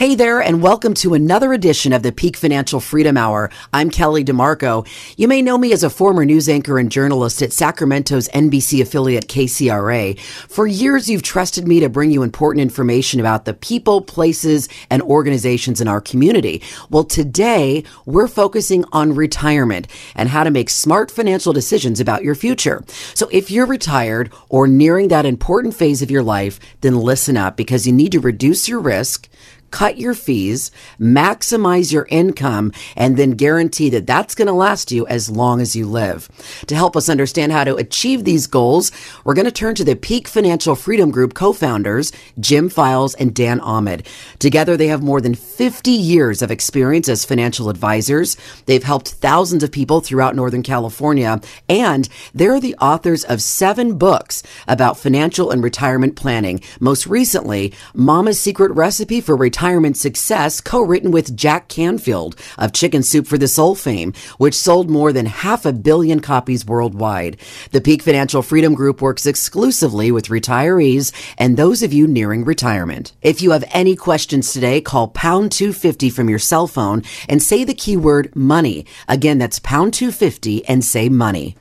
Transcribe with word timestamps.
Hey 0.00 0.14
there, 0.14 0.40
and 0.40 0.62
welcome 0.62 0.94
to 0.94 1.12
another 1.12 1.52
edition 1.52 1.92
of 1.92 2.02
the 2.02 2.10
Peak 2.10 2.34
Financial 2.34 2.80
Freedom 2.80 3.18
Hour. 3.18 3.50
I'm 3.70 3.90
Kelly 3.90 4.24
DeMarco. 4.24 4.88
You 5.18 5.28
may 5.28 5.42
know 5.42 5.58
me 5.58 5.74
as 5.74 5.82
a 5.82 5.90
former 5.90 6.24
news 6.24 6.48
anchor 6.48 6.78
and 6.78 6.90
journalist 6.90 7.42
at 7.42 7.52
Sacramento's 7.52 8.26
NBC 8.30 8.80
affiliate 8.80 9.28
KCRA. 9.28 10.18
For 10.18 10.66
years, 10.66 11.10
you've 11.10 11.22
trusted 11.22 11.68
me 11.68 11.80
to 11.80 11.90
bring 11.90 12.10
you 12.10 12.22
important 12.22 12.62
information 12.62 13.20
about 13.20 13.44
the 13.44 13.52
people, 13.52 14.00
places, 14.00 14.70
and 14.88 15.02
organizations 15.02 15.82
in 15.82 15.86
our 15.86 16.00
community. 16.00 16.62
Well, 16.88 17.04
today, 17.04 17.84
we're 18.06 18.26
focusing 18.26 18.86
on 18.92 19.14
retirement 19.14 19.86
and 20.14 20.30
how 20.30 20.44
to 20.44 20.50
make 20.50 20.70
smart 20.70 21.10
financial 21.10 21.52
decisions 21.52 22.00
about 22.00 22.24
your 22.24 22.34
future. 22.34 22.82
So 23.12 23.28
if 23.30 23.50
you're 23.50 23.66
retired 23.66 24.32
or 24.48 24.66
nearing 24.66 25.08
that 25.08 25.26
important 25.26 25.74
phase 25.74 26.00
of 26.00 26.10
your 26.10 26.22
life, 26.22 26.58
then 26.80 26.96
listen 26.96 27.36
up 27.36 27.54
because 27.54 27.86
you 27.86 27.92
need 27.92 28.12
to 28.12 28.20
reduce 28.20 28.66
your 28.66 28.80
risk 28.80 29.28
cut 29.70 29.98
your 29.98 30.14
fees, 30.14 30.70
maximize 30.98 31.92
your 31.92 32.06
income, 32.10 32.72
and 32.96 33.16
then 33.16 33.32
guarantee 33.32 33.90
that 33.90 34.06
that's 34.06 34.34
going 34.34 34.46
to 34.46 34.52
last 34.52 34.90
you 34.90 35.06
as 35.06 35.30
long 35.30 35.60
as 35.60 35.76
you 35.76 35.86
live. 35.86 36.28
To 36.66 36.74
help 36.74 36.96
us 36.96 37.08
understand 37.08 37.52
how 37.52 37.64
to 37.64 37.76
achieve 37.76 38.24
these 38.24 38.46
goals, 38.46 38.90
we're 39.24 39.34
going 39.34 39.44
to 39.44 39.52
turn 39.52 39.74
to 39.76 39.84
the 39.84 39.96
Peak 39.96 40.28
Financial 40.28 40.74
Freedom 40.74 41.10
Group 41.10 41.34
co-founders, 41.34 42.12
Jim 42.38 42.68
Files 42.68 43.14
and 43.14 43.34
Dan 43.34 43.60
Ahmed. 43.60 44.06
Together, 44.38 44.76
they 44.76 44.88
have 44.88 45.02
more 45.02 45.20
than 45.20 45.34
50 45.34 45.90
years 45.90 46.42
of 46.42 46.50
experience 46.50 47.08
as 47.08 47.24
financial 47.24 47.68
advisors. 47.68 48.36
They've 48.66 48.82
helped 48.82 49.08
thousands 49.08 49.62
of 49.62 49.72
people 49.72 50.00
throughout 50.00 50.36
Northern 50.36 50.62
California, 50.62 51.40
and 51.68 52.08
they're 52.34 52.60
the 52.60 52.76
authors 52.76 53.24
of 53.24 53.42
seven 53.42 53.98
books 53.98 54.42
about 54.66 54.98
financial 54.98 55.50
and 55.50 55.62
retirement 55.62 56.16
planning. 56.16 56.60
Most 56.80 57.06
recently, 57.06 57.72
Mama's 57.94 58.40
Secret 58.40 58.72
Recipe 58.72 59.20
for 59.20 59.36
Retirement 59.36 59.59
retirement 59.60 59.94
success, 59.94 60.58
co-written 60.58 61.10
with 61.10 61.36
Jack 61.36 61.68
Canfield 61.68 62.34
of 62.56 62.72
Chicken 62.72 63.02
Soup 63.02 63.26
for 63.26 63.36
the 63.36 63.46
Soul 63.46 63.74
fame, 63.74 64.14
which 64.38 64.54
sold 64.54 64.88
more 64.88 65.12
than 65.12 65.26
half 65.26 65.66
a 65.66 65.72
billion 65.74 66.20
copies 66.20 66.64
worldwide. 66.64 67.36
The 67.70 67.82
Peak 67.82 68.00
Financial 68.02 68.40
Freedom 68.40 68.72
Group 68.72 69.02
works 69.02 69.26
exclusively 69.26 70.10
with 70.10 70.28
retirees 70.28 71.12
and 71.36 71.58
those 71.58 71.82
of 71.82 71.92
you 71.92 72.06
nearing 72.06 72.46
retirement. 72.46 73.12
If 73.20 73.42
you 73.42 73.50
have 73.50 73.68
any 73.70 73.96
questions 73.96 74.50
today, 74.50 74.80
call 74.80 75.08
pound 75.08 75.52
250 75.52 76.08
from 76.08 76.30
your 76.30 76.38
cell 76.38 76.66
phone 76.66 77.02
and 77.28 77.42
say 77.42 77.62
the 77.62 77.74
keyword 77.74 78.34
money. 78.34 78.86
Again, 79.08 79.36
that's 79.36 79.58
pound 79.58 79.92
250 79.92 80.64
and 80.68 80.82
say 80.82 81.10
money. 81.10 81.58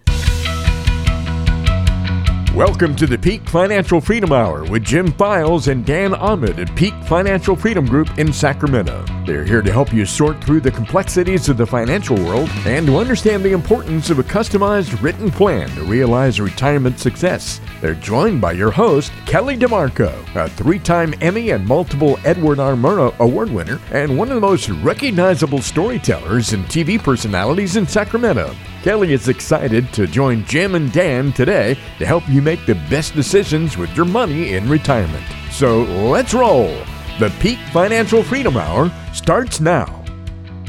Welcome 2.59 2.93
to 2.97 3.07
the 3.07 3.17
Peak 3.17 3.47
Financial 3.47 4.01
Freedom 4.01 4.33
Hour 4.33 4.65
with 4.65 4.83
Jim 4.83 5.13
Files 5.13 5.69
and 5.69 5.85
Dan 5.85 6.13
Ahmed 6.13 6.59
at 6.59 6.75
Peak 6.75 6.93
Financial 7.05 7.55
Freedom 7.55 7.85
Group 7.85 8.19
in 8.19 8.33
Sacramento. 8.33 9.05
They're 9.25 9.45
here 9.45 9.61
to 9.61 9.71
help 9.71 9.93
you 9.93 10.05
sort 10.05 10.43
through 10.43 10.59
the 10.59 10.69
complexities 10.69 11.47
of 11.47 11.55
the 11.55 11.65
financial 11.65 12.17
world 12.17 12.49
and 12.65 12.85
to 12.85 12.97
understand 12.97 13.45
the 13.45 13.53
importance 13.53 14.09
of 14.09 14.19
a 14.19 14.23
customized 14.23 15.01
written 15.01 15.31
plan 15.31 15.69
to 15.69 15.85
realize 15.85 16.41
retirement 16.41 16.99
success. 16.99 17.61
They're 17.79 17.95
joined 17.95 18.41
by 18.41 18.51
your 18.51 18.71
host, 18.71 19.13
Kelly 19.25 19.55
DeMarco, 19.55 20.11
a 20.35 20.49
three 20.49 20.79
time 20.79 21.13
Emmy 21.21 21.51
and 21.51 21.65
multiple 21.65 22.19
Edward 22.25 22.59
R. 22.59 22.73
Murrow 22.73 23.17
Award 23.19 23.51
winner 23.51 23.79
and 23.93 24.17
one 24.17 24.27
of 24.27 24.35
the 24.35 24.41
most 24.41 24.67
recognizable 24.67 25.61
storytellers 25.61 26.51
and 26.51 26.65
TV 26.65 27.01
personalities 27.01 27.77
in 27.77 27.87
Sacramento. 27.87 28.53
Kelly 28.83 29.11
is 29.11 29.27
excited 29.27 29.91
to 29.91 30.07
join 30.07 30.45
Jim 30.45 30.75
and 30.75 30.91
Dan 30.93 31.33
today 31.33 31.77
to 31.97 32.05
help 32.05 32.27
you 32.29 32.41
make 32.41 32.65
the 32.65 32.75
best 32.89 33.13
decisions 33.13 33.77
with 33.77 33.93
your 33.95 34.05
money 34.05 34.53
in 34.53 34.69
retirement. 34.69 35.25
So 35.51 35.83
let's 35.83 36.33
roll. 36.33 36.69
The 37.19 37.33
Peak 37.41 37.59
Financial 37.73 38.23
Freedom 38.23 38.55
Hour 38.55 38.89
starts 39.13 39.59
now. 39.59 39.98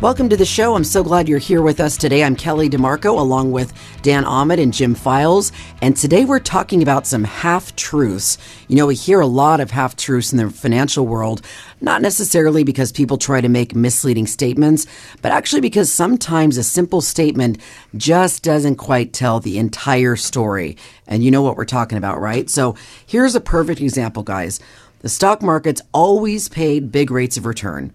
Welcome 0.00 0.30
to 0.30 0.36
the 0.38 0.46
show. 0.46 0.76
I'm 0.76 0.84
so 0.84 1.04
glad 1.04 1.28
you're 1.28 1.38
here 1.38 1.60
with 1.60 1.78
us 1.78 1.98
today. 1.98 2.24
I'm 2.24 2.34
Kelly 2.34 2.70
DeMarco 2.70 3.18
along 3.18 3.52
with 3.52 3.74
Dan 4.00 4.24
Ahmed 4.24 4.58
and 4.58 4.72
Jim 4.72 4.94
Files. 4.94 5.52
And 5.82 5.94
today 5.94 6.24
we're 6.24 6.38
talking 6.38 6.80
about 6.80 7.06
some 7.06 7.22
half 7.22 7.76
truths. 7.76 8.38
You 8.66 8.76
know, 8.76 8.86
we 8.86 8.94
hear 8.94 9.20
a 9.20 9.26
lot 9.26 9.60
of 9.60 9.72
half 9.72 9.96
truths 9.96 10.32
in 10.32 10.38
the 10.38 10.48
financial 10.48 11.06
world, 11.06 11.42
not 11.82 12.00
necessarily 12.00 12.64
because 12.64 12.92
people 12.92 13.18
try 13.18 13.42
to 13.42 13.48
make 13.50 13.74
misleading 13.74 14.26
statements, 14.26 14.86
but 15.20 15.32
actually 15.32 15.60
because 15.60 15.92
sometimes 15.92 16.56
a 16.56 16.64
simple 16.64 17.02
statement 17.02 17.58
just 17.94 18.42
doesn't 18.42 18.76
quite 18.76 19.12
tell 19.12 19.38
the 19.38 19.58
entire 19.58 20.16
story. 20.16 20.78
And 21.06 21.22
you 21.22 21.30
know 21.30 21.42
what 21.42 21.58
we're 21.58 21.66
talking 21.66 21.98
about, 21.98 22.22
right? 22.22 22.48
So 22.48 22.74
here's 23.06 23.34
a 23.34 23.40
perfect 23.40 23.82
example, 23.82 24.22
guys. 24.22 24.60
The 25.00 25.10
stock 25.10 25.42
market's 25.42 25.82
always 25.92 26.48
paid 26.48 26.90
big 26.90 27.10
rates 27.10 27.36
of 27.36 27.44
return. 27.44 27.92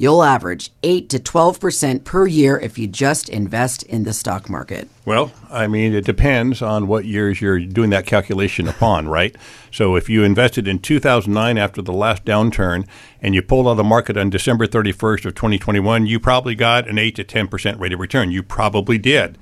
You'll 0.00 0.22
average 0.22 0.70
8 0.84 1.08
to 1.08 1.18
12% 1.18 2.04
per 2.04 2.24
year 2.24 2.56
if 2.56 2.78
you 2.78 2.86
just 2.86 3.28
invest 3.28 3.82
in 3.82 4.04
the 4.04 4.12
stock 4.12 4.48
market. 4.48 4.88
Well, 5.04 5.32
I 5.50 5.66
mean, 5.66 5.92
it 5.92 6.04
depends 6.04 6.62
on 6.62 6.86
what 6.86 7.04
years 7.04 7.40
you're 7.40 7.58
doing 7.58 7.90
that 7.90 8.06
calculation 8.06 8.68
upon, 8.68 9.08
right? 9.08 9.34
So 9.72 9.96
if 9.96 10.08
you 10.08 10.22
invested 10.22 10.68
in 10.68 10.78
2009 10.78 11.58
after 11.58 11.82
the 11.82 11.92
last 11.92 12.24
downturn 12.24 12.86
and 13.20 13.34
you 13.34 13.42
pulled 13.42 13.66
out 13.66 13.72
of 13.72 13.76
the 13.78 13.82
market 13.82 14.16
on 14.16 14.30
December 14.30 14.68
31st 14.68 15.24
of 15.24 15.34
2021, 15.34 16.06
you 16.06 16.20
probably 16.20 16.54
got 16.54 16.88
an 16.88 16.96
8 16.96 17.16
to 17.16 17.24
10% 17.24 17.80
rate 17.80 17.92
of 17.92 17.98
return. 17.98 18.30
You 18.30 18.44
probably 18.44 18.98
did. 18.98 19.36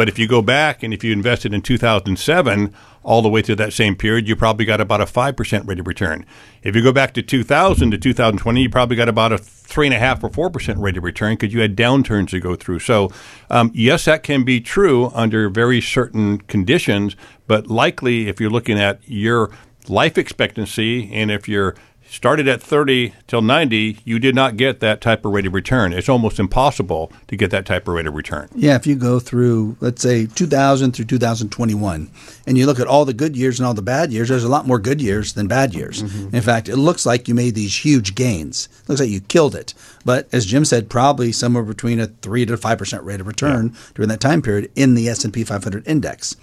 But 0.00 0.08
if 0.08 0.18
you 0.18 0.26
go 0.26 0.40
back 0.40 0.82
and 0.82 0.94
if 0.94 1.04
you 1.04 1.12
invested 1.12 1.52
in 1.52 1.60
2007 1.60 2.74
all 3.02 3.20
the 3.20 3.28
way 3.28 3.42
through 3.42 3.56
that 3.56 3.74
same 3.74 3.94
period, 3.94 4.26
you 4.26 4.34
probably 4.34 4.64
got 4.64 4.80
about 4.80 5.02
a 5.02 5.04
5% 5.04 5.68
rate 5.68 5.78
of 5.78 5.86
return. 5.86 6.24
If 6.62 6.74
you 6.74 6.82
go 6.82 6.90
back 6.90 7.12
to 7.12 7.22
2000 7.22 7.90
to 7.90 7.98
2020, 7.98 8.62
you 8.62 8.70
probably 8.70 8.96
got 8.96 9.10
about 9.10 9.30
a 9.30 9.36
3.5 9.36 10.38
or 10.38 10.50
4% 10.50 10.80
rate 10.80 10.96
of 10.96 11.04
return 11.04 11.34
because 11.34 11.52
you 11.52 11.60
had 11.60 11.76
downturns 11.76 12.30
to 12.30 12.40
go 12.40 12.56
through. 12.56 12.78
So, 12.78 13.10
um, 13.50 13.72
yes, 13.74 14.06
that 14.06 14.22
can 14.22 14.42
be 14.42 14.58
true 14.58 15.10
under 15.12 15.50
very 15.50 15.82
certain 15.82 16.38
conditions, 16.38 17.14
but 17.46 17.66
likely 17.66 18.26
if 18.26 18.40
you're 18.40 18.48
looking 18.48 18.78
at 18.78 19.00
your 19.06 19.50
life 19.86 20.16
expectancy 20.16 21.12
and 21.12 21.30
if 21.30 21.46
you're 21.46 21.76
started 22.10 22.48
at 22.48 22.60
30 22.60 23.14
till 23.28 23.40
90, 23.40 23.98
you 24.04 24.18
did 24.18 24.34
not 24.34 24.56
get 24.56 24.80
that 24.80 25.00
type 25.00 25.24
of 25.24 25.32
rate 25.32 25.46
of 25.46 25.54
return. 25.54 25.92
It's 25.92 26.08
almost 26.08 26.40
impossible 26.40 27.12
to 27.28 27.36
get 27.36 27.52
that 27.52 27.64
type 27.64 27.86
of 27.86 27.94
rate 27.94 28.06
of 28.06 28.14
return. 28.14 28.48
Yeah, 28.54 28.74
if 28.74 28.86
you 28.86 28.96
go 28.96 29.20
through, 29.20 29.76
let's 29.80 30.02
say, 30.02 30.26
2000 30.26 30.92
through 30.92 31.04
2021, 31.04 32.10
and 32.46 32.58
you 32.58 32.66
look 32.66 32.80
at 32.80 32.88
all 32.88 33.04
the 33.04 33.14
good 33.14 33.36
years 33.36 33.60
and 33.60 33.66
all 33.66 33.74
the 33.74 33.80
bad 33.80 34.12
years, 34.12 34.28
there's 34.28 34.44
a 34.44 34.48
lot 34.48 34.66
more 34.66 34.80
good 34.80 35.00
years 35.00 35.34
than 35.34 35.46
bad 35.46 35.72
years. 35.72 36.02
Mm-hmm. 36.02 36.34
In 36.34 36.42
fact, 36.42 36.68
it 36.68 36.76
looks 36.76 37.06
like 37.06 37.28
you 37.28 37.34
made 37.34 37.54
these 37.54 37.84
huge 37.84 38.16
gains. 38.16 38.68
It 38.82 38.88
looks 38.88 39.00
like 39.00 39.10
you 39.10 39.20
killed 39.20 39.54
it. 39.54 39.72
But 40.04 40.28
as 40.32 40.46
Jim 40.46 40.64
said, 40.64 40.90
probably 40.90 41.30
somewhere 41.30 41.62
between 41.62 42.00
a 42.00 42.08
3 42.08 42.44
to 42.46 42.56
5% 42.56 43.04
rate 43.04 43.20
of 43.20 43.28
return 43.28 43.70
yeah. 43.72 43.80
during 43.94 44.08
that 44.08 44.20
time 44.20 44.42
period 44.42 44.70
in 44.74 44.94
the 44.94 45.08
S&P 45.08 45.44
500 45.44 45.86
index. 45.86 46.34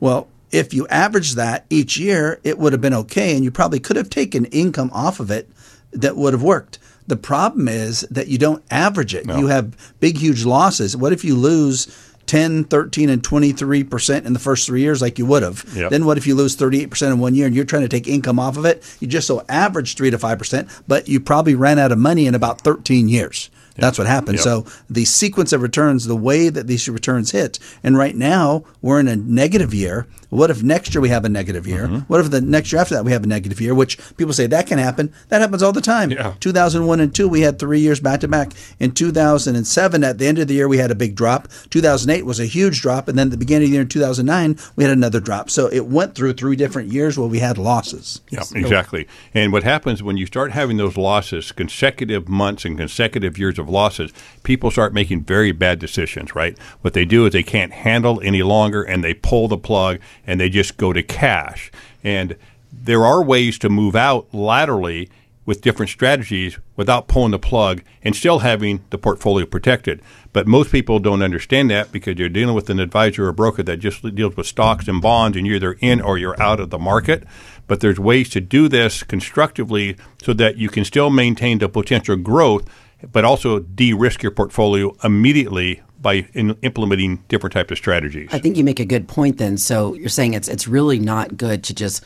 Well, 0.00 0.28
if 0.50 0.72
you 0.72 0.86
average 0.88 1.34
that 1.34 1.66
each 1.70 1.96
year, 1.96 2.40
it 2.44 2.58
would 2.58 2.72
have 2.72 2.80
been 2.80 2.94
okay, 2.94 3.34
and 3.34 3.44
you 3.44 3.50
probably 3.50 3.80
could 3.80 3.96
have 3.96 4.10
taken 4.10 4.44
income 4.46 4.90
off 4.92 5.20
of 5.20 5.30
it 5.30 5.48
that 5.92 6.16
would 6.16 6.32
have 6.32 6.42
worked. 6.42 6.78
The 7.06 7.16
problem 7.16 7.68
is 7.68 8.00
that 8.10 8.28
you 8.28 8.38
don't 8.38 8.64
average 8.70 9.14
it. 9.14 9.26
No. 9.26 9.38
You 9.38 9.46
have 9.48 9.94
big, 10.00 10.16
huge 10.16 10.44
losses. 10.44 10.96
What 10.96 11.12
if 11.12 11.24
you 11.24 11.34
lose 11.34 11.86
10, 12.26 12.64
13, 12.64 13.10
and 13.10 13.22
23% 13.22 14.24
in 14.24 14.32
the 14.32 14.38
first 14.38 14.66
three 14.66 14.80
years 14.80 15.02
like 15.02 15.18
you 15.18 15.26
would 15.26 15.42
have? 15.42 15.64
Yep. 15.74 15.90
Then 15.90 16.06
what 16.06 16.16
if 16.16 16.26
you 16.26 16.34
lose 16.34 16.56
38% 16.56 17.12
in 17.12 17.18
one 17.18 17.34
year 17.34 17.46
and 17.46 17.54
you're 17.54 17.64
trying 17.64 17.82
to 17.82 17.88
take 17.88 18.08
income 18.08 18.38
off 18.38 18.56
of 18.56 18.64
it? 18.64 18.82
You 19.00 19.06
just 19.06 19.26
so 19.26 19.44
average 19.48 19.96
3 19.96 20.10
to 20.10 20.18
5%, 20.18 20.82
but 20.88 21.08
you 21.08 21.20
probably 21.20 21.54
ran 21.54 21.78
out 21.78 21.92
of 21.92 21.98
money 21.98 22.26
in 22.26 22.34
about 22.34 22.62
13 22.62 23.08
years. 23.08 23.50
That's 23.76 23.98
what 23.98 24.06
happened. 24.06 24.36
Yep. 24.36 24.44
So 24.44 24.66
the 24.88 25.04
sequence 25.04 25.52
of 25.52 25.62
returns, 25.62 26.06
the 26.06 26.16
way 26.16 26.48
that 26.48 26.66
these 26.66 26.88
returns 26.88 27.32
hit, 27.32 27.58
and 27.82 27.96
right 27.96 28.14
now 28.14 28.64
we're 28.80 29.00
in 29.00 29.08
a 29.08 29.16
negative 29.16 29.74
year. 29.74 30.06
What 30.30 30.50
if 30.50 30.64
next 30.64 30.94
year 30.94 31.00
we 31.00 31.10
have 31.10 31.24
a 31.24 31.28
negative 31.28 31.66
year? 31.66 31.86
Mm-hmm. 31.86 31.98
What 32.06 32.20
if 32.20 32.30
the 32.30 32.40
next 32.40 32.72
year 32.72 32.80
after 32.80 32.94
that 32.94 33.04
we 33.04 33.12
have 33.12 33.22
a 33.22 33.26
negative 33.28 33.60
year? 33.60 33.72
Which 33.72 33.98
people 34.16 34.32
say 34.32 34.48
that 34.48 34.66
can 34.66 34.78
happen. 34.78 35.12
That 35.28 35.40
happens 35.40 35.62
all 35.62 35.72
the 35.72 35.80
time. 35.80 36.10
Yeah. 36.10 36.34
2001 36.40 36.98
and 36.98 37.14
2, 37.14 37.28
we 37.28 37.42
had 37.42 37.58
three 37.58 37.78
years 37.78 38.00
back 38.00 38.20
to 38.20 38.28
back. 38.28 38.52
In 38.80 38.90
2007, 38.92 40.02
at 40.02 40.18
the 40.18 40.26
end 40.26 40.38
of 40.38 40.48
the 40.48 40.54
year, 40.54 40.66
we 40.66 40.78
had 40.78 40.90
a 40.90 40.96
big 40.96 41.14
drop. 41.14 41.48
2008 41.70 42.24
was 42.24 42.40
a 42.40 42.46
huge 42.46 42.80
drop. 42.80 43.06
And 43.06 43.16
then 43.16 43.28
at 43.28 43.30
the 43.30 43.36
beginning 43.36 43.66
of 43.66 43.70
the 43.70 43.74
year 43.74 43.82
in 43.82 43.88
2009, 43.88 44.58
we 44.74 44.82
had 44.82 44.92
another 44.92 45.20
drop. 45.20 45.50
So 45.50 45.68
it 45.68 45.86
went 45.86 46.16
through 46.16 46.32
three 46.32 46.56
different 46.56 46.92
years 46.92 47.16
where 47.16 47.28
we 47.28 47.38
had 47.38 47.56
losses. 47.56 48.20
Yeah, 48.30 48.42
so, 48.42 48.58
exactly. 48.58 49.06
And 49.34 49.52
what 49.52 49.62
happens 49.62 50.02
when 50.02 50.16
you 50.16 50.26
start 50.26 50.50
having 50.50 50.78
those 50.78 50.96
losses, 50.96 51.52
consecutive 51.52 52.28
months 52.28 52.64
and 52.64 52.76
consecutive 52.76 53.38
years 53.38 53.56
of 53.58 53.63
losses, 53.68 54.12
people 54.42 54.70
start 54.70 54.94
making 54.94 55.24
very 55.24 55.52
bad 55.52 55.78
decisions, 55.78 56.34
right? 56.34 56.58
What 56.80 56.94
they 56.94 57.04
do 57.04 57.26
is 57.26 57.32
they 57.32 57.42
can't 57.42 57.72
handle 57.72 58.20
any 58.22 58.42
longer 58.42 58.82
and 58.82 59.02
they 59.02 59.14
pull 59.14 59.48
the 59.48 59.58
plug 59.58 60.00
and 60.26 60.40
they 60.40 60.48
just 60.48 60.76
go 60.76 60.92
to 60.92 61.02
cash. 61.02 61.70
And 62.02 62.36
there 62.72 63.04
are 63.04 63.22
ways 63.22 63.58
to 63.60 63.68
move 63.68 63.96
out 63.96 64.32
laterally 64.32 65.08
with 65.46 65.60
different 65.60 65.90
strategies 65.90 66.58
without 66.74 67.06
pulling 67.06 67.30
the 67.30 67.38
plug 67.38 67.82
and 68.02 68.16
still 68.16 68.38
having 68.38 68.82
the 68.90 68.98
portfolio 68.98 69.44
protected. 69.44 70.00
But 70.32 70.46
most 70.46 70.72
people 70.72 70.98
don't 70.98 71.22
understand 71.22 71.70
that 71.70 71.92
because 71.92 72.18
you're 72.18 72.30
dealing 72.30 72.54
with 72.54 72.70
an 72.70 72.80
advisor 72.80 73.28
or 73.28 73.32
broker 73.32 73.62
that 73.62 73.76
just 73.76 74.02
deals 74.14 74.36
with 74.36 74.46
stocks 74.46 74.88
and 74.88 75.02
bonds 75.02 75.36
and 75.36 75.46
you're 75.46 75.56
either 75.56 75.76
in 75.80 76.00
or 76.00 76.16
you're 76.18 76.40
out 76.40 76.60
of 76.60 76.70
the 76.70 76.78
market. 76.78 77.24
but 77.66 77.80
there's 77.80 77.98
ways 77.98 78.28
to 78.30 78.40
do 78.40 78.68
this 78.68 79.02
constructively 79.02 79.96
so 80.22 80.32
that 80.34 80.56
you 80.56 80.68
can 80.68 80.84
still 80.84 81.10
maintain 81.10 81.58
the 81.58 81.68
potential 81.68 82.16
growth, 82.16 82.68
but 83.12 83.24
also 83.24 83.60
de-risk 83.60 84.22
your 84.22 84.32
portfolio 84.32 84.94
immediately 85.04 85.82
by 86.00 86.26
in 86.34 86.56
implementing 86.62 87.22
different 87.28 87.52
types 87.52 87.70
of 87.72 87.78
strategies. 87.78 88.28
I 88.32 88.38
think 88.38 88.56
you 88.56 88.64
make 88.64 88.80
a 88.80 88.84
good 88.84 89.08
point 89.08 89.38
then. 89.38 89.56
So 89.56 89.94
you're 89.94 90.08
saying 90.08 90.34
it's 90.34 90.48
it's 90.48 90.68
really 90.68 90.98
not 90.98 91.36
good 91.36 91.64
to 91.64 91.74
just 91.74 92.04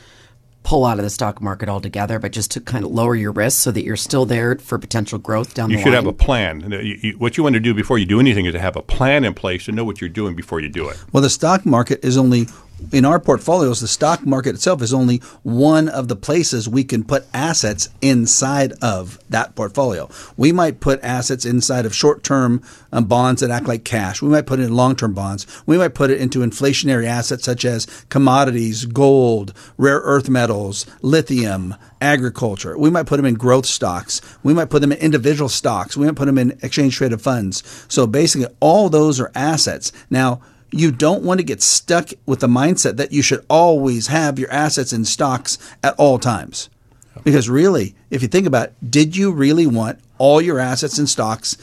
pull 0.63 0.85
out 0.85 0.97
of 0.99 1.03
the 1.03 1.09
stock 1.09 1.41
market 1.41 1.69
altogether, 1.69 2.19
but 2.19 2.31
just 2.31 2.51
to 2.51 2.59
kind 2.61 2.83
of 2.85 2.91
lower 2.91 3.15
your 3.15 3.31
risk 3.31 3.59
so 3.61 3.71
that 3.71 3.83
you're 3.83 3.95
still 3.95 4.25
there 4.25 4.55
for 4.57 4.77
potential 4.77 5.17
growth 5.17 5.53
down 5.53 5.69
you 5.69 5.77
the 5.77 5.79
line. 5.79 5.79
You 5.79 5.83
should 5.83 5.95
line. 5.95 6.05
have 6.05 6.13
a 6.13 6.13
plan. 6.13 6.71
You- 6.85 6.97
you- 7.01 7.17
what 7.17 7.37
you 7.37 7.43
want 7.43 7.53
to 7.55 7.59
do 7.61 7.73
before 7.73 7.97
you 7.97 8.05
do 8.05 8.19
anything 8.19 8.45
is 8.45 8.53
to 8.53 8.59
have 8.59 8.75
a 8.75 8.81
plan 8.81 9.23
in 9.23 9.33
place 9.33 9.65
to 9.65 9.71
know 9.71 9.83
what 9.85 9.99
you're 10.01 10.09
doing 10.09 10.35
before 10.35 10.59
you 10.59 10.69
do 10.69 10.87
it. 10.89 10.97
Well, 11.13 11.23
the 11.23 11.29
stock 11.29 11.65
market 11.65 12.03
is 12.03 12.17
only 12.17 12.47
in 12.91 13.05
our 13.05 13.19
portfolios. 13.19 13.79
The 13.79 13.87
stock 13.87 14.25
market 14.25 14.55
itself 14.55 14.81
is 14.81 14.93
only 14.93 15.17
one 15.43 15.89
of 15.89 16.07
the 16.07 16.15
places 16.15 16.67
we 16.67 16.83
can 16.83 17.03
put 17.03 17.25
assets 17.33 17.89
inside 18.01 18.73
of 18.81 19.19
that 19.29 19.55
portfolio. 19.55 20.09
We 20.37 20.51
might 20.51 20.79
put 20.79 21.03
assets 21.03 21.45
inside 21.45 21.85
of 21.85 21.95
short-term 21.95 22.61
um, 22.91 23.05
bonds 23.05 23.41
that 23.41 23.51
act 23.51 23.67
like 23.67 23.83
cash. 23.83 24.21
We 24.21 24.29
might 24.29 24.45
put 24.45 24.59
it 24.59 24.63
in 24.63 24.75
long-term 24.75 25.13
bonds. 25.13 25.45
We 25.65 25.77
might 25.77 25.93
put 25.93 26.09
it 26.09 26.21
into 26.21 26.39
inflationary 26.39 27.05
assets 27.05 27.43
such 27.43 27.65
as 27.65 27.85
commodities, 28.09 28.85
gold, 28.85 29.53
rare 29.77 29.99
earth 29.99 30.29
metals, 30.29 30.85
lithium, 31.01 31.75
agriculture. 32.01 32.77
We 32.77 32.89
might 32.89 33.05
put 33.05 33.17
them 33.17 33.25
in 33.25 33.35
growth 33.35 33.65
stocks. 33.65 34.21
We 34.43 34.53
might 34.53 34.69
put 34.69 34.81
them 34.81 34.91
in 34.91 34.99
individual 34.99 35.49
stocks. 35.49 35.97
We 35.97 36.05
might 36.05 36.15
put 36.15 36.25
them 36.25 36.37
in 36.37 36.57
exchange 36.61 36.95
traded 36.95 37.21
funds. 37.21 37.85
So 37.87 38.07
basically, 38.07 38.47
all 38.59 38.89
those 38.89 39.19
are 39.19 39.31
assets. 39.35 39.91
Now, 40.09 40.41
you 40.71 40.91
don't 40.91 41.23
want 41.23 41.39
to 41.39 41.43
get 41.45 41.61
stuck 41.61 42.09
with 42.25 42.39
the 42.41 42.47
mindset 42.47 42.97
that 42.97 43.11
you 43.11 43.21
should 43.21 43.45
always 43.49 44.07
have 44.07 44.37
your 44.39 44.51
assets 44.51 44.93
in 44.93 45.05
stocks 45.05 45.57
at 45.83 45.95
all 45.97 46.19
times. 46.19 46.69
Because 47.23 47.49
really, 47.49 47.95
if 48.09 48.21
you 48.21 48.27
think 48.27 48.45
about 48.47 48.67
it, 48.69 48.91
did 48.91 49.15
you 49.17 49.31
really 49.31 49.67
want 49.67 49.99
all 50.19 50.41
your 50.41 50.59
assets 50.59 50.99
in 50.99 51.07
stocks 51.07 51.57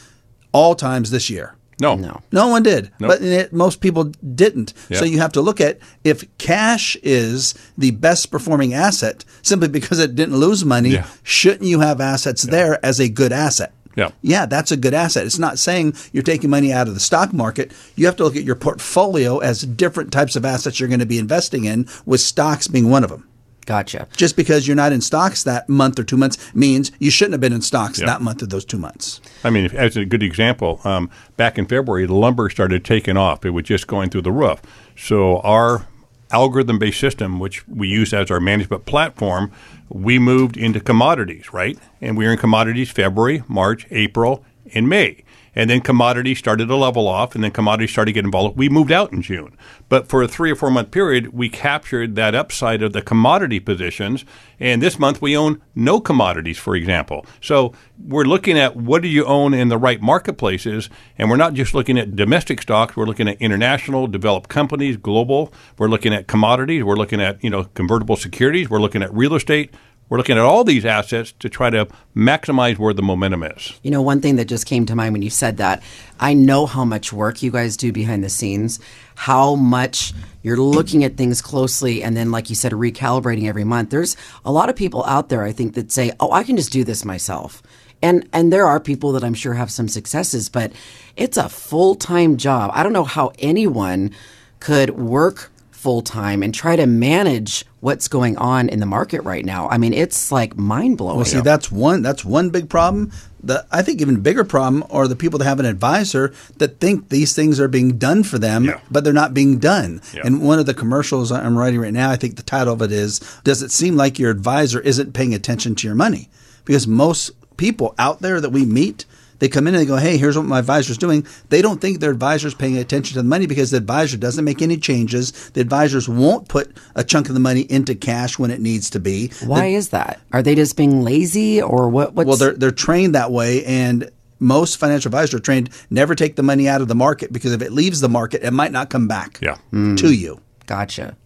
all 0.52 0.74
times 0.74 1.10
this 1.10 1.30
year? 1.30 1.54
No. 1.80 1.94
No. 1.94 2.22
No 2.32 2.48
one 2.48 2.62
did, 2.62 2.90
Nope. 2.98 3.10
but 3.10 3.22
it, 3.22 3.52
most 3.52 3.80
people 3.80 4.04
didn't. 4.34 4.72
So 4.92 5.04
you 5.04 5.18
have 5.18 5.32
to 5.32 5.40
look 5.42 5.60
at 5.60 5.78
if 6.04 6.24
cash 6.38 6.96
is 7.02 7.54
the 7.76 7.90
best 7.92 8.30
performing 8.30 8.72
asset 8.74 9.24
simply 9.42 9.68
because 9.68 9.98
it 9.98 10.14
didn't 10.14 10.36
lose 10.36 10.64
money, 10.64 10.90
Yeah. 10.90 11.06
shouldn't 11.22 11.64
you 11.68 11.80
have 11.80 12.00
assets 12.00 12.42
there 12.42 12.84
as 12.84 12.98
a 12.98 13.08
good 13.10 13.30
asset? 13.32 13.72
Yeah. 13.96 14.10
Yeah, 14.22 14.46
that's 14.46 14.70
a 14.70 14.76
good 14.76 14.94
asset. 14.94 15.26
It's 15.26 15.38
not 15.38 15.58
saying 15.58 15.94
you're 16.12 16.22
taking 16.22 16.50
money 16.50 16.72
out 16.72 16.86
of 16.86 16.94
the 16.94 17.00
stock 17.00 17.32
market. 17.32 17.72
You 17.96 18.06
have 18.06 18.16
to 18.16 18.24
look 18.24 18.36
at 18.36 18.44
your 18.44 18.54
portfolio 18.54 19.38
as 19.38 19.62
different 19.62 20.12
types 20.12 20.36
of 20.36 20.44
assets 20.44 20.78
you're 20.78 20.88
going 20.88 21.00
to 21.00 21.06
be 21.06 21.18
investing 21.18 21.64
in, 21.64 21.88
with 22.04 22.20
stocks 22.20 22.68
being 22.68 22.90
one 22.90 23.02
of 23.04 23.10
them. 23.10 23.26
Gotcha. 23.64 24.06
Just 24.16 24.36
because 24.36 24.68
you're 24.68 24.76
not 24.76 24.92
in 24.92 25.00
stocks 25.00 25.42
that 25.42 25.68
month 25.68 25.98
or 25.98 26.04
two 26.04 26.16
months 26.16 26.54
means 26.54 26.92
you 27.00 27.10
shouldn't 27.10 27.32
have 27.32 27.40
been 27.40 27.52
in 27.52 27.62
stocks 27.62 27.98
Yeah. 27.98 28.06
that 28.06 28.20
month 28.20 28.40
or 28.42 28.46
those 28.46 28.64
two 28.64 28.78
months. 28.78 29.20
I 29.42 29.50
mean, 29.50 29.64
if, 29.64 29.74
as 29.74 29.96
a 29.96 30.04
good 30.04 30.22
example, 30.22 30.80
um, 30.84 31.10
back 31.36 31.58
in 31.58 31.66
February, 31.66 32.06
the 32.06 32.14
lumber 32.14 32.48
started 32.48 32.84
taking 32.84 33.16
off. 33.16 33.44
It 33.44 33.50
was 33.50 33.64
just 33.64 33.88
going 33.88 34.10
through 34.10 34.22
the 34.22 34.30
roof. 34.30 34.62
So 34.96 35.38
our 35.38 35.88
algorithm-based 36.30 36.98
system, 36.98 37.38
which 37.38 37.66
we 37.68 37.88
use 37.88 38.12
as 38.12 38.30
our 38.30 38.40
management 38.40 38.86
platform, 38.86 39.52
we 39.88 40.18
moved 40.18 40.56
into 40.56 40.80
commodities, 40.80 41.52
right? 41.52 41.78
And 42.00 42.16
we 42.16 42.26
were 42.26 42.32
in 42.32 42.38
commodities 42.38 42.90
February, 42.90 43.42
March, 43.48 43.86
April, 43.90 44.44
and 44.74 44.88
May. 44.88 45.22
And 45.56 45.70
then 45.70 45.80
commodities 45.80 46.38
started 46.38 46.66
to 46.66 46.76
level 46.76 47.08
off, 47.08 47.34
and 47.34 47.42
then 47.42 47.50
commodities 47.50 47.90
started 47.90 48.12
getting 48.12 48.30
volatile. 48.30 48.54
We 48.54 48.68
moved 48.68 48.92
out 48.92 49.12
in 49.12 49.22
June. 49.22 49.56
But 49.88 50.06
for 50.06 50.22
a 50.22 50.28
three 50.28 50.50
or 50.50 50.54
four 50.54 50.70
month 50.70 50.90
period, 50.90 51.32
we 51.32 51.48
captured 51.48 52.14
that 52.16 52.34
upside 52.34 52.82
of 52.82 52.92
the 52.92 53.02
commodity 53.02 53.58
positions. 53.58 54.24
And 54.60 54.82
this 54.82 54.98
month, 54.98 55.22
we 55.22 55.36
own 55.36 55.62
no 55.74 55.98
commodities, 55.98 56.58
for 56.58 56.76
example. 56.76 57.24
So 57.40 57.72
we're 57.98 58.24
looking 58.24 58.58
at 58.58 58.76
what 58.76 59.02
do 59.02 59.08
you 59.08 59.24
own 59.24 59.54
in 59.54 59.68
the 59.68 59.78
right 59.78 60.00
marketplaces, 60.00 60.90
and 61.18 61.30
we're 61.30 61.36
not 61.36 61.54
just 61.54 61.74
looking 61.74 61.98
at 61.98 62.14
domestic 62.14 62.60
stocks. 62.60 62.94
We're 62.94 63.06
looking 63.06 63.28
at 63.28 63.40
international, 63.40 64.06
developed 64.06 64.50
companies, 64.50 64.96
global. 64.96 65.52
We're 65.78 65.88
looking 65.88 66.12
at 66.12 66.26
commodities. 66.26 66.84
We're 66.84 66.96
looking 66.96 67.20
at 67.20 67.42
you 67.42 67.50
know 67.50 67.64
convertible 67.64 68.16
securities. 68.16 68.68
We're 68.68 68.80
looking 68.80 69.02
at 69.02 69.12
real 69.12 69.34
estate. 69.34 69.72
We're 70.08 70.18
looking 70.18 70.38
at 70.38 70.44
all 70.44 70.62
these 70.62 70.84
assets 70.84 71.32
to 71.40 71.48
try 71.48 71.68
to 71.70 71.88
maximize 72.14 72.78
where 72.78 72.94
the 72.94 73.02
momentum 73.02 73.42
is. 73.42 73.72
You 73.82 73.90
know, 73.90 74.02
one 74.02 74.20
thing 74.20 74.36
that 74.36 74.44
just 74.44 74.64
came 74.64 74.86
to 74.86 74.94
mind 74.94 75.12
when 75.12 75.22
you 75.22 75.30
said 75.30 75.56
that, 75.56 75.82
I 76.20 76.32
know 76.32 76.66
how 76.66 76.84
much 76.84 77.12
work 77.12 77.42
you 77.42 77.50
guys 77.50 77.76
do 77.76 77.90
behind 77.92 78.22
the 78.22 78.28
scenes, 78.28 78.78
how 79.16 79.56
much 79.56 80.12
you're 80.42 80.56
looking 80.58 81.02
at 81.02 81.16
things 81.16 81.42
closely, 81.42 82.04
and 82.04 82.16
then, 82.16 82.30
like 82.30 82.48
you 82.48 82.54
said, 82.54 82.70
recalibrating 82.70 83.48
every 83.48 83.64
month. 83.64 83.90
There's 83.90 84.16
a 84.44 84.52
lot 84.52 84.68
of 84.68 84.76
people 84.76 85.04
out 85.06 85.28
there, 85.28 85.42
I 85.42 85.50
think, 85.50 85.74
that 85.74 85.90
say, 85.90 86.12
"Oh, 86.20 86.30
I 86.30 86.44
can 86.44 86.56
just 86.56 86.72
do 86.72 86.84
this 86.84 87.04
myself." 87.04 87.60
And 88.00 88.28
and 88.32 88.52
there 88.52 88.66
are 88.66 88.78
people 88.78 89.10
that 89.12 89.24
I'm 89.24 89.34
sure 89.34 89.54
have 89.54 89.72
some 89.72 89.88
successes, 89.88 90.48
but 90.48 90.70
it's 91.16 91.36
a 91.36 91.48
full 91.48 91.96
time 91.96 92.36
job. 92.36 92.70
I 92.74 92.84
don't 92.84 92.92
know 92.92 93.04
how 93.04 93.32
anyone 93.40 94.12
could 94.60 94.90
work 94.90 95.50
full 95.86 96.02
time 96.02 96.42
and 96.42 96.52
try 96.52 96.74
to 96.74 96.84
manage 96.84 97.64
what's 97.78 98.08
going 98.08 98.36
on 98.38 98.68
in 98.68 98.80
the 98.80 98.86
market 98.86 99.22
right 99.22 99.44
now. 99.44 99.68
I 99.68 99.78
mean, 99.78 99.92
it's 99.94 100.32
like 100.32 100.56
mind 100.56 100.98
blowing. 100.98 101.14
Well, 101.14 101.24
see, 101.24 101.40
that's 101.42 101.70
one 101.70 102.02
that's 102.02 102.24
one 102.24 102.50
big 102.50 102.68
problem. 102.68 103.12
The 103.40 103.64
I 103.70 103.82
think 103.82 104.00
even 104.00 104.20
bigger 104.20 104.42
problem 104.42 104.82
are 104.90 105.06
the 105.06 105.14
people 105.14 105.38
that 105.38 105.44
have 105.44 105.60
an 105.60 105.66
advisor 105.66 106.32
that 106.56 106.80
think 106.80 107.08
these 107.10 107.36
things 107.36 107.60
are 107.60 107.68
being 107.68 107.98
done 107.98 108.24
for 108.24 108.36
them, 108.36 108.64
Yeah. 108.64 108.80
but 108.90 109.04
they're 109.04 109.12
not 109.12 109.32
being 109.32 109.58
done. 109.58 110.00
Yeah. 110.12 110.22
And 110.24 110.42
one 110.42 110.58
of 110.58 110.66
the 110.66 110.74
commercials 110.74 111.30
I'm 111.30 111.56
writing 111.56 111.78
right 111.78 111.92
now, 111.94 112.10
I 112.10 112.16
think 112.16 112.34
the 112.34 112.42
title 112.42 112.74
of 112.74 112.82
it 112.82 112.90
is 112.90 113.20
"Does 113.44 113.62
it 113.62 113.70
seem 113.70 113.94
like 113.94 114.18
your 114.18 114.32
advisor 114.32 114.80
isn't 114.80 115.12
paying 115.14 115.34
attention 115.34 115.76
to 115.76 115.86
your 115.86 115.94
money?" 115.94 116.28
Because 116.64 116.88
most 116.88 117.30
people 117.56 117.94
out 117.96 118.22
there 118.22 118.40
that 118.40 118.50
we 118.50 118.64
meet. 118.66 119.04
They 119.38 119.48
come 119.48 119.66
in 119.66 119.74
and 119.74 119.82
they 119.82 119.86
go, 119.86 119.96
"Hey, 119.96 120.16
here's 120.16 120.36
what 120.36 120.46
my 120.46 120.58
advisor's 120.58 120.98
doing." 120.98 121.26
They 121.48 121.62
don't 121.62 121.80
think 121.80 122.00
their 122.00 122.10
advisor's 122.10 122.54
paying 122.54 122.76
attention 122.76 123.14
to 123.14 123.22
the 123.22 123.28
money 123.28 123.46
because 123.46 123.70
the 123.70 123.76
advisor 123.76 124.16
doesn't 124.16 124.44
make 124.44 124.62
any 124.62 124.76
changes. 124.76 125.32
The 125.52 125.60
advisors 125.60 126.08
won't 126.08 126.48
put 126.48 126.76
a 126.94 127.04
chunk 127.04 127.28
of 127.28 127.34
the 127.34 127.40
money 127.40 127.62
into 127.62 127.94
cash 127.94 128.38
when 128.38 128.50
it 128.50 128.60
needs 128.60 128.90
to 128.90 129.00
be. 129.00 129.30
Why 129.44 129.66
is 129.66 129.90
that? 129.90 130.20
Are 130.32 130.42
they 130.42 130.54
just 130.54 130.76
being 130.76 131.02
lazy 131.02 131.60
or 131.60 131.88
what? 131.88 132.14
What's, 132.14 132.28
Well, 132.28 132.36
they're 132.36 132.54
they're 132.54 132.70
trained 132.70 133.14
that 133.14 133.30
way, 133.30 133.64
and 133.64 134.10
most 134.38 134.76
financial 134.76 135.08
advisors 135.08 135.34
are 135.34 135.40
trained 135.40 135.70
never 135.90 136.14
take 136.14 136.36
the 136.36 136.42
money 136.42 136.68
out 136.68 136.80
of 136.80 136.88
the 136.88 136.94
market 136.94 137.32
because 137.32 137.52
if 137.52 137.62
it 137.62 137.72
leaves 137.72 138.00
the 138.00 138.08
market, 138.08 138.42
it 138.42 138.52
might 138.52 138.72
not 138.72 138.90
come 138.90 139.08
back 139.08 139.38
Yeah. 139.40 139.56
to 139.72 139.86
hmm. 139.96 140.06
you. 140.06 140.40
gotcha. 140.66 141.16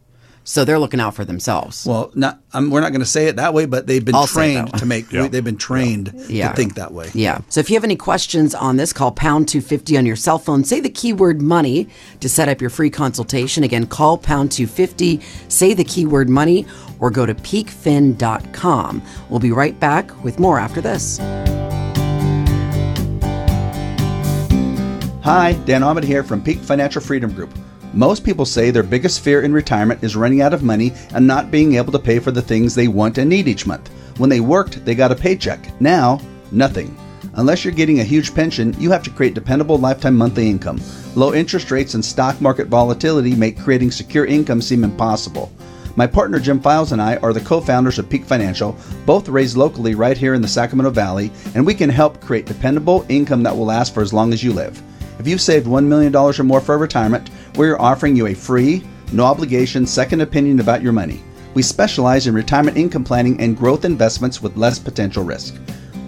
So 0.42 0.64
they're 0.64 0.78
looking 0.78 1.00
out 1.00 1.14
for 1.14 1.24
themselves. 1.24 1.86
Well, 1.86 2.10
not 2.14 2.40
um, 2.54 2.70
we're 2.70 2.80
not 2.80 2.90
going 2.90 3.00
to 3.02 3.06
say 3.06 3.26
it 3.28 3.36
that 3.36 3.54
way, 3.54 3.66
but 3.66 3.86
they've 3.86 4.04
been 4.04 4.14
I'll 4.14 4.26
say 4.26 4.52
it 4.52 4.54
that 4.54 4.68
trained 4.68 4.78
to 4.80 4.86
make. 4.86 5.12
Yeah. 5.12 5.28
They've 5.28 5.44
been 5.44 5.56
trained 5.58 6.12
Yeah. 6.28 6.48
to 6.48 6.56
think 6.56 6.74
that 6.74 6.92
way. 6.92 7.10
Yeah. 7.14 7.40
So 7.50 7.60
if 7.60 7.70
you 7.70 7.76
have 7.76 7.84
any 7.84 7.94
questions 7.94 8.54
on 8.54 8.76
this, 8.76 8.92
call 8.92 9.12
pound 9.12 9.48
250 9.48 9.96
on 9.98 10.06
your 10.06 10.16
cell 10.16 10.38
phone. 10.38 10.64
Say 10.64 10.80
the 10.80 10.88
keyword 10.90 11.40
money 11.42 11.88
to 12.20 12.28
set 12.28 12.48
up 12.48 12.60
your 12.60 12.70
free 12.70 12.90
consultation. 12.90 13.62
Again, 13.64 13.86
call 13.86 14.16
pound 14.18 14.50
250, 14.50 15.20
say 15.48 15.74
the 15.74 15.84
keyword 15.84 16.28
money, 16.28 16.66
or 16.98 17.10
go 17.10 17.26
to 17.26 17.34
peakfin.com. 17.34 19.02
We'll 19.28 19.40
be 19.40 19.52
right 19.52 19.78
back 19.78 20.24
with 20.24 20.38
more 20.40 20.58
after 20.58 20.80
this. 20.80 21.18
Hi, 25.22 25.52
Dan 25.66 25.82
Ahmed 25.82 26.02
here 26.02 26.24
from 26.24 26.42
Peak 26.42 26.58
Financial 26.58 27.00
Freedom 27.00 27.32
Group. 27.32 27.52
Most 27.92 28.22
people 28.22 28.44
say 28.44 28.70
their 28.70 28.84
biggest 28.84 29.20
fear 29.20 29.42
in 29.42 29.52
retirement 29.52 30.04
is 30.04 30.14
running 30.14 30.42
out 30.42 30.54
of 30.54 30.62
money 30.62 30.92
and 31.12 31.26
not 31.26 31.50
being 31.50 31.74
able 31.74 31.90
to 31.90 31.98
pay 31.98 32.20
for 32.20 32.30
the 32.30 32.40
things 32.40 32.74
they 32.74 32.86
want 32.86 33.18
and 33.18 33.28
need 33.28 33.48
each 33.48 33.66
month. 33.66 33.90
When 34.16 34.30
they 34.30 34.38
worked, 34.38 34.84
they 34.84 34.94
got 34.94 35.10
a 35.10 35.16
paycheck. 35.16 35.80
Now, 35.80 36.20
nothing. 36.52 36.96
Unless 37.34 37.64
you're 37.64 37.74
getting 37.74 37.98
a 37.98 38.04
huge 38.04 38.32
pension, 38.32 38.76
you 38.78 38.92
have 38.92 39.02
to 39.04 39.10
create 39.10 39.34
dependable 39.34 39.76
lifetime 39.76 40.16
monthly 40.16 40.48
income. 40.48 40.80
Low 41.16 41.34
interest 41.34 41.72
rates 41.72 41.94
and 41.94 42.04
stock 42.04 42.40
market 42.40 42.68
volatility 42.68 43.34
make 43.34 43.58
creating 43.58 43.90
secure 43.90 44.24
income 44.24 44.62
seem 44.62 44.84
impossible. 44.84 45.50
My 45.96 46.06
partner 46.06 46.38
Jim 46.38 46.60
Files 46.60 46.92
and 46.92 47.02
I 47.02 47.16
are 47.16 47.32
the 47.32 47.40
co 47.40 47.60
founders 47.60 47.98
of 47.98 48.08
Peak 48.08 48.24
Financial, 48.24 48.78
both 49.04 49.28
raised 49.28 49.56
locally 49.56 49.96
right 49.96 50.16
here 50.16 50.34
in 50.34 50.42
the 50.42 50.48
Sacramento 50.48 50.90
Valley, 50.90 51.32
and 51.56 51.66
we 51.66 51.74
can 51.74 51.90
help 51.90 52.20
create 52.20 52.46
dependable 52.46 53.04
income 53.08 53.42
that 53.42 53.56
will 53.56 53.66
last 53.66 53.92
for 53.92 54.00
as 54.00 54.12
long 54.12 54.32
as 54.32 54.44
you 54.44 54.52
live. 54.52 54.80
If 55.20 55.28
you've 55.28 55.42
saved 55.42 55.66
$1 55.66 55.84
million 55.84 56.16
or 56.16 56.32
more 56.42 56.62
for 56.62 56.78
retirement, 56.78 57.28
we're 57.56 57.76
offering 57.78 58.16
you 58.16 58.28
a 58.28 58.34
free, 58.34 58.82
no 59.12 59.24
obligation 59.24 59.84
second 59.84 60.22
opinion 60.22 60.60
about 60.60 60.80
your 60.80 60.94
money. 60.94 61.22
We 61.52 61.60
specialize 61.60 62.26
in 62.26 62.32
retirement 62.32 62.78
income 62.78 63.04
planning 63.04 63.38
and 63.38 63.54
growth 63.54 63.84
investments 63.84 64.40
with 64.40 64.56
less 64.56 64.78
potential 64.78 65.22
risk. 65.22 65.56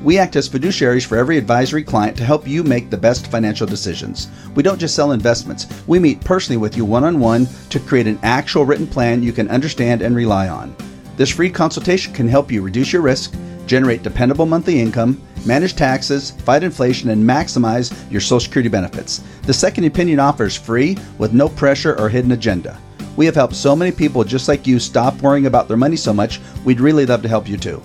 We 0.03 0.17
act 0.17 0.37
as 0.37 0.49
fiduciaries 0.49 1.05
for 1.05 1.19
every 1.19 1.37
advisory 1.37 1.85
client 1.85 2.17
to 2.17 2.25
help 2.25 2.49
you 2.49 2.65
make 2.65 2.89
the 2.89 2.97
best 2.97 3.27
financial 3.27 3.67
decisions. 3.67 4.31
We 4.55 4.63
don't 4.63 4.81
just 4.81 4.95
sell 4.95 5.13
investments, 5.13 5.67
we 5.87 5.99
meet 5.99 6.25
personally 6.25 6.57
with 6.57 6.75
you 6.75 6.87
one 6.87 7.05
on 7.05 7.21
one 7.21 7.47
to 7.69 7.81
create 7.81 8.07
an 8.07 8.19
actual 8.23 8.65
written 8.65 8.87
plan 8.87 9.23
you 9.23 9.35
can 9.35 9.51
understand 9.51 10.01
and 10.01 10.17
rely 10.17 10.49
on. 10.49 10.75
This 11.19 11.29
free 11.29 11.51
consultation 11.51 12.15
can 12.15 12.29
help 12.29 12.51
you 12.51 12.63
reduce 12.63 12.95
your 12.95 13.03
risk, 13.03 13.35
generate 13.67 14.03
dependable 14.03 14.47
monthly 14.47 14.81
income, 14.81 15.21
manage 15.45 15.77
taxes, 15.77 16.31
fight 16.31 16.63
inflation, 16.63 17.11
and 17.11 17.29
maximize 17.29 17.93
your 18.11 18.21
Social 18.21 18.41
Security 18.41 18.69
benefits. 18.69 19.23
The 19.43 19.55
second 19.55 19.85
opinion 19.85 20.21
offer 20.21 20.45
is 20.45 20.57
free 20.57 20.97
with 21.19 21.33
no 21.33 21.49
pressure 21.49 21.99
or 21.99 22.09
hidden 22.09 22.33
agenda. 22.33 22.79
We 23.17 23.27
have 23.27 23.35
helped 23.35 23.55
so 23.55 23.77
many 23.77 23.93
people 23.93 24.25
just 24.25 24.49
like 24.49 24.67
you 24.67 24.79
stop 24.79 25.21
worrying 25.21 25.47
about 25.47 25.69
their 25.69 25.77
money 25.77 25.97
so 25.97 26.13
much, 26.13 26.41
we'd 26.65 26.81
really 26.81 27.07
love 27.07 27.23
to 27.23 27.29
help 27.29 27.49
you 27.49 27.57
too. 27.57 27.83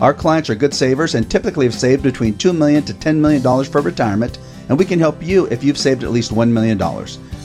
Our 0.00 0.12
clients 0.12 0.50
are 0.50 0.56
good 0.56 0.74
savers 0.74 1.14
and 1.14 1.30
typically 1.30 1.66
have 1.66 1.74
saved 1.74 2.02
between 2.02 2.36
2 2.36 2.52
million 2.52 2.82
to 2.84 2.94
$10 2.94 3.16
million 3.16 3.64
for 3.64 3.80
retirement, 3.80 4.38
and 4.68 4.78
we 4.78 4.84
can 4.84 4.98
help 4.98 5.22
you 5.22 5.46
if 5.46 5.62
you've 5.62 5.78
saved 5.78 6.02
at 6.02 6.10
least 6.10 6.32
$1 6.32 6.50
million. 6.50 6.78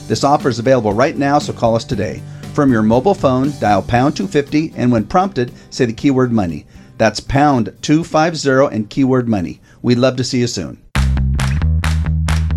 This 0.08 0.24
offer 0.24 0.48
is 0.48 0.58
available 0.58 0.92
right 0.92 1.16
now, 1.16 1.38
so 1.38 1.52
call 1.52 1.76
us 1.76 1.84
today. 1.84 2.20
From 2.54 2.72
your 2.72 2.82
mobile 2.82 3.14
phone, 3.14 3.52
dial 3.60 3.80
pound 3.80 4.16
250 4.16 4.72
and 4.76 4.90
when 4.90 5.06
prompted, 5.06 5.52
say 5.70 5.84
the 5.84 5.92
keyword 5.92 6.32
money. 6.32 6.66
That's 7.00 7.18
pound 7.18 7.72
250 7.80 8.76
and 8.76 8.90
keyword 8.90 9.26
money. 9.26 9.62
We'd 9.80 9.96
love 9.96 10.16
to 10.16 10.22
see 10.22 10.40
you 10.40 10.46
soon. 10.46 10.82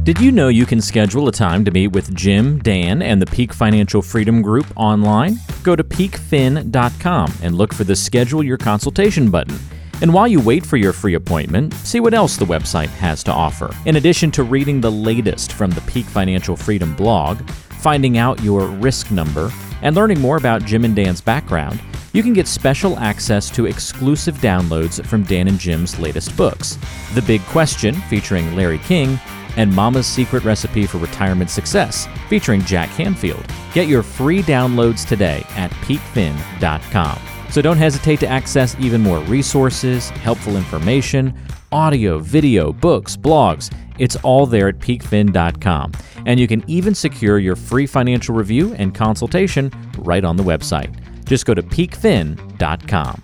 Did 0.04 0.20
you 0.20 0.34
know 0.34 0.50
you 0.50 0.66
can 0.66 0.82
schedule 0.82 1.30
a 1.30 1.32
time 1.32 1.64
to 1.64 1.72
meet 1.72 1.94
with 1.94 2.14
Jim, 2.14 2.60
Dan, 2.60 3.02
and 3.02 3.22
the 3.22 3.26
Peak 3.26 3.54
Financial 3.54 4.02
Freedom 4.02 4.42
Group 4.42 4.66
online? 4.76 5.38
Go 5.64 5.78
to 5.78 5.84
peakfin.com 5.86 7.34
and 7.42 7.56
look 7.56 7.74
for 7.74 7.86
the 7.86 7.96
Schedule 7.96 8.44
Your 8.44 8.58
Consultation 8.58 9.32
button. 9.32 9.58
And 10.02 10.14
while 10.14 10.28
you 10.28 10.42
wait 10.42 10.66
for 10.66 10.76
your 10.76 10.92
free 10.92 11.14
appointment, 11.14 11.74
see 11.76 12.02
what 12.02 12.14
else 12.14 12.36
the 12.36 12.44
website 12.44 12.90
has 12.90 13.24
to 13.24 13.32
offer. 13.32 13.74
In 13.86 13.96
addition 13.96 14.30
to 14.32 14.44
reading 14.44 14.82
the 14.82 14.92
latest 14.92 15.54
from 15.54 15.72
the 15.72 15.80
Peak 15.84 16.06
Financial 16.06 16.58
Freedom 16.58 16.94
blog, 16.96 17.50
finding 17.50 18.18
out 18.18 18.44
your 18.44 18.66
risk 18.66 19.10
number, 19.10 19.54
and 19.84 19.96
learning 19.96 20.20
more 20.20 20.38
about 20.38 20.66
Jim 20.66 20.86
and 20.86 20.96
Dan's 20.96 21.22
background, 21.22 21.80
you 22.14 22.24
can 22.24 22.34
get 22.34 22.48
special 22.48 22.98
access 22.98 23.50
to 23.52 23.68
exclusive 23.68 24.38
downloads 24.38 25.06
from 25.06 25.24
Dan 25.24 25.48
and 25.48 25.60
Jim's 25.60 26.00
latest 26.00 26.36
books 26.36 26.80
The 27.14 27.22
Big 27.22 27.42
Question, 27.44 27.94
featuring 27.94 28.56
Larry 28.56 28.80
King, 28.80 29.20
and 29.58 29.74
Mama's 29.74 30.08
Secret 30.08 30.44
Recipe 30.44 30.88
for 30.88 30.98
Retirement 30.98 31.50
Success, 31.50 32.08
featuring 32.28 32.62
Jack 32.62 32.90
Canfield. 32.92 33.46
Get 33.74 33.88
your 33.88 34.02
free 34.02 34.42
downloads 34.42 35.08
today 35.08 35.46
at 35.56 35.70
peakfin.com. 35.72 37.20
So 37.52 37.62
don't 37.62 37.78
hesitate 37.78 38.20
to 38.22 38.28
access 38.28 38.76
even 38.80 39.02
more 39.02 39.20
resources, 39.20 40.10
helpful 40.10 40.58
information, 40.58 41.38
audio, 41.74 42.20
video, 42.20 42.72
books, 42.72 43.18
blogs. 43.18 43.76
It's 43.98 44.16
all 44.18 44.46
there 44.46 44.70
at 44.70 44.78
peakfin.com. 44.78 45.92
And 46.26 46.40
you 46.40 46.48
can 46.48 46.64
even 46.68 46.94
secure 46.94 47.40
your 47.40 47.56
free 47.56 47.88
financial 47.88 48.36
review 48.36 48.74
and 48.76 48.94
consultation 48.94 49.72
right 49.98 50.24
on 50.24 50.38
the 50.38 50.44
website. 50.44 50.96
Just 51.26 51.46
go 51.46 51.54
to 51.54 51.64
peakfin.com. 51.64 53.24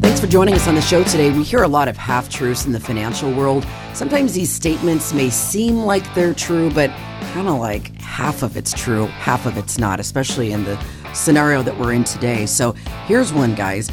Thanks 0.00 0.20
for 0.20 0.26
joining 0.28 0.54
us 0.54 0.68
on 0.68 0.76
the 0.76 0.80
show 0.80 1.02
today. 1.02 1.30
We 1.30 1.42
hear 1.42 1.64
a 1.64 1.68
lot 1.68 1.88
of 1.88 1.96
half 1.96 2.28
truths 2.28 2.66
in 2.66 2.72
the 2.72 2.80
financial 2.80 3.32
world. 3.32 3.66
Sometimes 3.94 4.32
these 4.34 4.50
statements 4.50 5.12
may 5.12 5.30
seem 5.30 5.78
like 5.78 6.14
they're 6.14 6.34
true, 6.34 6.70
but 6.70 6.90
kind 7.32 7.48
of 7.48 7.58
like 7.58 7.94
half 8.00 8.42
of 8.42 8.56
it's 8.56 8.72
true, 8.72 9.06
half 9.06 9.46
of 9.46 9.56
it's 9.56 9.78
not, 9.78 9.98
especially 9.98 10.52
in 10.52 10.64
the 10.64 10.76
scenario 11.14 11.62
that 11.62 11.76
we're 11.78 11.92
in 11.92 12.04
today. 12.04 12.46
So 12.46 12.72
here's 13.06 13.32
one, 13.32 13.54
guys 13.54 13.90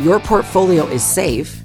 your 0.00 0.20
portfolio 0.20 0.86
is 0.86 1.02
safe 1.02 1.62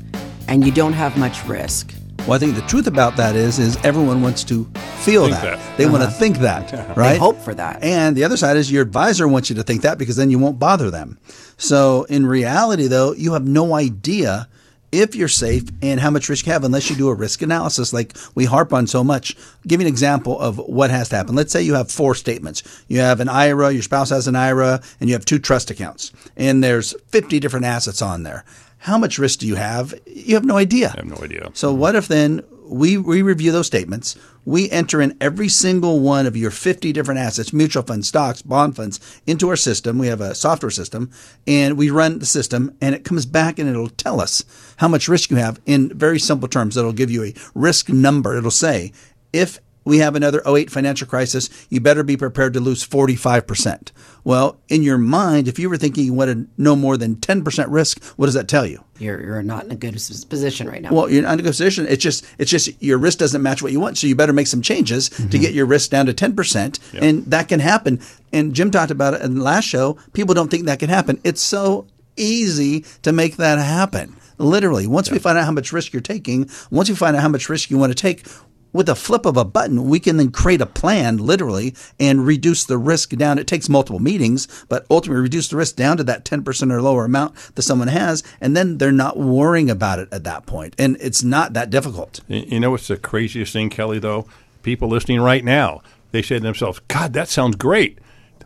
and 0.48 0.66
you 0.66 0.72
don't 0.72 0.94
have 0.94 1.18
much 1.18 1.46
risk. 1.46 1.94
Well, 2.20 2.34
I 2.34 2.38
think 2.38 2.56
the 2.56 2.62
truth 2.62 2.88
about 2.88 3.16
that 3.18 3.36
is, 3.36 3.58
is 3.58 3.78
everyone 3.84 4.22
wants 4.22 4.44
to 4.46 4.66
feel 5.04 5.28
that. 5.28 5.42
that. 5.42 5.78
They 5.78 5.86
want 5.86 6.04
to 6.04 6.08
uh-huh. 6.08 6.20
think 6.20 6.38
that, 6.38 6.96
right? 6.96 7.14
They 7.14 7.18
hope 7.18 7.38
for 7.38 7.54
that. 7.56 7.84
And 7.84 8.16
the 8.16 8.24
other 8.24 8.38
side 8.38 8.58
is 8.58 8.72
your 8.72 8.84
advisor 8.84 9.28
wants 9.28 9.50
you 9.50 9.56
to 9.56 9.64
think 9.64 9.82
that 9.82 9.98
because 9.98 10.18
then 10.18 10.30
you 10.30 10.38
won't 10.38 10.60
bother 10.60 10.92
them. 10.92 11.18
So 11.58 12.04
in 12.04 12.26
reality, 12.28 12.88
though, 12.88 13.14
you 13.14 13.34
have 13.34 13.48
no 13.48 13.74
idea 13.74 14.48
if 14.92 15.16
you're 15.16 15.28
safe 15.28 15.64
and 15.82 16.00
how 16.00 16.10
much 16.10 16.30
risk 16.30 16.46
you 16.46 16.52
have 16.52 16.64
unless 16.64 16.90
you 16.90 16.96
do 16.96 17.10
a 17.10 17.14
risk 17.14 17.42
analysis 17.42 17.94
like 17.94 18.16
we 18.36 18.46
harp 18.46 18.74
on 18.74 18.88
so 18.88 19.04
much. 19.04 19.36
I'll 19.38 19.68
give 19.68 19.82
you 19.82 19.88
an 19.88 19.94
example 19.94 20.40
of 20.40 20.58
what 20.58 20.90
has 20.90 21.10
to 21.10 21.16
happen. 21.16 21.36
Let's 21.36 21.52
say 21.52 21.62
you 21.62 21.76
have 21.76 21.92
four 21.92 22.16
statements. 22.16 22.64
You 22.88 23.00
have 23.00 23.20
an 23.20 23.30
IRA, 23.30 23.72
your 23.72 23.84
spouse 23.84 24.10
has 24.10 24.28
an 24.28 24.36
IRA, 24.36 24.82
and 25.00 25.10
you 25.10 25.16
have 25.16 25.26
two 25.26 25.40
trust 25.40 25.72
accounts. 25.72 26.12
And 26.36 26.64
there's 26.64 26.94
50 27.08 27.40
different 27.40 27.66
assets 27.66 28.02
on 28.02 28.24
there. 28.24 28.44
How 28.80 28.98
much 28.98 29.20
risk 29.20 29.40
do 29.40 29.48
you 29.48 29.56
have? 29.56 29.94
You 30.08 30.36
have 30.36 30.46
no 30.46 30.58
idea. 30.58 30.88
I 30.88 30.98
have 30.98 31.06
no 31.06 31.24
idea. 31.24 31.52
So 31.54 31.72
what 31.72 31.96
if 31.96 32.08
then 32.08 32.42
we, 32.72 32.98
we 32.98 33.22
review 33.22 33.52
those 33.52 33.68
statements, 33.68 34.16
we 34.46 34.72
enter 34.72 35.02
in 35.02 35.18
every 35.20 35.50
single 35.50 36.00
one 36.00 36.26
of 36.26 36.38
your 36.38 36.52
50 36.52 36.94
different 36.94 37.20
assets, 37.20 37.52
mutual 37.52 37.84
funds, 37.84 38.08
stocks, 38.08 38.42
bond 38.42 38.76
funds, 38.76 39.22
into 39.28 39.50
our 39.50 39.56
system. 39.56 39.98
We 39.98 40.08
have 40.08 40.22
a 40.22 40.34
software 40.34 40.72
system 40.72 41.12
and 41.46 41.78
we 41.78 41.90
run 41.90 42.20
the 42.20 42.26
system 42.26 42.76
and 42.82 42.96
it 42.96 43.04
comes 43.04 43.26
back 43.26 43.60
and 43.60 43.70
it'll 43.70 43.90
tell 43.90 44.22
us 44.22 44.44
how 44.78 44.88
much 44.88 45.10
risk 45.10 45.30
you 45.30 45.38
have 45.38 45.60
in 45.66 45.90
very 45.90 46.18
simple 46.18 46.48
terms. 46.48 46.78
It'll 46.78 46.94
give 46.94 47.12
you 47.12 47.26
a 47.26 47.36
risk 47.54 47.90
number. 47.90 48.38
It'll 48.38 48.50
say, 48.50 48.94
if 49.34 49.60
we 49.84 49.98
have 50.00 50.16
another 50.16 50.42
08 50.46 50.70
financial 50.70 51.08
crisis, 51.08 51.50
you 51.70 51.80
better 51.80 52.04
be 52.04 52.18
prepared 52.18 52.54
to 52.54 52.60
lose 52.60 52.88
45%. 52.88 53.92
Well, 54.24 54.60
in 54.70 54.84
your 54.84 54.98
mind, 54.98 55.48
if 55.48 55.58
you 55.58 55.70
were 55.70 55.78
thinking 55.78 56.06
you 56.06 56.14
wanted 56.14 56.48
no 56.58 56.76
more 56.76 56.98
than 56.98 57.16
10% 57.16 57.66
risk, 57.70 58.04
what 58.16 58.28
does 58.28 58.36
that 58.36 58.48
tell 58.48 58.66
you? 58.66 58.84
You're, 59.00 59.20
you're 59.20 59.44
not 59.44 59.66
in 59.66 59.72
a 59.72 59.76
good 59.76 59.94
position 59.94 60.68
right 60.68 60.82
now. 60.82 60.94
Well, 60.94 61.10
you're 61.10 61.24
not 61.24 61.34
in 61.34 61.40
a 61.40 61.44
good 61.44 61.50
position. 61.50 61.88
It's 61.88 62.04
just 62.04 62.24
it's 62.38 62.52
just 62.52 62.70
your 62.82 63.00
risk 63.00 63.18
doesn't 63.18 63.42
match 63.42 63.64
what 63.64 63.72
you 63.72 63.80
want, 63.80 63.98
so 63.98 64.06
you 64.06 64.16
better 64.16 64.34
make 64.34 64.46
some 64.46 64.62
changes 64.62 65.10
to 65.10 65.16
mm-hmm. 65.16 65.42
get 65.42 65.54
your 65.54 65.66
risk 65.66 65.90
down 65.90 66.06
to 66.06 66.14
ten 66.14 66.36
percent, 66.36 66.78
and 66.94 67.26
that 67.26 67.48
can 67.48 67.60
happen. 67.60 68.00
And 68.32 68.54
Jim 68.54 68.70
talked 68.70 68.92
about 68.92 69.16
it 69.16 69.22
in 69.24 69.34
the 69.34 69.44
last 69.44 69.66
show. 69.66 69.98
People 70.14 70.36
don't 70.36 70.52
think 70.52 70.66
that 70.66 70.78
can 70.78 70.90
happen. 70.90 71.20
It's 71.24 71.42
so 71.42 71.88
easy 72.16 72.82
to 73.02 73.12
make 73.12 73.38
that 73.38 73.58
happen. 73.58 74.16
Literally, 74.38 74.88
once 74.88 75.12
we 75.12 75.20
find 75.20 75.38
out 75.38 75.46
how 75.46 75.52
much 75.52 75.72
risk 75.72 75.94
you're 75.94 76.02
taking, 76.02 76.50
once 76.72 76.90
we 76.90 76.96
find 76.96 77.16
out 77.16 77.22
how 77.22 77.30
much 77.30 77.50
risk 77.50 77.70
you 77.70 77.78
want 77.78 77.92
to 77.92 77.96
take, 77.96 78.26
with 78.74 78.90
a 78.90 78.96
flip 78.96 79.26
of 79.26 79.38
a 79.38 79.46
button, 79.46 79.90
we 79.90 80.00
can 80.00 80.18
then 80.18 80.32
create 80.32 80.62
a 80.62 80.66
plan, 80.66 81.18
literally, 81.18 81.76
and 82.00 82.26
reduce 82.26 82.64
the 82.66 82.78
risk 82.78 83.12
down. 83.12 83.38
It 83.38 83.48
takes 83.48 83.70
multiple 83.70 84.00
meetings, 84.00 84.48
but 84.70 84.86
ultimately 84.90 85.24
reduce 85.24 85.48
the 85.48 85.58
risk 85.58 85.76
down 85.76 85.98
to 85.98 86.04
that 86.06 86.26
10% 86.26 86.72
or 86.72 86.82
lower 86.82 87.06
amount 87.06 87.36
that 87.56 87.62
someone 87.62 87.90
has. 87.90 88.24
And 88.40 88.56
then 88.56 88.78
they're 88.78 88.92
not 88.92 89.18
worrying 89.18 89.70
about 89.70 90.00
it 90.00 90.10
at 90.12 90.24
that 90.24 90.46
point. 90.46 90.76
And 90.78 90.98
it's 91.00 91.24
not 91.24 91.54
that 91.54 91.70
difficult. 91.70 92.22
You 92.28 92.60
know 92.60 92.72
what's 92.72 92.88
the 92.88 92.98
craziest 92.98 93.54
thing, 93.54 93.70
Kelly, 93.70 94.00
though? 94.00 94.28
People 94.64 94.88
listening 94.88 95.22
right 95.22 95.44
now, 95.44 95.82
they 96.12 96.22
say 96.22 96.36
to 96.36 96.42
themselves, 96.42 96.80
God, 96.88 97.14
that 97.14 97.30
sounds 97.30 97.56
great. 97.56 98.00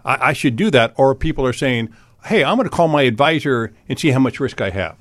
I, 0.04 0.30
I 0.30 0.34
should 0.34 0.56
do 0.56 0.72
that. 0.72 0.94
Or 0.98 1.14
people 1.14 1.46
are 1.46 1.54
saying, 1.54 1.94
hey, 2.26 2.44
I'm 2.44 2.58
going 2.58 2.70
to 2.70 2.76
call 2.76 2.88
my 2.88 3.04
advisor 3.04 3.74
and 3.88 4.00
see 4.00 4.12
how 4.12 4.20
much 4.20 4.40
risk 4.40 4.62
I 4.62 4.70
have. 4.72 4.98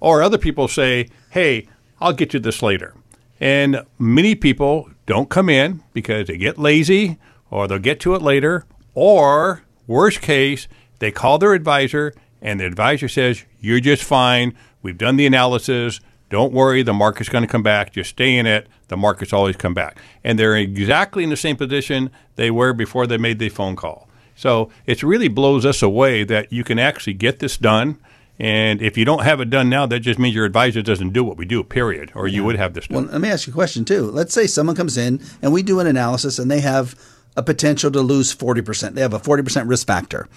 Or 0.00 0.22
other 0.22 0.38
people 0.38 0.68
say, 0.68 1.08
hey, 1.30 1.68
I'll 2.00 2.12
get 2.12 2.34
you 2.34 2.40
this 2.40 2.62
later. 2.62 2.94
And 3.40 3.84
many 3.98 4.34
people 4.34 4.90
don't 5.04 5.28
come 5.28 5.48
in 5.48 5.82
because 5.92 6.28
they 6.28 6.36
get 6.36 6.58
lazy 6.58 7.18
or 7.50 7.68
they'll 7.68 7.78
get 7.78 8.00
to 8.00 8.14
it 8.14 8.22
later. 8.22 8.64
Or, 8.94 9.62
worst 9.86 10.20
case, 10.20 10.68
they 10.98 11.10
call 11.10 11.38
their 11.38 11.52
advisor 11.52 12.14
and 12.40 12.60
the 12.60 12.66
advisor 12.66 13.08
says, 13.08 13.44
You're 13.60 13.80
just 13.80 14.04
fine. 14.04 14.54
We've 14.82 14.98
done 14.98 15.16
the 15.16 15.26
analysis. 15.26 16.00
Don't 16.28 16.52
worry, 16.52 16.82
the 16.82 16.92
market's 16.92 17.28
going 17.28 17.42
to 17.42 17.50
come 17.50 17.62
back. 17.62 17.92
Just 17.92 18.10
stay 18.10 18.36
in 18.36 18.46
it. 18.46 18.68
The 18.88 18.96
market's 18.96 19.32
always 19.32 19.56
come 19.56 19.74
back. 19.74 19.98
And 20.24 20.38
they're 20.38 20.56
exactly 20.56 21.22
in 21.22 21.30
the 21.30 21.36
same 21.36 21.56
position 21.56 22.10
they 22.34 22.50
were 22.50 22.72
before 22.72 23.06
they 23.06 23.16
made 23.16 23.38
the 23.38 23.48
phone 23.48 23.76
call. 23.76 24.08
So 24.34 24.70
it 24.86 25.02
really 25.02 25.28
blows 25.28 25.64
us 25.64 25.82
away 25.82 26.24
that 26.24 26.52
you 26.52 26.64
can 26.64 26.78
actually 26.78 27.14
get 27.14 27.38
this 27.38 27.56
done. 27.56 27.98
And 28.38 28.82
if 28.82 28.98
you 28.98 29.04
don't 29.04 29.22
have 29.22 29.40
it 29.40 29.48
done 29.48 29.70
now, 29.70 29.86
that 29.86 30.00
just 30.00 30.18
means 30.18 30.34
your 30.34 30.44
advisor 30.44 30.82
doesn't 30.82 31.12
do 31.12 31.24
what 31.24 31.38
we 31.38 31.46
do, 31.46 31.62
period, 31.64 32.12
or 32.14 32.28
you 32.28 32.44
would 32.44 32.56
have 32.56 32.74
this 32.74 32.86
done. 32.86 33.04
Well, 33.04 33.12
let 33.12 33.20
me 33.20 33.30
ask 33.30 33.46
you 33.46 33.52
a 33.52 33.54
question 33.54 33.84
too. 33.84 34.10
Let's 34.10 34.34
say 34.34 34.46
someone 34.46 34.76
comes 34.76 34.98
in 34.98 35.22
and 35.40 35.52
we 35.52 35.62
do 35.62 35.80
an 35.80 35.86
analysis 35.86 36.38
and 36.38 36.50
they 36.50 36.60
have 36.60 36.94
a 37.36 37.42
potential 37.42 37.90
to 37.90 38.00
lose 38.00 38.34
40%. 38.34 38.94
They 38.94 39.00
have 39.00 39.14
a 39.14 39.18
40% 39.18 39.68
risk 39.68 39.86
factor. 39.86 40.28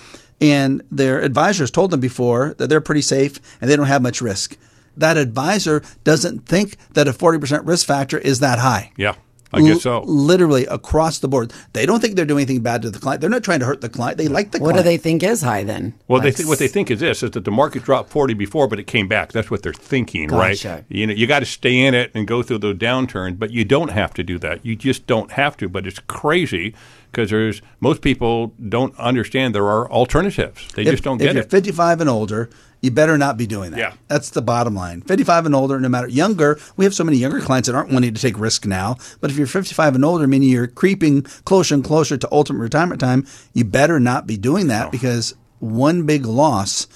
And 0.42 0.82
their 0.90 1.22
advisors 1.22 1.72
told 1.72 1.92
them 1.92 2.00
before 2.00 2.56
that 2.58 2.68
they're 2.68 2.82
pretty 2.82 3.02
safe 3.02 3.40
and 3.60 3.70
they 3.70 3.76
don't 3.76 3.88
have 3.88 4.02
much 4.02 4.22
risk. 4.22 4.58
That 4.96 5.18
advisor 5.18 5.82
doesn't 6.04 6.46
think 6.46 6.78
that 6.94 7.08
a 7.08 7.12
40% 7.12 7.66
risk 7.66 7.86
factor 7.86 8.18
is 8.18 8.40
that 8.40 8.60
high. 8.60 8.92
yeah, 8.98 9.16
I 9.52 9.62
guess 9.62 9.82
so. 9.82 9.98
L- 9.98 10.06
literally 10.06 10.66
across 10.68 11.20
the 11.20 11.28
board. 11.28 11.54
They 11.74 11.86
don't 11.86 12.00
think 12.00 12.16
they're 12.16 12.26
doing 12.26 12.44
anything 12.44 12.62
bad 12.62 12.82
to 12.84 12.90
the 12.92 13.00
client. 13.00 13.22
They're 13.22 13.30
not 13.30 13.44
trying 13.44 13.60
to 13.62 13.66
hurt 13.66 13.82
the 13.82 13.90
client. 13.90 14.18
They 14.18 14.28
like 14.28 14.52
the 14.52 14.60
what 14.60 14.76
do 14.76 14.84
they 14.84 14.98
think 14.98 15.24
is 15.24 15.42
high 15.42 15.64
then? 15.64 15.94
Well, 16.08 16.22
they 16.22 16.28
Like, 16.30 16.38
th- 16.38 16.50
what 16.50 16.60
they 16.60 16.68
think 16.68 16.92
is 16.92 17.00
this: 17.00 17.24
is 17.24 17.32
that 17.32 17.46
the 17.46 17.52
market 17.52 17.84
dropped 17.84 18.10
forty 18.10 18.34
before, 18.34 18.68
but 18.68 18.80
it 18.80 18.88
came 18.88 19.08
back. 19.08 19.32
That's 19.32 19.50
what 19.50 19.64
they're 19.64 19.74
thinking, 19.74 20.28
Gotcha. 20.28 20.70
right? 20.70 20.86
You 20.90 21.08
know, 21.08 21.14
you 21.14 21.26
got 21.28 21.40
to 21.40 21.46
stay 21.46 21.80
in 21.80 21.94
it 21.94 22.12
and 22.14 22.28
go 22.28 22.44
through 22.44 22.60
the 22.60 22.74
downturn, 22.74 23.40
but 23.40 23.52
you 23.52 23.66
don't 23.66 23.90
have 23.92 24.14
to 24.16 24.24
do 24.24 24.38
that. 24.40 24.66
You 24.66 24.76
just 24.76 25.08
don't 25.08 25.32
have 25.32 25.58
to. 25.58 25.68
But 25.70 25.88
it's 25.88 26.00
crazy 26.00 26.74
because 27.12 27.30
there's 27.30 27.62
most 27.80 28.02
people 28.02 28.54
don't 28.68 28.98
understand 28.98 29.56
there 29.56 29.68
are 29.68 29.90
alternatives. 29.92 30.68
They 30.74 30.84
if, 30.84 30.92
just 30.92 31.04
don't 31.04 31.18
get 31.18 31.28
it. 31.28 31.30
if 31.30 31.36
you're 31.36 31.44
it. 31.44 31.52
55 31.52 32.02
and 32.02 32.10
older, 32.10 32.50
you 32.82 32.92
better 32.92 33.18
not 33.18 33.38
be 33.38 33.48
doing 33.48 33.72
that. 33.72 33.80
Yeah. 33.80 33.94
That's 34.08 34.30
the 34.30 34.42
bottom 34.42 34.76
line. 34.76 35.02
55 35.02 35.48
and 35.48 35.56
older, 35.56 35.80
no 35.80 35.90
matter 35.90 36.08
younger, 36.08 36.60
we 36.78 36.86
have 36.86 36.94
so 36.94 37.04
many 37.04 37.18
younger 37.18 37.42
clients 37.42 37.68
that 37.68 37.76
aren't 37.76 37.92
wanting 37.92 38.14
to 38.14 38.22
take 38.22 38.40
risk 38.40 38.66
now. 38.66 38.98
But 39.20 39.32
if 39.32 39.38
you're 39.38 39.48
55 39.48 39.96
and 39.96 40.06
older, 40.06 40.28
meaning 40.28 40.50
you're 40.50 40.68
creeping 40.68 41.24
closer 41.24 41.76
and 41.76 41.84
closer 41.84 42.18
to 42.18 42.30
ultimate 42.32 42.60
retirement 42.60 43.02
time, 43.02 43.26
you 43.54 43.66
better 43.66 44.00
not 44.00 44.28
be 44.28 44.38
doing 44.38 44.68
that 44.68 44.92
because 44.92 45.36
one 45.60 46.06
big 46.06 46.26
loss, 46.26 46.88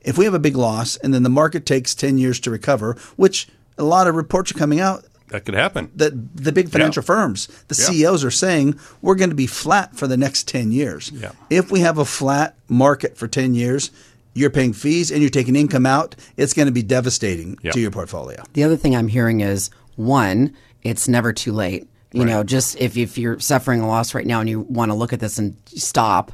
if 0.00 0.18
we 0.18 0.24
have 0.24 0.34
a 0.34 0.40
big 0.40 0.56
loss 0.56 0.96
and 0.96 1.14
then 1.14 1.22
the 1.22 1.28
market 1.28 1.66
takes 1.66 1.94
10 1.94 2.18
years 2.18 2.40
to 2.40 2.50
recover, 2.50 2.96
which 3.16 3.48
a 3.76 3.84
lot 3.84 4.08
of 4.08 4.16
reports 4.16 4.50
are 4.50 4.58
coming 4.58 4.80
out, 4.80 5.04
That 5.30 5.44
could 5.44 5.54
happen. 5.54 5.90
The 5.94 6.10
the 6.34 6.52
big 6.52 6.68
financial 6.70 7.02
Yeah. 7.02 7.06
firms, 7.06 7.48
the 7.68 7.76
Yeah. 7.78 7.86
CEOs 7.86 8.24
are 8.24 8.30
saying 8.30 8.76
we're 9.02 9.14
going 9.14 9.30
to 9.30 9.36
be 9.36 9.46
flat 9.46 9.96
for 9.96 10.06
the 10.06 10.16
next 10.16 10.48
10 10.48 10.72
years. 10.72 11.10
Yeah. 11.14 11.32
If 11.50 11.70
we 11.70 11.80
have 11.80 11.98
a 11.98 12.04
flat 12.04 12.56
market 12.68 13.16
for 13.16 13.28
10 13.28 13.54
years, 13.54 13.90
you're 14.34 14.50
paying 14.50 14.72
fees 14.72 15.10
and 15.10 15.20
you're 15.20 15.30
taking 15.30 15.56
income 15.56 15.86
out, 15.86 16.14
it's 16.36 16.54
going 16.54 16.66
to 16.66 16.72
be 16.72 16.82
devastating 16.82 17.56
Yeah. 17.62 17.72
to 17.72 17.80
your 17.80 17.90
portfolio. 17.90 18.42
The 18.54 18.64
other 18.64 18.76
thing 18.76 18.94
I'm 18.96 19.08
hearing 19.08 19.40
is 19.40 19.70
one, 19.96 20.52
it's 20.82 21.08
never 21.08 21.32
too 21.32 21.52
late. 21.52 21.88
You 22.12 22.22
Right. 22.22 22.28
know, 22.30 22.42
just 22.44 22.76
if, 22.80 22.96
if 22.96 23.18
you're 23.18 23.38
suffering 23.40 23.80
a 23.80 23.86
loss 23.88 24.14
right 24.14 24.26
now 24.26 24.40
and 24.40 24.48
you 24.48 24.60
want 24.60 24.90
to 24.90 24.94
look 24.94 25.12
at 25.12 25.20
this 25.20 25.38
and 25.38 25.56
stop, 25.66 26.32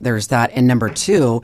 there's 0.00 0.28
that. 0.28 0.50
And 0.54 0.66
number 0.68 0.88
two, 0.88 1.42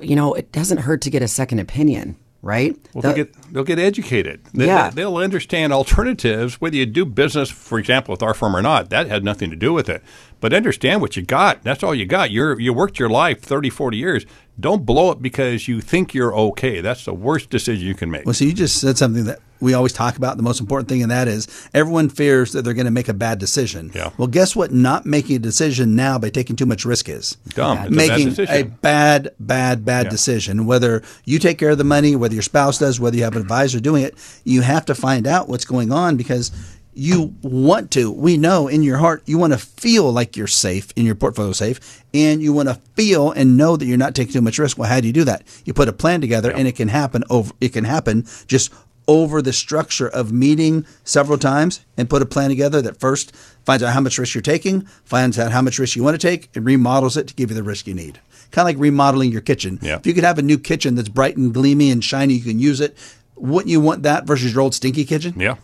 you 0.00 0.14
know, 0.14 0.34
it 0.34 0.52
doesn't 0.52 0.78
hurt 0.78 1.00
to 1.02 1.10
get 1.10 1.22
a 1.22 1.28
second 1.28 1.58
opinion, 1.58 2.16
right? 2.44 2.76
Well, 2.92 3.02
The- 3.02 3.08
they'll 3.08 3.16
get 3.16 3.52
they'll 3.52 3.64
get 3.64 3.78
educated. 3.78 4.40
They, 4.52 4.66
Yeah. 4.66 4.90
they'll 4.90 5.16
understand 5.16 5.72
alternatives. 5.72 6.60
Whether 6.60 6.76
you 6.76 6.86
do 6.86 7.04
business, 7.04 7.50
for 7.50 7.78
example, 7.78 8.12
with 8.12 8.22
our 8.22 8.34
firm 8.34 8.54
or 8.54 8.62
not, 8.62 8.90
that 8.90 9.08
had 9.08 9.24
nothing 9.24 9.50
to 9.50 9.56
do 9.56 9.72
with 9.72 9.88
it. 9.88 10.02
But 10.40 10.52
understand 10.52 11.00
what 11.00 11.16
you 11.16 11.22
got. 11.22 11.62
That's 11.64 11.82
all 11.82 11.94
you 11.94 12.04
got. 12.06 12.30
You're 12.30 12.60
you 12.60 12.72
worked 12.72 12.98
your 12.98 13.08
life 13.08 13.40
30, 13.40 13.70
40 13.70 13.96
years. 13.96 14.26
Don't 14.60 14.84
blow 14.86 15.10
it 15.10 15.20
because 15.22 15.66
you 15.66 15.80
think 15.80 16.14
you're 16.14 16.34
okay. 16.36 16.80
That's 16.80 17.04
the 17.06 17.14
worst 17.14 17.50
decision 17.50 17.86
you 17.86 17.94
can 17.94 18.10
make. 18.10 18.24
Well, 18.26 18.34
so 18.34 18.44
you 18.44 18.52
just 18.52 18.80
said 18.80 18.98
something 18.98 19.24
that 19.24 19.40
we 19.64 19.74
always 19.74 19.92
talk 19.92 20.16
about. 20.16 20.36
The 20.36 20.42
most 20.42 20.60
important 20.60 20.88
thing, 20.88 21.02
and 21.02 21.10
that 21.10 21.26
is 21.26 21.48
everyone 21.74 22.08
fears 22.08 22.52
that 22.52 22.62
they're 22.62 22.74
going 22.74 22.84
to 22.86 22.92
make 22.92 23.08
a 23.08 23.14
bad 23.14 23.38
decision. 23.38 23.90
Yeah. 23.94 24.10
Well, 24.18 24.28
guess 24.28 24.54
what? 24.54 24.72
Not 24.72 25.06
making 25.06 25.36
a 25.36 25.38
decision 25.40 25.96
now 25.96 26.18
by 26.18 26.30
taking 26.30 26.54
too 26.54 26.66
much 26.66 26.84
risk 26.84 27.08
is 27.08 27.36
Dumb. 27.48 27.78
A 27.78 27.80
bad 27.82 27.90
making 27.90 28.28
decision. 28.30 28.54
a 28.54 28.62
bad, 28.64 29.30
bad, 29.40 29.84
bad 29.84 30.06
Yeah. 30.06 30.10
decision. 30.10 30.66
Whether 30.66 31.02
you 31.24 31.38
take 31.38 31.58
care 31.58 31.70
of 31.70 31.78
the 31.78 31.84
money, 31.84 32.14
whether 32.14 32.34
your 32.34 32.42
spouse 32.42 32.78
does, 32.78 33.00
whether 33.00 33.16
you 33.16 33.24
have 33.24 33.34
an 33.36 33.42
advisor 33.42 33.80
doing 33.80 34.02
it, 34.04 34.14
you 34.44 34.60
have 34.60 34.84
to 34.86 34.94
find 34.94 35.26
out 35.26 35.48
what's 35.48 35.64
going 35.64 35.90
on 35.90 36.16
because 36.16 36.52
you 36.96 37.34
want 37.42 37.90
to. 37.90 38.12
We 38.12 38.36
know 38.36 38.68
in 38.68 38.84
your 38.84 38.98
heart 38.98 39.22
you 39.26 39.36
want 39.36 39.52
to 39.52 39.58
feel 39.58 40.12
like 40.12 40.36
you're 40.36 40.46
safe 40.46 40.92
in 40.94 41.04
your 41.04 41.16
portfolio 41.16 41.50
safe, 41.50 42.04
and 42.14 42.40
you 42.40 42.52
want 42.52 42.68
to 42.68 42.78
feel 42.94 43.32
and 43.32 43.56
know 43.56 43.76
that 43.76 43.84
you're 43.84 43.98
not 43.98 44.14
taking 44.14 44.32
too 44.34 44.40
much 44.40 44.60
risk. 44.60 44.78
Well, 44.78 44.88
how 44.88 45.00
do 45.00 45.08
you 45.08 45.12
do 45.12 45.24
that? 45.24 45.42
You 45.64 45.72
put 45.74 45.88
a 45.88 45.92
plan 45.92 46.20
together, 46.20 46.52
and 46.52 46.68
it 46.68 46.76
can 46.76 46.86
happen 46.86 47.24
over. 47.30 47.52
It 47.60 47.72
can 47.72 47.82
happen 47.82 48.26
just 48.46 48.72
over 49.06 49.42
the 49.42 49.52
structure 49.52 50.08
of 50.08 50.32
meeting 50.32 50.86
several 51.04 51.38
times 51.38 51.84
and 51.96 52.08
put 52.08 52.22
a 52.22 52.26
plan 52.26 52.48
together 52.48 52.80
that 52.82 52.98
first 52.98 53.34
finds 53.64 53.82
out 53.82 53.92
how 53.92 54.00
much 54.00 54.18
risk 54.18 54.34
you're 54.34 54.42
taking, 54.42 54.82
finds 55.04 55.38
out 55.38 55.52
how 55.52 55.62
much 55.62 55.78
risk 55.78 55.96
you 55.96 56.02
want 56.02 56.18
to 56.18 56.26
take, 56.26 56.48
and 56.54 56.64
remodels 56.64 57.16
it 57.16 57.28
to 57.28 57.34
give 57.34 57.50
you 57.50 57.56
the 57.56 57.62
risk 57.62 57.86
you 57.86 57.94
need. 57.94 58.20
Kind 58.50 58.68
of 58.68 58.74
like 58.74 58.80
remodeling 58.80 59.32
your 59.32 59.40
kitchen. 59.40 59.78
Yeah. 59.82 59.96
If 59.96 60.06
you 60.06 60.14
could 60.14 60.24
have 60.24 60.38
a 60.38 60.42
new 60.42 60.58
kitchen 60.58 60.94
that's 60.94 61.08
bright 61.08 61.36
and 61.36 61.52
gleamy 61.52 61.90
and 61.90 62.02
shiny, 62.04 62.34
you 62.34 62.42
can 62.42 62.58
use 62.58 62.80
it. 62.80 62.96
Wouldn't 63.36 63.70
you 63.70 63.80
want 63.80 64.04
that 64.04 64.26
versus 64.26 64.52
your 64.52 64.62
old 64.62 64.74
stinky 64.74 65.04
kitchen? 65.04 65.34
yeah. 65.36 65.56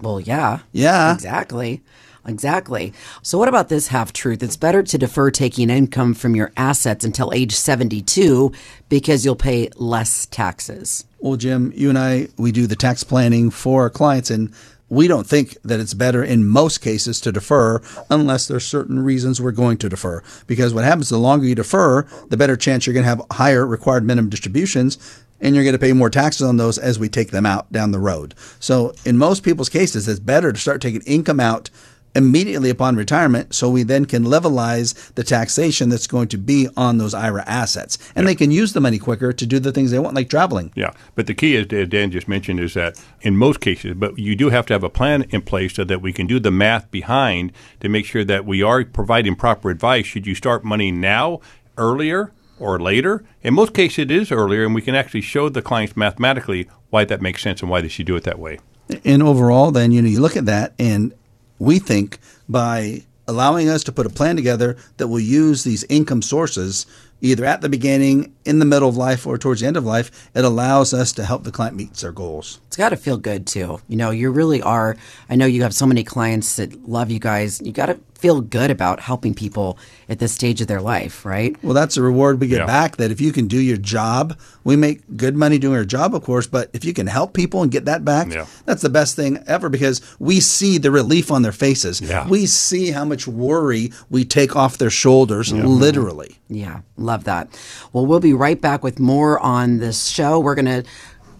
Well, 0.00 0.18
yeah. 0.20 0.58
Yeah. 0.72 1.14
Exactly. 1.14 1.80
Exactly. 2.26 2.92
So, 3.22 3.38
what 3.38 3.48
about 3.48 3.68
this 3.68 3.88
half 3.88 4.12
truth? 4.12 4.42
It's 4.42 4.56
better 4.56 4.82
to 4.82 4.98
defer 4.98 5.30
taking 5.30 5.70
income 5.70 6.14
from 6.14 6.36
your 6.36 6.52
assets 6.56 7.04
until 7.04 7.32
age 7.32 7.54
72 7.54 8.52
because 8.88 9.24
you'll 9.24 9.34
pay 9.34 9.70
less 9.76 10.26
taxes. 10.26 11.04
Well, 11.18 11.36
Jim, 11.36 11.72
you 11.74 11.88
and 11.88 11.98
I, 11.98 12.28
we 12.36 12.52
do 12.52 12.66
the 12.66 12.76
tax 12.76 13.02
planning 13.04 13.50
for 13.50 13.82
our 13.82 13.90
clients, 13.90 14.30
and 14.30 14.52
we 14.88 15.08
don't 15.08 15.26
think 15.26 15.56
that 15.64 15.80
it's 15.80 15.94
better 15.94 16.22
in 16.22 16.46
most 16.46 16.82
cases 16.82 17.20
to 17.22 17.32
defer 17.32 17.80
unless 18.10 18.46
there's 18.46 18.66
certain 18.66 19.02
reasons 19.02 19.40
we're 19.40 19.50
going 19.50 19.78
to 19.78 19.88
defer. 19.88 20.22
Because 20.46 20.74
what 20.74 20.84
happens, 20.84 21.08
the 21.08 21.18
longer 21.18 21.46
you 21.46 21.54
defer, 21.54 22.02
the 22.28 22.36
better 22.36 22.56
chance 22.56 22.86
you're 22.86 22.92
going 22.92 23.04
to 23.04 23.08
have 23.08 23.22
higher 23.32 23.66
required 23.66 24.04
minimum 24.04 24.28
distributions, 24.28 24.98
and 25.40 25.54
you're 25.54 25.64
going 25.64 25.72
to 25.72 25.78
pay 25.78 25.92
more 25.92 26.10
taxes 26.10 26.42
on 26.42 26.58
those 26.58 26.76
as 26.78 26.98
we 26.98 27.08
take 27.08 27.30
them 27.30 27.46
out 27.46 27.72
down 27.72 27.90
the 27.90 27.98
road. 27.98 28.34
So, 28.60 28.92
in 29.04 29.16
most 29.16 29.42
people's 29.42 29.68
cases, 29.68 30.06
it's 30.06 30.20
better 30.20 30.52
to 30.52 30.58
start 30.58 30.80
taking 30.80 31.00
income 31.02 31.40
out 31.40 31.70
immediately 32.14 32.70
upon 32.70 32.96
retirement 32.96 33.54
so 33.54 33.70
we 33.70 33.82
then 33.82 34.04
can 34.04 34.24
levelize 34.24 35.12
the 35.14 35.24
taxation 35.24 35.88
that's 35.88 36.06
going 36.06 36.28
to 36.28 36.36
be 36.36 36.68
on 36.76 36.98
those 36.98 37.14
IRA 37.14 37.44
assets. 37.46 37.98
And 38.14 38.26
they 38.26 38.34
can 38.34 38.50
use 38.50 38.72
the 38.72 38.80
money 38.80 38.98
quicker 38.98 39.32
to 39.32 39.46
do 39.46 39.58
the 39.58 39.72
things 39.72 39.90
they 39.90 39.98
want, 39.98 40.14
like 40.14 40.28
traveling. 40.28 40.72
Yeah, 40.74 40.92
but 41.14 41.26
the 41.26 41.34
key, 41.34 41.56
as 41.56 41.66
Dan 41.66 42.10
just 42.10 42.28
mentioned, 42.28 42.60
is 42.60 42.74
that 42.74 43.02
in 43.22 43.36
most 43.36 43.60
cases, 43.60 43.94
but 43.94 44.18
you 44.18 44.36
do 44.36 44.50
have 44.50 44.66
to 44.66 44.74
have 44.74 44.84
a 44.84 44.90
plan 44.90 45.22
in 45.30 45.42
place 45.42 45.74
so 45.74 45.84
that 45.84 46.02
we 46.02 46.12
can 46.12 46.26
do 46.26 46.38
the 46.38 46.50
math 46.50 46.90
behind 46.90 47.52
to 47.80 47.88
make 47.88 48.04
sure 48.04 48.24
that 48.24 48.44
we 48.44 48.62
are 48.62 48.84
providing 48.84 49.34
proper 49.34 49.70
advice. 49.70 50.06
Should 50.06 50.26
you 50.26 50.34
start 50.34 50.64
money 50.64 50.92
now, 50.92 51.40
earlier, 51.78 52.32
or 52.58 52.78
later? 52.78 53.24
In 53.42 53.54
most 53.54 53.74
cases, 53.74 53.98
it 53.98 54.10
is 54.10 54.30
earlier, 54.30 54.64
and 54.64 54.74
we 54.74 54.82
can 54.82 54.94
actually 54.94 55.22
show 55.22 55.48
the 55.48 55.62
clients 55.62 55.96
mathematically 55.96 56.68
why 56.90 57.04
that 57.06 57.22
makes 57.22 57.42
sense 57.42 57.62
and 57.62 57.70
why 57.70 57.80
they 57.80 57.88
should 57.88 58.06
do 58.06 58.16
it 58.16 58.24
that 58.24 58.38
way. 58.38 58.58
And 59.04 59.22
overall, 59.22 59.70
then, 59.70 59.92
you 59.92 60.02
know, 60.02 60.08
you 60.08 60.20
look 60.20 60.36
at 60.36 60.46
that 60.46 60.74
and 60.78 61.14
we 61.58 61.78
think 61.78 62.18
by 62.48 63.04
allowing 63.28 63.68
us 63.68 63.84
to 63.84 63.92
put 63.92 64.06
a 64.06 64.10
plan 64.10 64.36
together 64.36 64.76
that 64.96 65.08
will 65.08 65.20
use 65.20 65.64
these 65.64 65.84
income 65.84 66.22
sources 66.22 66.86
either 67.22 67.44
at 67.44 67.60
the 67.60 67.68
beginning, 67.68 68.34
in 68.44 68.58
the 68.58 68.64
middle 68.64 68.88
of 68.88 68.96
life, 68.96 69.26
or 69.26 69.38
towards 69.38 69.60
the 69.60 69.66
end 69.66 69.76
of 69.76 69.86
life, 69.86 70.28
it 70.34 70.44
allows 70.44 70.92
us 70.92 71.12
to 71.12 71.24
help 71.24 71.44
the 71.44 71.52
client 71.52 71.76
meet 71.76 71.94
their 71.94 72.12
goals. 72.12 72.60
It's 72.72 72.78
got 72.78 72.88
to 72.88 72.96
feel 72.96 73.18
good 73.18 73.46
too. 73.46 73.82
You 73.86 73.98
know, 73.98 74.08
you 74.08 74.30
really 74.30 74.62
are. 74.62 74.96
I 75.28 75.36
know 75.36 75.44
you 75.44 75.62
have 75.62 75.74
so 75.74 75.84
many 75.84 76.02
clients 76.02 76.56
that 76.56 76.88
love 76.88 77.10
you 77.10 77.18
guys. 77.18 77.60
You 77.60 77.70
got 77.70 77.86
to 77.86 78.00
feel 78.14 78.40
good 78.40 78.70
about 78.70 79.00
helping 79.00 79.34
people 79.34 79.76
at 80.08 80.20
this 80.20 80.32
stage 80.32 80.60
of 80.60 80.68
their 80.68 80.80
life, 80.80 81.24
right? 81.26 81.56
Well, 81.62 81.74
that's 81.74 81.96
a 81.96 82.02
reward 82.02 82.40
we 82.40 82.46
get 82.46 82.60
Yeah. 82.60 82.66
back 82.66 82.96
that 82.98 83.10
if 83.10 83.20
you 83.20 83.32
can 83.32 83.48
do 83.48 83.60
your 83.60 83.76
job, 83.76 84.38
we 84.62 84.76
make 84.76 85.00
good 85.16 85.34
money 85.34 85.58
doing 85.58 85.76
our 85.76 85.84
job, 85.84 86.14
of 86.14 86.22
course, 86.22 86.46
but 86.46 86.70
if 86.72 86.84
you 86.84 86.92
can 86.94 87.08
help 87.08 87.34
people 87.34 87.62
and 87.62 87.70
get 87.72 87.84
that 87.86 88.04
back, 88.04 88.32
Yeah. 88.32 88.46
that's 88.64 88.80
the 88.80 88.88
best 88.88 89.16
thing 89.16 89.40
ever 89.48 89.68
because 89.68 90.00
we 90.20 90.38
see 90.38 90.78
the 90.78 90.92
relief 90.92 91.32
on 91.32 91.42
their 91.42 91.50
faces. 91.52 92.00
Yeah. 92.00 92.28
We 92.28 92.46
see 92.46 92.92
how 92.92 93.04
much 93.04 93.26
worry 93.26 93.92
we 94.08 94.24
take 94.24 94.54
off 94.54 94.78
their 94.78 94.88
shoulders, 94.88 95.52
mm-hmm. 95.52 95.66
literally. 95.66 96.38
Yeah, 96.48 96.82
love 96.96 97.24
that. 97.24 97.48
Well, 97.92 98.06
we'll 98.06 98.20
be 98.20 98.34
right 98.34 98.60
back 98.60 98.84
with 98.84 99.00
more 99.00 99.40
on 99.40 99.78
this 99.78 100.06
show. 100.06 100.38
We're 100.38 100.54
going 100.54 100.66
to 100.66 100.84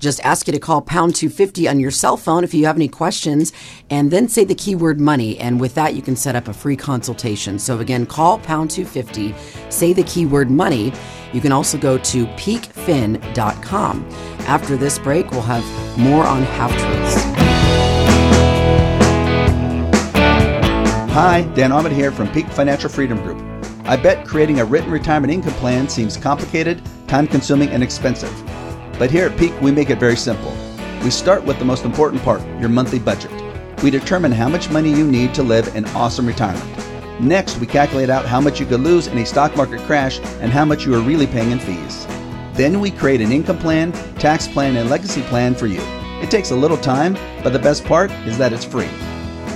just 0.03 0.21
ask 0.25 0.49
you 0.49 0.53
to 0.53 0.59
call 0.59 0.83
pound 0.83 1.15
250 1.15 1.69
on 1.69 1.79
your 1.79 1.93
cell 1.93 2.17
phone 2.17 2.43
if 2.43 2.53
you 2.53 2.67
have 2.67 2.77
any 2.77 2.88
questions 2.88 3.53
and 3.88 4.11
then 4.11 4.29
say 4.29 4.45
the 4.45 4.55
keyword 4.55 5.01
money. 5.01 5.38
And 5.38 5.61
with 5.61 5.75
that, 5.77 5.95
you 5.95 6.03
can 6.03 6.17
set 6.17 6.35
up 6.35 6.49
a 6.49 6.53
free 6.53 6.77
consultation. 6.77 7.59
So 7.59 7.79
again, 7.79 8.05
call 8.05 8.41
pound 8.41 8.71
250, 8.71 9.35
say 9.71 9.93
the 9.93 10.03
keyword 10.03 10.51
money. 10.51 10.93
You 11.33 11.41
can 11.41 11.53
also 11.53 11.79
go 11.79 11.97
to 11.99 12.27
peakfin.com. 12.27 14.09
After 14.41 14.77
this 14.77 14.99
break, 14.99 15.31
we'll 15.31 15.41
have 15.43 15.99
more 15.99 16.27
on 16.27 16.43
half 16.43 16.73
truths. 16.73 17.23
Hi, 21.12 21.43
Dan 21.55 21.73
Ahmed 21.73 21.93
here 21.93 22.11
from 22.11 22.29
Peak 22.33 22.49
Financial 22.49 22.91
Freedom 22.91 23.23
Group. 23.23 23.41
I 23.85 23.97
bet 23.97 24.27
creating 24.27 24.61
a 24.61 24.65
written 24.65 24.91
retirement 24.91 25.33
income 25.33 25.53
plan 25.55 25.88
seems 25.88 26.17
complicated, 26.17 26.83
time 27.07 27.27
consuming, 27.27 27.69
and 27.69 27.83
expensive. 27.83 28.33
But 28.98 29.11
here 29.11 29.26
at 29.26 29.38
Peak, 29.38 29.52
we 29.61 29.70
make 29.70 29.90
it 29.90 29.98
very 29.98 30.16
simple. 30.16 30.57
We 31.02 31.11
start 31.11 31.44
with 31.44 31.59
the 31.59 31.64
most 31.64 31.85
important 31.85 32.22
part 32.22 32.42
your 32.61 32.68
monthly 32.68 32.98
budget. 32.98 33.31
We 33.83 33.90
determine 33.90 34.33
how 34.33 34.48
much 34.48 34.70
money 34.70 34.90
you 34.90 35.07
need 35.07 35.35
to 35.35 35.42
live 35.42 35.74
an 35.74 35.85
awesome 35.87 36.26
retirement. 36.26 37.20
Next, 37.20 37.59
we 37.59 37.66
calculate 37.66 38.11
out 38.11 38.24
how 38.24 38.40
much 38.40 38.61
you 38.61 38.66
could 38.66 38.81
lose 38.81 39.07
in 39.07 39.18
a 39.18 39.26
stock 39.26 39.57
market 39.57 39.81
crash 39.81 40.18
and 40.40 40.52
how 40.52 40.64
much 40.64 40.87
you 40.87 40.94
are 40.94 41.00
really 41.00 41.26
paying 41.26 41.50
in 41.50 41.59
fees. 41.59 42.07
Then 42.55 42.81
we 42.81 42.90
create 42.90 43.20
an 43.20 43.33
income 43.33 43.59
plan, 43.59 43.92
tax 44.18 44.46
plan, 44.46 44.76
and 44.76 44.90
legacy 44.90 45.22
plan 45.22 45.55
for 45.55 45.66
you. 45.66 45.81
It 46.20 46.31
takes 46.31 46.50
a 46.50 46.57
little 46.57 46.76
time, 46.76 47.14
but 47.42 47.52
the 47.52 47.59
best 47.59 47.85
part 47.85 48.11
is 48.26 48.38
that 48.38 48.52
it's 48.52 48.64
free. 48.64 48.90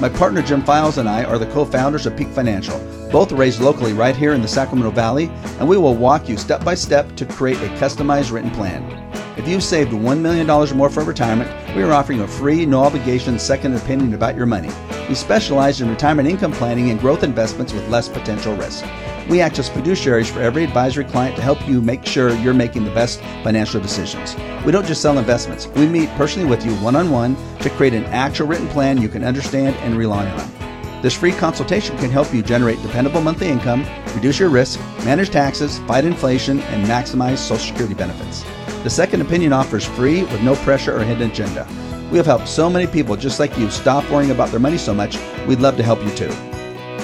My 0.00 0.08
partner 0.08 0.42
Jim 0.42 0.62
Files 0.62 0.98
and 0.98 1.08
I 1.08 1.24
are 1.24 1.38
the 1.38 1.46
co 1.46 1.64
founders 1.64 2.06
of 2.06 2.16
Peak 2.16 2.28
Financial, 2.28 2.78
both 3.10 3.32
raised 3.32 3.60
locally 3.60 3.92
right 3.92 4.16
here 4.16 4.32
in 4.32 4.42
the 4.42 4.48
Sacramento 4.48 4.90
Valley, 4.90 5.28
and 5.58 5.68
we 5.68 5.78
will 5.78 5.94
walk 5.94 6.28
you 6.28 6.36
step 6.36 6.64
by 6.64 6.74
step 6.74 7.14
to 7.16 7.24
create 7.24 7.58
a 7.58 7.68
customized 7.76 8.32
written 8.32 8.50
plan. 8.50 8.95
If 9.36 9.46
you've 9.46 9.62
saved 9.62 9.92
$1 9.92 10.20
million 10.20 10.48
or 10.48 10.66
more 10.68 10.88
for 10.88 11.04
retirement, 11.04 11.50
we 11.76 11.82
are 11.82 11.92
offering 11.92 12.20
a 12.20 12.26
free, 12.26 12.64
no 12.64 12.82
obligation 12.82 13.38
second 13.38 13.74
opinion 13.74 14.14
about 14.14 14.34
your 14.34 14.46
money. 14.46 14.70
We 15.10 15.14
specialize 15.14 15.82
in 15.82 15.90
retirement 15.90 16.26
income 16.26 16.52
planning 16.52 16.88
and 16.88 16.98
growth 16.98 17.22
investments 17.22 17.74
with 17.74 17.86
less 17.90 18.08
potential 18.08 18.56
risk. 18.56 18.82
We 19.28 19.42
act 19.42 19.58
as 19.58 19.68
fiduciaries 19.68 20.30
for 20.30 20.40
every 20.40 20.64
advisory 20.64 21.04
client 21.04 21.36
to 21.36 21.42
help 21.42 21.68
you 21.68 21.82
make 21.82 22.06
sure 22.06 22.34
you're 22.36 22.54
making 22.54 22.84
the 22.84 22.92
best 22.92 23.20
financial 23.44 23.78
decisions. 23.78 24.34
We 24.64 24.72
don't 24.72 24.86
just 24.86 25.02
sell 25.02 25.18
investments, 25.18 25.66
we 25.66 25.86
meet 25.86 26.08
personally 26.10 26.48
with 26.48 26.64
you 26.64 26.72
one 26.76 26.96
on 26.96 27.10
one 27.10 27.36
to 27.60 27.68
create 27.68 27.92
an 27.92 28.06
actual 28.06 28.46
written 28.46 28.68
plan 28.68 29.02
you 29.02 29.10
can 29.10 29.22
understand 29.22 29.76
and 29.76 29.98
rely 29.98 30.26
on. 30.30 31.02
This 31.02 31.12
free 31.12 31.32
consultation 31.32 31.98
can 31.98 32.10
help 32.10 32.32
you 32.32 32.42
generate 32.42 32.80
dependable 32.80 33.20
monthly 33.20 33.48
income, 33.48 33.84
reduce 34.14 34.38
your 34.38 34.48
risk, 34.48 34.80
manage 35.04 35.28
taxes, 35.28 35.78
fight 35.80 36.06
inflation, 36.06 36.60
and 36.60 36.86
maximize 36.86 37.36
Social 37.36 37.66
Security 37.66 37.94
benefits. 37.94 38.42
The 38.86 38.90
second 38.90 39.20
opinion 39.20 39.52
offer 39.52 39.78
is 39.78 39.84
free 39.84 40.22
with 40.22 40.40
no 40.42 40.54
pressure 40.54 40.96
or 40.96 41.02
hidden 41.02 41.28
agenda. 41.28 41.66
We 42.12 42.18
have 42.18 42.26
helped 42.26 42.46
so 42.46 42.70
many 42.70 42.86
people 42.86 43.16
just 43.16 43.40
like 43.40 43.58
you 43.58 43.68
stop 43.68 44.08
worrying 44.08 44.30
about 44.30 44.50
their 44.50 44.60
money 44.60 44.78
so 44.78 44.94
much, 44.94 45.18
we'd 45.48 45.58
love 45.58 45.76
to 45.78 45.82
help 45.82 46.00
you 46.04 46.10
too. 46.10 46.30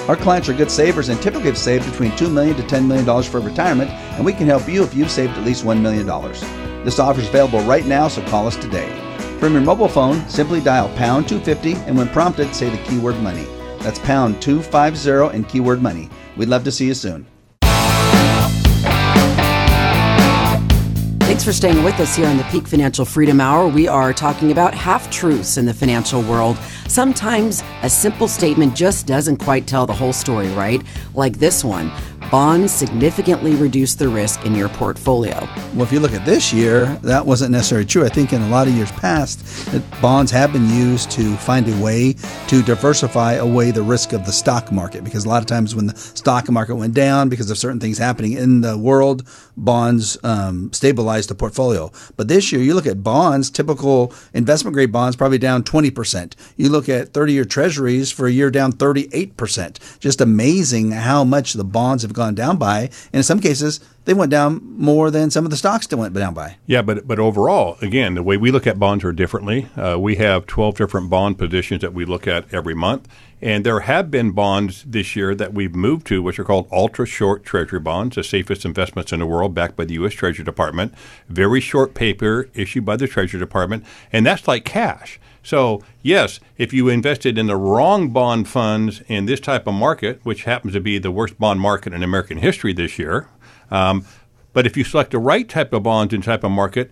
Our 0.07 0.15
clients 0.15 0.47
are 0.47 0.53
good 0.53 0.71
savers 0.71 1.09
and 1.09 1.21
typically 1.21 1.49
have 1.49 1.57
saved 1.57 1.91
between 1.91 2.15
2 2.15 2.29
million 2.29 2.55
to 2.55 2.63
$10 2.63 2.87
million 2.87 3.23
for 3.23 3.41
retirement, 3.41 3.91
and 3.91 4.23
we 4.23 4.31
can 4.31 4.47
help 4.47 4.65
you 4.69 4.81
if 4.81 4.95
you've 4.95 5.11
saved 5.11 5.33
at 5.33 5.43
least 5.43 5.65
$1 5.65 5.81
million. 5.81 6.05
This 6.85 6.99
offer 6.99 7.19
is 7.19 7.27
available 7.27 7.59
right 7.63 7.85
now, 7.85 8.07
so 8.07 8.25
call 8.27 8.47
us 8.47 8.55
today. 8.55 8.87
From 9.41 9.51
your 9.51 9.61
mobile 9.61 9.89
phone, 9.89 10.25
simply 10.29 10.61
dial 10.61 10.87
pound 10.95 11.27
250 11.27 11.73
and 11.85 11.97
when 11.97 12.07
prompted, 12.07 12.55
say 12.55 12.69
the 12.69 12.81
keyword 12.85 13.19
money. 13.19 13.45
That's 13.79 13.99
pound 13.99 14.41
250 14.41 15.35
and 15.35 15.49
keyword 15.49 15.81
money. 15.81 16.09
We'd 16.37 16.47
love 16.47 16.63
to 16.63 16.71
see 16.71 16.87
you 16.87 16.93
soon. 16.93 17.27
Thanks 21.33 21.45
for 21.45 21.51
staying 21.51 21.83
with 21.83 21.99
us 21.99 22.15
here 22.15 22.27
on 22.27 22.37
the 22.37 22.43
Peak 22.51 22.67
Financial 22.67 23.05
Freedom 23.05 23.41
Hour. 23.41 23.67
We 23.67 23.87
are 23.87 24.13
talking 24.13 24.51
about 24.51 24.75
half 24.75 25.09
truths 25.09 25.57
in 25.57 25.65
the 25.65 25.73
financial 25.73 26.21
world. 26.21 26.57
Sometimes 26.87 27.63
a 27.81 27.89
simple 27.89 28.27
statement 28.27 28.75
just 28.75 29.07
doesn't 29.07 29.37
quite 29.37 29.65
tell 29.65 29.87
the 29.87 29.93
whole 29.93 30.13
story, 30.13 30.49
right? 30.49 30.83
Like 31.15 31.39
this 31.39 31.63
one 31.63 31.91
bonds 32.33 32.73
significantly 32.73 33.53
reduce 33.53 33.93
the 33.93 34.07
risk 34.07 34.43
in 34.43 34.55
your 34.55 34.67
portfolio. 34.69 35.47
Well, 35.73 35.83
if 35.83 35.91
you 35.91 35.99
look 35.99 36.13
at 36.13 36.25
this 36.25 36.51
year, 36.51 36.85
that 37.03 37.23
wasn't 37.23 37.51
necessarily 37.51 37.85
true. 37.85 38.05
I 38.05 38.09
think 38.09 38.33
in 38.33 38.41
a 38.41 38.49
lot 38.49 38.67
of 38.67 38.73
years 38.73 38.91
past, 38.93 39.45
bonds 40.01 40.31
have 40.31 40.51
been 40.51 40.67
used 40.69 41.11
to 41.11 41.35
find 41.37 41.67
a 41.67 41.79
way 41.79 42.13
to 42.47 42.63
diversify 42.63 43.33
away 43.33 43.69
the 43.69 43.83
risk 43.83 44.13
of 44.13 44.25
the 44.25 44.31
stock 44.31 44.71
market 44.71 45.03
because 45.03 45.25
a 45.25 45.29
lot 45.29 45.43
of 45.43 45.45
times 45.45 45.75
when 45.75 45.85
the 45.85 45.95
stock 45.95 46.49
market 46.49 46.75
went 46.75 46.95
down 46.95 47.29
because 47.29 47.51
of 47.51 47.57
certain 47.59 47.79
things 47.79 47.99
happening 47.99 48.33
in 48.33 48.61
the 48.61 48.77
world, 48.79 49.27
bonds 49.55 50.17
um, 50.23 50.73
stabilized 50.73 51.29
the 51.29 51.35
portfolio. 51.35 51.91
But 52.17 52.27
this 52.27 52.51
year, 52.51 52.61
you 52.61 52.73
look 52.73 52.87
at 52.87 53.03
bonds, 53.03 53.49
typical 53.49 54.13
investment 54.33 54.73
grade 54.73 54.91
bonds, 54.91 55.15
probably 55.15 55.37
down 55.37 55.63
20%. 55.63 56.33
You 56.57 56.69
look 56.69 56.89
at 56.89 57.13
30 57.13 57.33
year 57.33 57.45
treasuries 57.45 58.11
for 58.11 58.27
a 58.27 58.31
year 58.31 58.49
down 58.49 58.73
38%. 58.73 59.99
Just 59.99 60.19
amazing 60.19 60.91
how 60.91 61.23
much 61.23 61.53
the 61.53 61.63
bonds 61.63 62.03
have 62.03 62.13
gone 62.13 62.23
gone 62.23 62.35
down 62.35 62.57
by. 62.57 62.81
And 62.81 63.19
in 63.19 63.23
some 63.23 63.39
cases, 63.39 63.79
they 64.05 64.13
went 64.13 64.31
down 64.31 64.61
more 64.77 65.11
than 65.11 65.31
some 65.31 65.45
of 65.45 65.51
the 65.51 65.57
stocks 65.57 65.87
that 65.87 65.97
went 65.97 66.13
down 66.13 66.33
by. 66.33 66.57
Yeah, 66.65 66.81
but 66.81 67.07
but 67.07 67.19
overall, 67.19 67.77
again, 67.81 68.15
the 68.15 68.23
way 68.23 68.37
we 68.37 68.51
look 68.51 68.67
at 68.67 68.79
bonds 68.79 69.03
are 69.03 69.13
differently. 69.13 69.67
Uh, 69.77 69.97
we 69.99 70.15
have 70.15 70.45
12 70.45 70.75
different 70.75 71.09
bond 71.09 71.37
positions 71.37 71.81
that 71.81 71.93
we 71.93 72.05
look 72.05 72.27
at 72.27 72.53
every 72.53 72.73
month. 72.73 73.07
And 73.43 73.65
there 73.65 73.81
have 73.81 74.09
been 74.09 74.31
bonds 74.31 74.85
this 74.87 75.17
year 75.17 75.35
that 75.35 75.53
we've 75.53 75.75
moved 75.75 76.07
to, 76.07 76.23
which 76.23 76.39
are 76.39 76.45
called 76.45 76.69
ultra 76.71 77.05
short 77.05 77.43
treasury 77.43 77.81
bonds, 77.81 78.15
the 78.15 78.23
safest 78.23 78.63
investments 78.63 79.11
in 79.11 79.19
the 79.19 79.25
world, 79.25 79.53
backed 79.53 79.75
by 79.75 79.83
the 79.83 79.95
U.S. 79.95 80.13
Treasury 80.13 80.45
Department. 80.45 80.93
Very 81.27 81.59
short 81.59 81.93
paper 81.93 82.47
issued 82.53 82.85
by 82.85 82.95
the 82.95 83.05
Treasury 83.05 83.41
Department. 83.41 83.83
And 84.13 84.25
that's 84.25 84.47
like 84.47 84.63
cash. 84.63 85.19
So, 85.43 85.83
yes, 86.01 86.39
if 86.57 86.71
you 86.71 86.87
invested 86.87 87.37
in 87.37 87.47
the 87.47 87.57
wrong 87.57 88.11
bond 88.11 88.47
funds 88.47 89.01
in 89.09 89.25
this 89.25 89.41
type 89.41 89.67
of 89.67 89.73
market, 89.73 90.21
which 90.23 90.45
happens 90.45 90.71
to 90.71 90.79
be 90.79 90.97
the 90.97 91.11
worst 91.11 91.37
bond 91.37 91.59
market 91.59 91.91
in 91.91 92.01
American 92.01 92.37
history 92.37 92.71
this 92.71 92.97
year, 92.97 93.27
um, 93.69 94.05
but 94.53 94.65
if 94.65 94.77
you 94.77 94.85
select 94.85 95.11
the 95.11 95.19
right 95.19 95.49
type 95.49 95.73
of 95.73 95.83
bonds 95.83 96.13
in 96.13 96.21
type 96.21 96.45
of 96.45 96.51
market, 96.51 96.91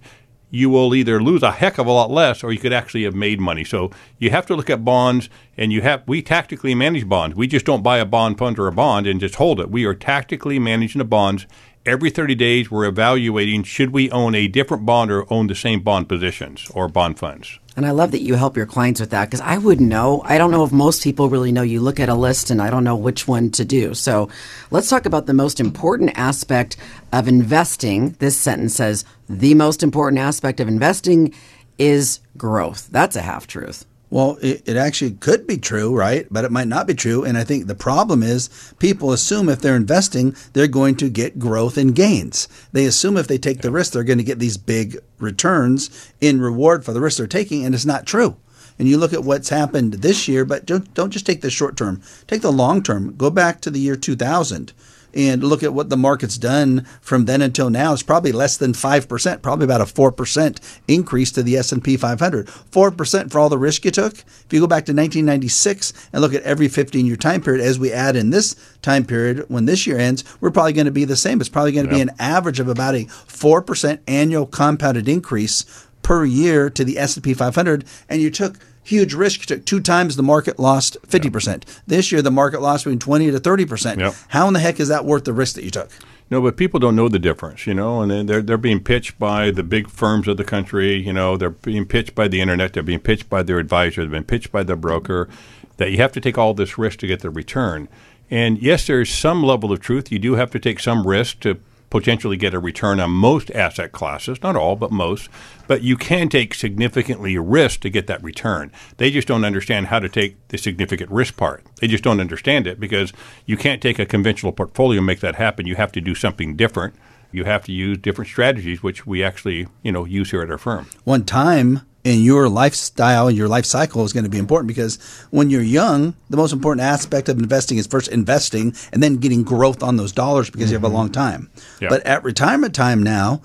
you 0.52 0.70
will 0.70 0.94
either 0.94 1.24
lose 1.24 1.42
a 1.42 1.52
heck 1.52 1.78
of 1.80 1.88
a 1.88 1.92
lot 1.92 2.12
less 2.12 2.44
or 2.44 2.52
you 2.52 2.60
could 2.60 2.74
actually 2.74 3.04
have 3.04 3.16
made 3.16 3.40
money. 3.40 3.64
So 3.64 3.90
you 4.20 4.30
have 4.30 4.46
to 4.48 4.56
look 4.56 4.70
at 4.70 4.86
bonds 4.86 5.30
and 5.58 5.72
you 5.72 5.82
have 5.82 6.04
we 6.06 6.22
tactically 6.22 6.76
manage 6.76 7.08
bonds. 7.08 7.36
We 7.36 7.48
just 7.48 7.66
don't 7.66 7.82
buy 7.82 7.98
a 7.98 8.06
bond 8.06 8.38
fund 8.38 8.60
or 8.60 8.68
a 8.68 8.72
bond 8.72 9.08
and 9.08 9.20
just 9.20 9.36
hold 9.36 9.60
it. 9.60 9.72
We 9.72 9.86
are 9.86 9.96
tactically 9.96 10.60
managing 10.60 11.00
the 11.00 11.06
bonds. 11.06 11.48
Every 11.84 12.12
30 12.12 12.36
days 12.36 12.70
we're 12.70 12.86
evaluating 12.86 13.64
should 13.64 13.90
we 13.90 14.12
own 14.12 14.36
a 14.36 14.48
different 14.48 14.86
bond 14.86 15.10
or 15.10 15.26
own 15.34 15.48
the 15.48 15.56
same 15.56 15.80
bond 15.80 16.08
positions 16.08 16.70
or 16.76 16.88
bond 16.88 17.18
funds. 17.18 17.58
And 17.76 17.88
I 17.88 17.92
love 17.92 18.12
that 18.12 18.22
you 18.22 18.36
help 18.36 18.56
your 18.56 18.68
clients 18.68 19.00
with 19.00 19.10
that 19.10 19.26
because 19.26 19.42
I 19.42 19.58
wouldn't 19.58 19.90
know. 19.90 20.22
I 20.24 20.38
don't 20.38 20.52
know 20.52 20.64
if 20.64 20.72
most 20.72 21.04
people 21.04 21.28
really 21.28 21.52
know. 21.52 21.64
You 21.64 21.82
look 21.82 22.00
at 22.00 22.08
a 22.08 22.14
list 22.14 22.52
and 22.52 22.62
I 22.62 22.70
don't 22.70 22.84
know 22.84 22.96
which 22.96 23.28
one 23.28 23.50
to 23.52 23.66
do. 23.66 23.96
So 23.96 24.30
let's 24.70 24.90
talk 24.90 25.08
about 25.08 25.26
the 25.26 25.34
most 25.34 25.60
important 25.60 26.12
aspect 26.14 26.78
of 27.12 27.28
investing. 27.28 28.12
This 28.20 28.38
sentence 28.38 28.76
says 28.76 29.04
the 29.28 29.56
most 29.56 29.82
important 29.82 30.20
aspect 30.20 30.60
of 30.60 30.68
investing 30.68 31.34
is 31.80 32.20
growth. 32.38 32.90
That's 32.92 33.16
a 33.16 33.24
half 33.24 33.48
truth. 33.48 33.88
Well, 34.12 34.38
it, 34.42 34.64
it, 34.68 34.76
actually 34.76 35.12
could 35.12 35.48
be 35.48 35.58
true, 35.58 35.96
right? 35.96 36.28
But 36.30 36.44
it 36.44 36.52
might 36.52 36.68
not 36.68 36.86
be 36.86 36.94
true. 36.94 37.24
And 37.24 37.38
I 37.38 37.46
think 37.46 37.66
the 37.66 37.76
problem 37.76 38.22
is 38.22 38.50
people 38.78 39.14
assume 39.14 39.48
if 39.48 39.62
they're 39.62 39.76
investing, 39.76 40.36
they're 40.52 40.68
going 40.68 40.96
to 40.98 41.10
get 41.10 41.40
growth 41.40 41.78
and 41.78 41.96
gains. 41.96 42.50
They 42.74 42.86
assume 42.86 43.16
if 43.16 43.28
they 43.28 43.38
take 43.38 43.62
the 43.62 43.72
risk, 43.72 43.94
they're 43.94 44.04
going 44.04 44.18
to 44.18 44.24
get 44.26 44.38
these 44.38 44.58
big 44.58 44.98
returns 45.18 46.12
in 46.20 46.42
reward 46.42 46.84
for 46.84 46.92
the 46.92 47.00
risk 47.00 47.20
they're 47.20 47.28
taking. 47.28 47.66
And 47.66 47.74
it's 47.74 47.86
not 47.86 48.06
true. 48.06 48.36
And 48.78 48.90
you 48.90 48.98
look 48.98 49.14
at 49.14 49.24
what's 49.24 49.48
happened 49.48 49.94
this 49.94 50.28
year, 50.28 50.44
but 50.44 50.66
don't, 50.66 50.94
don't 50.94 51.12
just 51.12 51.26
take 51.26 51.40
the 51.40 51.50
short 51.50 51.78
term, 51.78 52.02
take 52.28 52.42
the 52.42 52.52
long 52.52 52.84
term. 52.84 53.16
Go 53.16 53.30
back 53.30 53.62
to 53.62 53.70
the 53.70 53.80
year 53.80 53.96
2000 53.96 54.74
and 55.14 55.44
look 55.44 55.64
at 55.64 55.74
what 55.74 55.90
the 55.90 55.98
market's 55.98 56.38
done 56.38 56.86
from 57.02 57.26
then 57.26 57.42
until 57.42 57.70
now, 57.70 57.94
it's 57.94 58.04
probably 58.04 58.32
less 58.32 58.58
than 58.58 58.74
5%, 58.74 59.42
probably 59.42 59.66
about 59.66 59.82
a 59.82 59.86
4% 59.86 60.80
increase 60.88 61.32
to 61.32 61.44
the 61.44 61.58
S&P 61.58 61.98
500. 61.98 62.48
4% 62.48 63.32
for 63.32 63.40
all 63.40 63.50
the 63.50 63.58
risk 63.58 63.86
you 63.86 63.92
took. 63.92 64.14
If 64.14 64.48
you 64.52 64.60
go 64.60 64.68
back 64.68 64.86
to 64.86 64.94
1996 64.94 65.94
and 66.14 66.22
look 66.22 66.34
at 66.34 66.44
every 66.44 66.68
15-year 66.68 67.16
time 67.16 67.42
period 67.42 67.64
as 67.64 67.80
we 67.80 67.92
add 67.92 68.16
in 68.16 68.30
this 68.30 68.56
time 68.82 69.06
period 69.06 69.46
when 69.48 69.66
this 69.66 69.86
year 69.86 69.98
ends, 69.98 70.24
we're 70.40 70.52
probably 70.52 70.74
going 70.74 70.86
to 70.86 70.92
be 70.92 71.06
the 71.06 71.16
same. 71.16 71.40
It's 71.40 71.50
probably 71.50 71.74
going 71.74 71.88
to 71.88 71.96
yep. 71.96 72.08
be 72.08 72.10
an 72.10 72.16
average 72.20 72.60
of 72.60 72.68
about 72.68 72.96
a 72.96 73.06
4% 73.06 74.00
annual 74.08 74.46
compounded 74.46 75.08
increase 75.08 75.88
per 76.02 76.26
year 76.26 76.70
to 76.70 76.84
the 76.84 76.98
S&P 76.98 77.34
500 77.34 77.86
and 78.10 78.22
you 78.22 78.32
took 78.32 78.58
huge 78.84 79.14
risk. 79.14 79.46
took 79.46 79.66
two 79.66 79.80
times 79.80 80.16
the 80.16 80.24
market 80.24 80.60
lost 80.60 80.98
50%. 81.04 81.48
Yep. 81.48 81.66
This 81.88 82.12
year, 82.12 82.22
the 82.22 82.32
market 82.32 82.62
lost 82.62 82.86
between 82.86 83.00
20 83.00 83.32
to 83.32 83.40
30%. 83.40 83.98
Yep. 83.98 84.14
How 84.30 84.48
in 84.48 84.54
the 84.54 84.60
heck 84.60 84.80
is 84.80 84.88
that 84.88 85.06
worth 85.06 85.26
the 85.26 85.34
risk 85.34 85.56
that 85.56 85.64
you 85.64 85.72
took? 85.72 85.90
No, 86.30 86.42
but 86.42 86.56
people 86.56 86.80
don't 86.80 86.96
know 86.96 87.10
the 87.10 87.20
difference, 87.20 87.68
you 87.68 87.74
know, 87.74 88.02
and 88.02 88.30
they're 88.30 88.42
they're 88.42 88.58
being 88.58 88.80
pitched 88.80 89.20
by 89.20 89.52
the 89.52 89.64
big 89.64 89.90
firms 89.90 90.30
of 90.30 90.38
the 90.38 90.46
country. 90.46 90.96
You 90.96 91.12
know, 91.12 91.36
they're 91.36 91.50
being 91.50 91.86
pitched 91.86 92.16
by 92.16 92.30
the 92.30 92.40
internet. 92.40 92.72
They're 92.72 92.84
being 92.84 93.02
pitched 93.02 93.30
by 93.30 93.44
their 93.44 93.60
advisor. 93.60 94.02
They've 94.02 94.12
been 94.12 94.24
pitched 94.24 94.50
by 94.50 94.64
their 94.64 94.78
broker. 94.78 95.28
That 95.76 95.92
you 95.92 95.98
have 95.98 96.14
to 96.14 96.22
take 96.22 96.38
all 96.38 96.54
this 96.54 96.78
risk 96.78 97.00
to 97.00 97.08
get 97.08 97.20
the 97.20 97.30
return. 97.30 97.90
And 98.30 98.62
yes, 98.62 98.88
there's 98.88 99.10
some 99.10 99.44
level 99.44 99.74
of 99.74 99.82
truth. 99.82 100.10
You 100.10 100.20
do 100.20 100.36
have 100.36 100.52
to 100.52 100.60
take 100.60 100.80
some 100.80 101.06
risk 101.06 101.42
to 101.42 101.60
potentially 101.92 102.38
get 102.38 102.56
a 102.56 102.60
return 102.60 103.00
on 103.00 103.12
most 103.12 103.52
asset 103.52 103.92
classes, 103.92 104.42
not 104.42 104.56
all, 104.56 104.76
but 104.76 104.92
most. 104.92 105.30
But 105.68 105.84
you 105.84 105.96
can 105.96 106.30
take 106.30 106.56
significantly 106.56 107.38
risk 107.38 107.82
to 107.82 107.90
get 107.90 108.08
that 108.08 108.24
return. 108.24 108.72
They 108.98 109.12
just 109.12 109.28
don't 109.28 109.46
understand 109.46 109.88
how 109.88 110.00
to 110.00 110.10
take 110.10 110.48
the 110.48 110.58
significant 110.58 111.12
risk 111.12 111.38
part. 111.38 111.64
They 111.80 111.88
just 111.88 112.04
don't 112.04 112.20
understand 112.20 112.66
it 112.66 112.80
because 112.80 113.14
you 113.46 113.58
can't 113.58 113.82
take 113.82 114.00
a 114.00 114.06
conventional 114.08 114.54
portfolio 114.54 114.98
and 114.98 115.06
make 115.06 115.20
that 115.20 115.36
happen. 115.36 115.68
You 115.68 115.76
have 115.76 115.92
to 115.92 116.02
do 116.02 116.16
something 116.16 116.56
different. 116.56 116.96
You 117.32 117.44
have 117.44 117.64
to 117.66 117.72
use 117.72 117.98
different 117.98 118.30
strategies, 118.30 118.82
which 118.82 119.06
we 119.06 119.24
actually, 119.24 119.68
you 119.84 119.92
know, 119.92 120.06
use 120.06 120.32
here 120.32 120.42
at 120.42 120.52
our 120.52 120.58
firm. 120.58 120.88
One 121.04 121.24
time, 121.24 121.82
in 122.04 122.22
your 122.22 122.50
lifestyle 122.50 123.28
and 123.28 123.38
your 123.38 123.48
life 123.48 123.66
cycle 123.66 124.04
is 124.04 124.14
going 124.14 124.24
to 124.24 124.30
be 124.30 124.38
important 124.38 124.68
because 124.68 124.98
when 125.30 125.50
you're 125.50 125.62
young, 125.62 126.16
the 126.30 126.38
most 126.38 126.54
important 126.54 126.86
aspect 126.86 127.30
of 127.30 127.38
investing 127.38 127.78
is 127.78 127.88
first 127.88 128.08
investing 128.08 128.74
and 128.92 129.04
then 129.04 129.18
getting 129.18 129.44
growth 129.44 129.84
on 129.84 129.98
those 129.98 130.12
dollars 130.12 130.50
because 130.50 130.68
mm-hmm. 130.68 130.72
you 130.72 130.76
have 130.78 130.84
a 130.84 130.88
mm-hmm. 130.88 130.96
long 130.96 131.12
time. 131.12 131.50
But 131.90 132.06
at 132.06 132.24
retirement 132.24 132.74
time 132.74 133.04
now, 133.04 133.42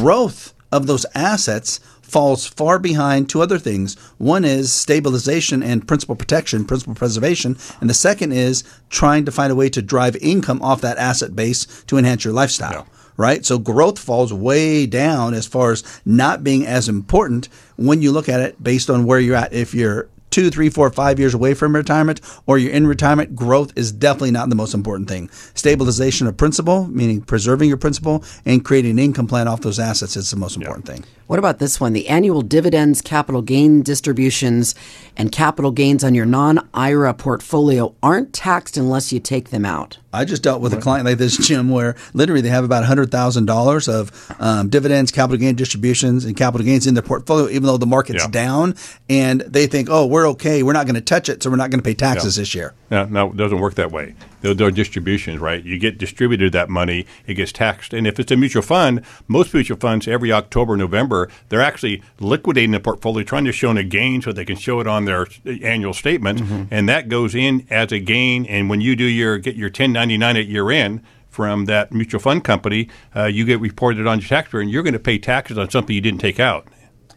growth 0.00 0.54
of 0.72 0.86
those 0.86 1.04
assets 1.14 1.80
falls 2.00 2.46
far 2.46 2.78
behind 2.78 3.28
two 3.28 3.40
other 3.40 3.58
things. 3.58 3.94
One 4.18 4.44
is 4.44 4.72
stabilization 4.72 5.62
and 5.62 5.86
principal 5.86 6.16
protection, 6.16 6.64
principal 6.64 6.94
preservation, 6.94 7.56
and 7.80 7.88
the 7.88 7.94
second 7.94 8.32
is 8.32 8.64
trying 8.88 9.24
to 9.26 9.32
find 9.32 9.52
a 9.52 9.56
way 9.56 9.68
to 9.70 9.80
drive 9.80 10.16
income 10.16 10.60
off 10.62 10.80
that 10.80 10.98
asset 10.98 11.36
base 11.36 11.84
to 11.86 11.98
enhance 11.98 12.24
your 12.24 12.34
lifestyle 12.34 12.86
right? 13.20 13.44
So 13.44 13.58
growth 13.58 13.98
falls 13.98 14.32
way 14.32 14.86
down 14.86 15.34
as 15.34 15.46
far 15.46 15.72
as 15.72 15.84
not 16.06 16.42
being 16.42 16.66
as 16.66 16.88
important 16.88 17.48
when 17.76 18.00
you 18.00 18.12
look 18.12 18.28
at 18.28 18.40
it 18.40 18.62
based 18.62 18.88
on 18.88 19.04
where 19.04 19.20
you're 19.20 19.36
at. 19.36 19.52
If 19.52 19.74
you're 19.74 20.08
two, 20.30 20.48
three, 20.48 20.70
four, 20.70 20.88
five 20.90 21.18
years 21.18 21.34
away 21.34 21.52
from 21.52 21.74
retirement, 21.74 22.20
or 22.46 22.56
you're 22.56 22.72
in 22.72 22.86
retirement, 22.86 23.36
growth 23.36 23.72
is 23.76 23.92
definitely 23.92 24.30
not 24.30 24.48
the 24.48 24.54
most 24.54 24.72
important 24.72 25.08
thing. 25.08 25.28
Stabilization 25.54 26.26
of 26.26 26.36
principal, 26.36 26.86
meaning 26.86 27.20
preserving 27.20 27.68
your 27.68 27.76
principal 27.76 28.24
and 28.46 28.64
creating 28.64 28.92
an 28.92 28.98
income 28.98 29.26
plan 29.26 29.46
off 29.48 29.60
those 29.60 29.78
assets, 29.78 30.16
is 30.16 30.30
the 30.30 30.36
most 30.36 30.56
important 30.56 30.88
yeah. 30.88 30.94
thing. 30.94 31.04
What 31.30 31.38
about 31.38 31.60
this 31.60 31.78
one? 31.78 31.92
The 31.92 32.08
annual 32.08 32.42
dividends, 32.42 33.00
capital 33.00 33.40
gain 33.40 33.82
distributions, 33.82 34.74
and 35.16 35.30
capital 35.30 35.70
gains 35.70 36.02
on 36.02 36.12
your 36.12 36.26
non 36.26 36.68
IRA 36.74 37.14
portfolio 37.14 37.94
aren't 38.02 38.32
taxed 38.32 38.76
unless 38.76 39.12
you 39.12 39.20
take 39.20 39.50
them 39.50 39.64
out. 39.64 39.98
I 40.12 40.24
just 40.24 40.42
dealt 40.42 40.60
with 40.60 40.74
a 40.74 40.80
client 40.80 41.06
like 41.06 41.18
this, 41.18 41.36
Jim, 41.36 41.70
where 41.70 41.94
literally 42.14 42.40
they 42.40 42.48
have 42.48 42.64
about 42.64 42.82
$100,000 42.82 43.88
of 43.88 44.36
um, 44.40 44.70
dividends, 44.70 45.12
capital 45.12 45.38
gain 45.38 45.54
distributions, 45.54 46.24
and 46.24 46.36
capital 46.36 46.64
gains 46.64 46.88
in 46.88 46.94
their 46.94 47.02
portfolio, 47.04 47.48
even 47.48 47.62
though 47.62 47.76
the 47.76 47.86
market's 47.86 48.24
yeah. 48.24 48.30
down. 48.30 48.74
And 49.08 49.42
they 49.42 49.68
think, 49.68 49.88
oh, 49.88 50.06
we're 50.06 50.28
okay. 50.30 50.64
We're 50.64 50.72
not 50.72 50.86
going 50.86 50.96
to 50.96 51.00
touch 51.00 51.28
it, 51.28 51.44
so 51.44 51.50
we're 51.50 51.54
not 51.54 51.70
going 51.70 51.78
to 51.78 51.84
pay 51.84 51.94
taxes 51.94 52.36
yeah. 52.36 52.40
this 52.40 52.54
year. 52.56 52.74
No, 52.90 53.04
no, 53.04 53.30
it 53.30 53.36
doesn't 53.36 53.60
work 53.60 53.76
that 53.76 53.92
way. 53.92 54.16
Are 54.44 54.70
distributions, 54.70 55.38
right? 55.38 55.64
You 55.64 55.78
get 55.78 55.98
distributed 55.98 56.52
that 56.52 56.68
money, 56.68 57.06
it 57.26 57.34
gets 57.34 57.52
taxed. 57.52 57.92
And 57.92 58.06
if 58.06 58.18
it's 58.18 58.32
a 58.32 58.36
mutual 58.36 58.62
fund, 58.62 59.02
most 59.28 59.52
mutual 59.52 59.76
funds 59.78 60.08
every 60.08 60.32
October, 60.32 60.76
November, 60.76 61.28
they're 61.48 61.60
actually 61.60 62.02
liquidating 62.18 62.70
the 62.70 62.80
portfolio, 62.80 63.22
trying 63.22 63.44
to 63.44 63.52
show 63.52 63.70
a 63.70 63.82
gain 63.84 64.22
so 64.22 64.32
they 64.32 64.44
can 64.44 64.56
show 64.56 64.80
it 64.80 64.86
on 64.86 65.04
their 65.04 65.26
annual 65.62 65.94
statements. 65.94 66.42
Mm-hmm. 66.42 66.64
And 66.72 66.88
that 66.88 67.08
goes 67.08 67.34
in 67.34 67.66
as 67.70 67.92
a 67.92 67.98
gain. 67.98 68.46
And 68.46 68.68
when 68.70 68.80
you 68.80 68.96
do 68.96 69.04
your 69.04 69.38
get 69.38 69.56
your 69.56 69.68
1099 69.68 70.36
at 70.36 70.46
year 70.46 70.70
end, 70.70 71.02
from 71.28 71.66
that 71.66 71.92
mutual 71.92 72.20
fund 72.20 72.42
company, 72.42 72.88
uh, 73.14 73.26
you 73.26 73.44
get 73.44 73.60
reported 73.60 74.06
on 74.06 74.18
your 74.18 74.28
tax 74.28 74.52
return. 74.52 74.68
You're 74.68 74.82
going 74.82 74.94
to 74.94 74.98
pay 74.98 75.16
taxes 75.16 75.56
on 75.56 75.70
something 75.70 75.94
you 75.94 76.02
didn't 76.02 76.20
take 76.20 76.40
out. 76.40 76.66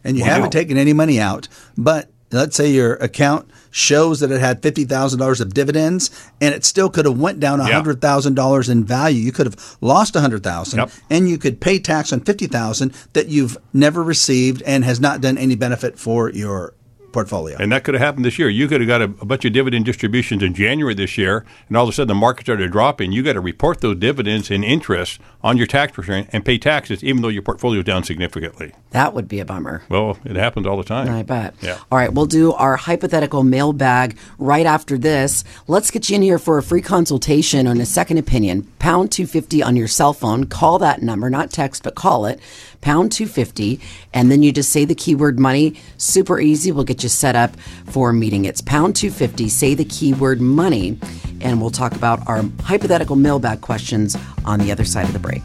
and 0.04 0.16
you 0.18 0.22
Wow. 0.22 0.30
haven't 0.34 0.50
taken 0.50 0.76
any 0.76 0.92
money 0.92 1.18
out, 1.18 1.48
but 1.78 2.10
let's 2.34 2.56
say 2.56 2.70
your 2.70 2.94
account 2.94 3.48
shows 3.70 4.20
that 4.20 4.30
it 4.30 4.40
had 4.40 4.62
fifty 4.62 4.84
thousand 4.84 5.18
dollars 5.18 5.40
of 5.40 5.54
dividends, 5.54 6.10
and 6.40 6.54
it 6.54 6.64
still 6.64 6.88
could 6.90 7.04
have 7.06 7.18
went 7.18 7.40
down 7.40 7.58
Yeah. 7.58 7.66
hundred 7.72 8.00
thousand 8.00 8.34
dollars 8.34 8.68
in 8.68 8.84
value. 8.84 9.20
You 9.20 9.32
could 9.32 9.46
have 9.46 9.76
lost 9.80 10.14
a 10.16 10.20
hundred 10.20 10.42
thousand, 10.42 10.78
Yep. 10.80 10.90
and 11.10 11.28
you 11.28 11.38
could 11.38 11.60
pay 11.60 11.78
tax 11.78 12.12
on 12.12 12.20
fifty 12.20 12.46
thousand 12.46 12.92
that 13.14 13.28
you've 13.28 13.56
never 13.72 14.02
received 14.02 14.62
and 14.62 14.84
has 14.84 15.00
not 15.00 15.20
done 15.20 15.38
any 15.38 15.54
benefit 15.54 15.98
for 15.98 16.30
your 16.30 16.74
portfolio. 17.14 17.56
And 17.58 17.72
that 17.72 17.84
could 17.84 17.94
have 17.94 18.02
happened 18.02 18.26
this 18.26 18.38
year. 18.38 18.50
You 18.50 18.68
could 18.68 18.82
have 18.82 18.88
got 18.88 19.00
a, 19.00 19.04
a 19.04 19.24
bunch 19.24 19.46
of 19.46 19.52
dividend 19.54 19.86
distributions 19.86 20.42
in 20.42 20.52
January 20.52 20.94
this 20.94 21.16
year, 21.16 21.46
and 21.68 21.76
all 21.76 21.84
of 21.84 21.88
a 21.88 21.92
sudden 21.92 22.08
the 22.08 22.14
market 22.14 22.44
started 22.44 22.70
dropping. 22.72 23.12
You 23.12 23.22
got 23.22 23.34
to 23.34 23.40
report 23.40 23.80
those 23.80 23.96
dividends 23.96 24.50
and 24.50 24.62
interest 24.62 25.20
on 25.42 25.56
your 25.56 25.66
tax 25.66 25.96
return 25.96 26.28
and 26.32 26.44
pay 26.44 26.58
taxes, 26.58 27.02
even 27.02 27.22
though 27.22 27.28
your 27.28 27.42
portfolio 27.42 27.80
is 27.80 27.86
down 27.86 28.04
significantly. 28.04 28.72
That 28.90 29.14
would 29.14 29.28
be 29.28 29.40
a 29.40 29.44
bummer. 29.44 29.82
Well, 29.88 30.18
it 30.24 30.36
happens 30.36 30.66
all 30.66 30.76
the 30.76 30.84
time. 30.84 31.08
I 31.08 31.22
bet. 31.22 31.54
Yeah. 31.62 31.78
All 31.90 31.98
right, 31.98 32.12
we'll 32.12 32.26
do 32.26 32.52
our 32.52 32.76
hypothetical 32.76 33.42
mailbag 33.42 34.18
right 34.38 34.66
after 34.66 34.98
this. 34.98 35.44
Let's 35.66 35.90
get 35.90 36.10
you 36.10 36.16
in 36.16 36.22
here 36.22 36.38
for 36.38 36.58
a 36.58 36.62
free 36.62 36.82
consultation 36.82 37.66
on 37.66 37.80
a 37.80 37.86
second 37.86 38.18
opinion. 38.18 38.64
Pound 38.78 39.12
250 39.12 39.62
on 39.62 39.76
your 39.76 39.88
cell 39.88 40.12
phone. 40.12 40.46
Call 40.46 40.78
that 40.80 41.02
number, 41.02 41.30
not 41.30 41.50
text, 41.50 41.82
but 41.84 41.94
call 41.94 42.26
it. 42.26 42.40
Pound 42.84 43.12
250. 43.12 43.80
And 44.12 44.30
then 44.30 44.42
you 44.42 44.52
just 44.52 44.68
say 44.68 44.84
the 44.84 44.94
keyword 44.94 45.38
money. 45.38 45.80
Super 45.96 46.38
easy. 46.38 46.70
We'll 46.70 46.84
get 46.84 47.02
you 47.02 47.08
set 47.08 47.34
up 47.34 47.58
for 47.86 48.10
a 48.10 48.12
meeting. 48.12 48.44
It's 48.44 48.60
pound 48.60 48.94
250. 48.94 49.48
Say 49.48 49.74
the 49.74 49.86
keyword 49.86 50.42
money. 50.42 50.98
And 51.40 51.62
we'll 51.62 51.70
talk 51.70 51.94
about 51.94 52.28
our 52.28 52.44
hypothetical 52.62 53.16
mailbag 53.16 53.62
questions 53.62 54.18
on 54.44 54.58
the 54.58 54.70
other 54.70 54.84
side 54.84 55.06
of 55.06 55.14
the 55.14 55.18
break. 55.18 55.42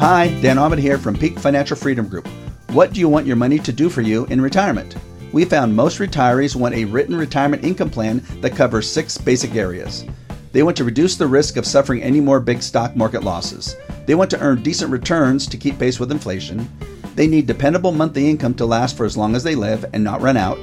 Hi, 0.00 0.28
Dan 0.40 0.56
Ahmed 0.56 0.78
here 0.78 0.96
from 0.96 1.18
Peak 1.18 1.38
Financial 1.38 1.76
Freedom 1.76 2.08
Group. 2.08 2.26
What 2.70 2.94
do 2.94 3.00
you 3.00 3.10
want 3.10 3.26
your 3.26 3.36
money 3.36 3.58
to 3.58 3.72
do 3.74 3.90
for 3.90 4.00
you 4.00 4.24
in 4.26 4.40
retirement? 4.40 4.96
We 5.32 5.44
found 5.44 5.76
most 5.76 5.98
retirees 5.98 6.56
want 6.56 6.74
a 6.74 6.86
written 6.86 7.14
retirement 7.14 7.62
income 7.62 7.90
plan 7.90 8.22
that 8.40 8.56
covers 8.56 8.90
six 8.90 9.18
basic 9.18 9.54
areas. 9.54 10.06
They 10.52 10.64
want 10.64 10.76
to 10.78 10.84
reduce 10.84 11.16
the 11.16 11.28
risk 11.28 11.56
of 11.56 11.66
suffering 11.66 12.02
any 12.02 12.20
more 12.20 12.40
big 12.40 12.60
stock 12.62 12.96
market 12.96 13.22
losses. 13.22 13.76
They 14.06 14.16
want 14.16 14.30
to 14.30 14.40
earn 14.40 14.62
decent 14.62 14.90
returns 14.90 15.46
to 15.46 15.56
keep 15.56 15.78
pace 15.78 16.00
with 16.00 16.10
inflation. 16.10 16.68
They 17.14 17.28
need 17.28 17.46
dependable 17.46 17.92
monthly 17.92 18.28
income 18.28 18.54
to 18.54 18.66
last 18.66 18.96
for 18.96 19.04
as 19.04 19.16
long 19.16 19.36
as 19.36 19.44
they 19.44 19.54
live 19.54 19.84
and 19.92 20.02
not 20.02 20.20
run 20.20 20.36
out. 20.36 20.58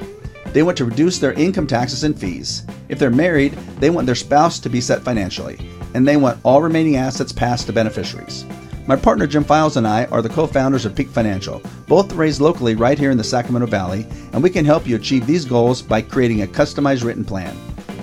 They 0.48 0.64
want 0.64 0.78
to 0.80 0.86
reduce 0.86 1.20
their 1.20 1.34
income 1.34 1.68
taxes 1.68 2.04
and 2.04 2.20
fees. 2.20 2.64
If 2.90 3.00
they're 3.00 3.10
married, 3.10 3.54
they 3.80 3.90
want 3.90 4.08
their 4.08 4.16
spouse 4.16 4.60
to 4.60 4.70
be 4.70 4.82
set 4.82 5.04
financially. 5.04 5.58
And 5.94 6.06
they 6.06 6.18
want 6.18 6.40
all 6.44 6.62
remaining 6.62 6.98
assets 6.98 7.32
passed 7.32 7.68
to 7.68 7.74
beneficiaries. 7.74 8.46
My 8.88 8.96
partner 8.96 9.28
Jim 9.28 9.44
Files 9.44 9.78
and 9.78 9.88
I 9.88 10.06
are 10.06 10.22
the 10.22 10.30
co 10.30 10.48
founders 10.48 10.86
of 10.86 10.96
Peak 10.96 11.10
Financial, 11.10 11.62
both 11.88 12.14
raised 12.14 12.42
locally 12.42 12.76
right 12.76 12.98
here 12.98 13.12
in 13.12 13.18
the 13.18 13.24
Sacramento 13.24 13.68
Valley, 13.68 14.06
and 14.34 14.44
we 14.44 14.50
can 14.50 14.66
help 14.66 14.88
you 14.88 14.96
achieve 14.96 15.26
these 15.26 15.46
goals 15.46 15.82
by 15.82 16.02
creating 16.02 16.42
a 16.42 16.48
customized 16.48 17.04
written 17.04 17.26
plan. 17.26 17.56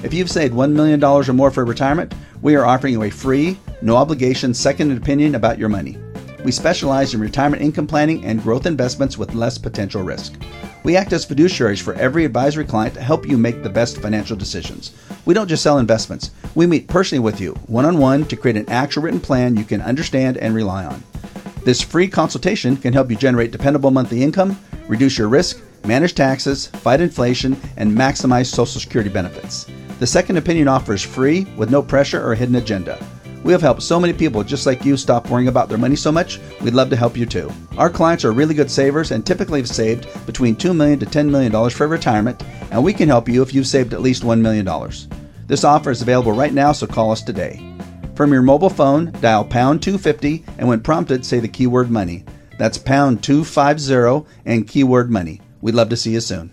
If 0.04 0.12
you've 0.12 0.30
saved 0.30 0.52
$1 0.52 0.72
million 0.72 1.02
or 1.02 1.22
more 1.32 1.50
for 1.50 1.64
retirement, 1.64 2.12
we 2.42 2.56
are 2.56 2.66
offering 2.66 2.92
you 2.92 3.04
a 3.04 3.10
free, 3.10 3.58
no 3.80 3.96
obligation 3.96 4.52
second 4.52 4.94
opinion 4.94 5.34
about 5.34 5.58
your 5.58 5.70
money. 5.70 5.96
We 6.44 6.52
specialize 6.52 7.14
in 7.14 7.22
retirement 7.22 7.62
income 7.62 7.86
planning 7.86 8.22
and 8.22 8.42
growth 8.42 8.66
investments 8.66 9.16
with 9.16 9.32
less 9.32 9.56
potential 9.56 10.02
risk. 10.02 10.34
We 10.82 10.94
act 10.94 11.14
as 11.14 11.24
fiduciaries 11.24 11.80
for 11.80 11.94
every 11.94 12.26
advisory 12.26 12.66
client 12.66 12.92
to 12.94 13.00
help 13.00 13.26
you 13.26 13.38
make 13.38 13.62
the 13.62 13.70
best 13.70 13.96
financial 13.96 14.36
decisions. 14.36 14.92
We 15.24 15.32
don't 15.32 15.48
just 15.48 15.62
sell 15.62 15.78
investments, 15.78 16.32
we 16.54 16.66
meet 16.66 16.86
personally 16.86 17.24
with 17.24 17.40
you, 17.40 17.54
one 17.66 17.86
on 17.86 17.96
one, 17.96 18.26
to 18.26 18.36
create 18.36 18.58
an 18.58 18.68
actual 18.68 19.04
written 19.04 19.20
plan 19.20 19.56
you 19.56 19.64
can 19.64 19.80
understand 19.80 20.36
and 20.36 20.54
rely 20.54 20.84
on. 20.84 21.02
This 21.64 21.80
free 21.80 22.08
consultation 22.08 22.76
can 22.76 22.92
help 22.92 23.10
you 23.10 23.16
generate 23.16 23.52
dependable 23.52 23.90
monthly 23.90 24.22
income, 24.22 24.60
reduce 24.86 25.16
your 25.16 25.28
risk, 25.28 25.62
manage 25.86 26.14
taxes, 26.14 26.66
fight 26.66 27.00
inflation, 27.00 27.58
and 27.78 27.90
maximize 27.90 28.52
Social 28.52 28.78
Security 28.78 29.08
benefits. 29.08 29.66
The 30.00 30.06
Second 30.06 30.36
Opinion 30.36 30.66
offer 30.66 30.92
is 30.92 31.02
free 31.02 31.46
with 31.56 31.70
no 31.70 31.80
pressure 31.80 32.26
or 32.26 32.34
hidden 32.34 32.56
agenda. 32.56 32.98
We 33.44 33.52
have 33.52 33.62
helped 33.62 33.82
so 33.82 34.00
many 34.00 34.12
people 34.12 34.42
just 34.42 34.66
like 34.66 34.84
you 34.84 34.96
stop 34.96 35.30
worrying 35.30 35.48
about 35.48 35.68
their 35.68 35.78
money 35.78 35.94
so 35.96 36.10
much. 36.10 36.40
We'd 36.62 36.74
love 36.74 36.90
to 36.90 36.96
help 36.96 37.16
you 37.16 37.26
too. 37.26 37.52
Our 37.76 37.90
clients 37.90 38.24
are 38.24 38.32
really 38.32 38.54
good 38.54 38.70
savers 38.70 39.12
and 39.12 39.24
typically 39.24 39.60
have 39.60 39.68
saved 39.68 40.08
between 40.26 40.56
2 40.56 40.74
million 40.74 40.98
to 40.98 41.06
$10 41.06 41.28
million 41.28 41.70
for 41.70 41.86
retirement, 41.86 42.42
and 42.70 42.82
we 42.82 42.92
can 42.92 43.08
help 43.08 43.28
you 43.28 43.42
if 43.42 43.54
you've 43.54 43.66
saved 43.66 43.92
at 43.92 44.00
least 44.00 44.24
$1 44.24 44.40
million. 44.40 44.66
This 45.46 45.62
offer 45.62 45.90
is 45.90 46.02
available 46.02 46.32
right 46.32 46.54
now, 46.54 46.72
so 46.72 46.86
call 46.86 47.12
us 47.12 47.22
today. 47.22 47.62
From 48.16 48.32
your 48.32 48.42
mobile 48.42 48.70
phone, 48.70 49.12
dial 49.20 49.44
pound 49.44 49.82
250 49.82 50.44
and 50.58 50.66
when 50.66 50.80
prompted, 50.80 51.24
say 51.24 51.38
the 51.38 51.48
keyword 51.48 51.90
money. 51.90 52.24
That's 52.58 52.78
pound 52.78 53.22
250 53.22 54.26
and 54.44 54.66
keyword 54.66 55.10
money. 55.10 55.40
We'd 55.60 55.74
love 55.74 55.90
to 55.90 55.96
see 55.96 56.12
you 56.12 56.20
soon. 56.20 56.50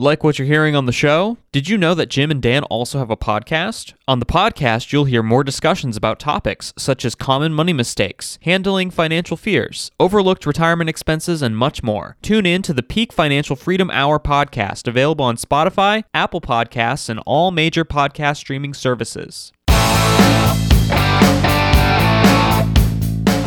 Like 0.00 0.22
what 0.22 0.38
you're 0.38 0.46
hearing 0.46 0.76
on 0.76 0.86
the 0.86 0.92
show? 0.92 1.38
Did 1.50 1.68
you 1.68 1.76
know 1.76 1.92
that 1.92 2.08
Jim 2.08 2.30
and 2.30 2.40
Dan 2.40 2.62
also 2.62 3.00
have 3.00 3.10
a 3.10 3.16
podcast? 3.16 3.94
On 4.06 4.20
the 4.20 4.26
podcast, 4.26 4.92
you'll 4.92 5.06
hear 5.06 5.24
more 5.24 5.42
discussions 5.42 5.96
about 5.96 6.20
topics 6.20 6.72
such 6.78 7.04
as 7.04 7.16
common 7.16 7.52
money 7.52 7.72
mistakes, 7.72 8.38
handling 8.42 8.92
financial 8.92 9.36
fears, 9.36 9.90
overlooked 9.98 10.46
retirement 10.46 10.88
expenses, 10.88 11.42
and 11.42 11.56
much 11.56 11.82
more. 11.82 12.16
Tune 12.22 12.46
in 12.46 12.62
to 12.62 12.72
the 12.72 12.84
Peak 12.84 13.12
Financial 13.12 13.56
Freedom 13.56 13.90
Hour 13.90 14.20
podcast, 14.20 14.86
available 14.86 15.24
on 15.24 15.36
Spotify, 15.36 16.04
Apple 16.14 16.40
Podcasts, 16.40 17.08
and 17.08 17.18
all 17.26 17.50
major 17.50 17.84
podcast 17.84 18.36
streaming 18.36 18.74
services. 18.74 19.52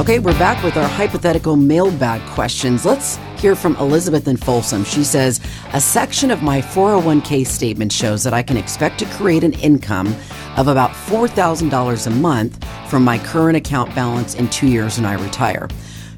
Okay, 0.01 0.17
we're 0.17 0.39
back 0.39 0.63
with 0.63 0.77
our 0.77 0.87
hypothetical 0.87 1.55
mailbag 1.55 2.27
questions. 2.31 2.85
Let's 2.85 3.17
hear 3.37 3.55
from 3.55 3.75
Elizabeth 3.75 4.27
in 4.27 4.35
Folsom. 4.35 4.83
She 4.83 5.03
says, 5.03 5.39
A 5.73 5.79
section 5.79 6.31
of 6.31 6.41
my 6.41 6.59
401k 6.59 7.45
statement 7.45 7.93
shows 7.93 8.23
that 8.23 8.33
I 8.33 8.41
can 8.41 8.57
expect 8.57 8.97
to 8.97 9.05
create 9.05 9.43
an 9.43 9.53
income 9.53 10.07
of 10.57 10.69
about 10.69 10.89
$4,000 10.89 12.07
a 12.07 12.09
month 12.09 12.67
from 12.89 13.03
my 13.03 13.19
current 13.19 13.55
account 13.55 13.93
balance 13.93 14.33
in 14.33 14.49
two 14.49 14.65
years 14.65 14.97
when 14.97 15.05
I 15.05 15.21
retire. 15.23 15.67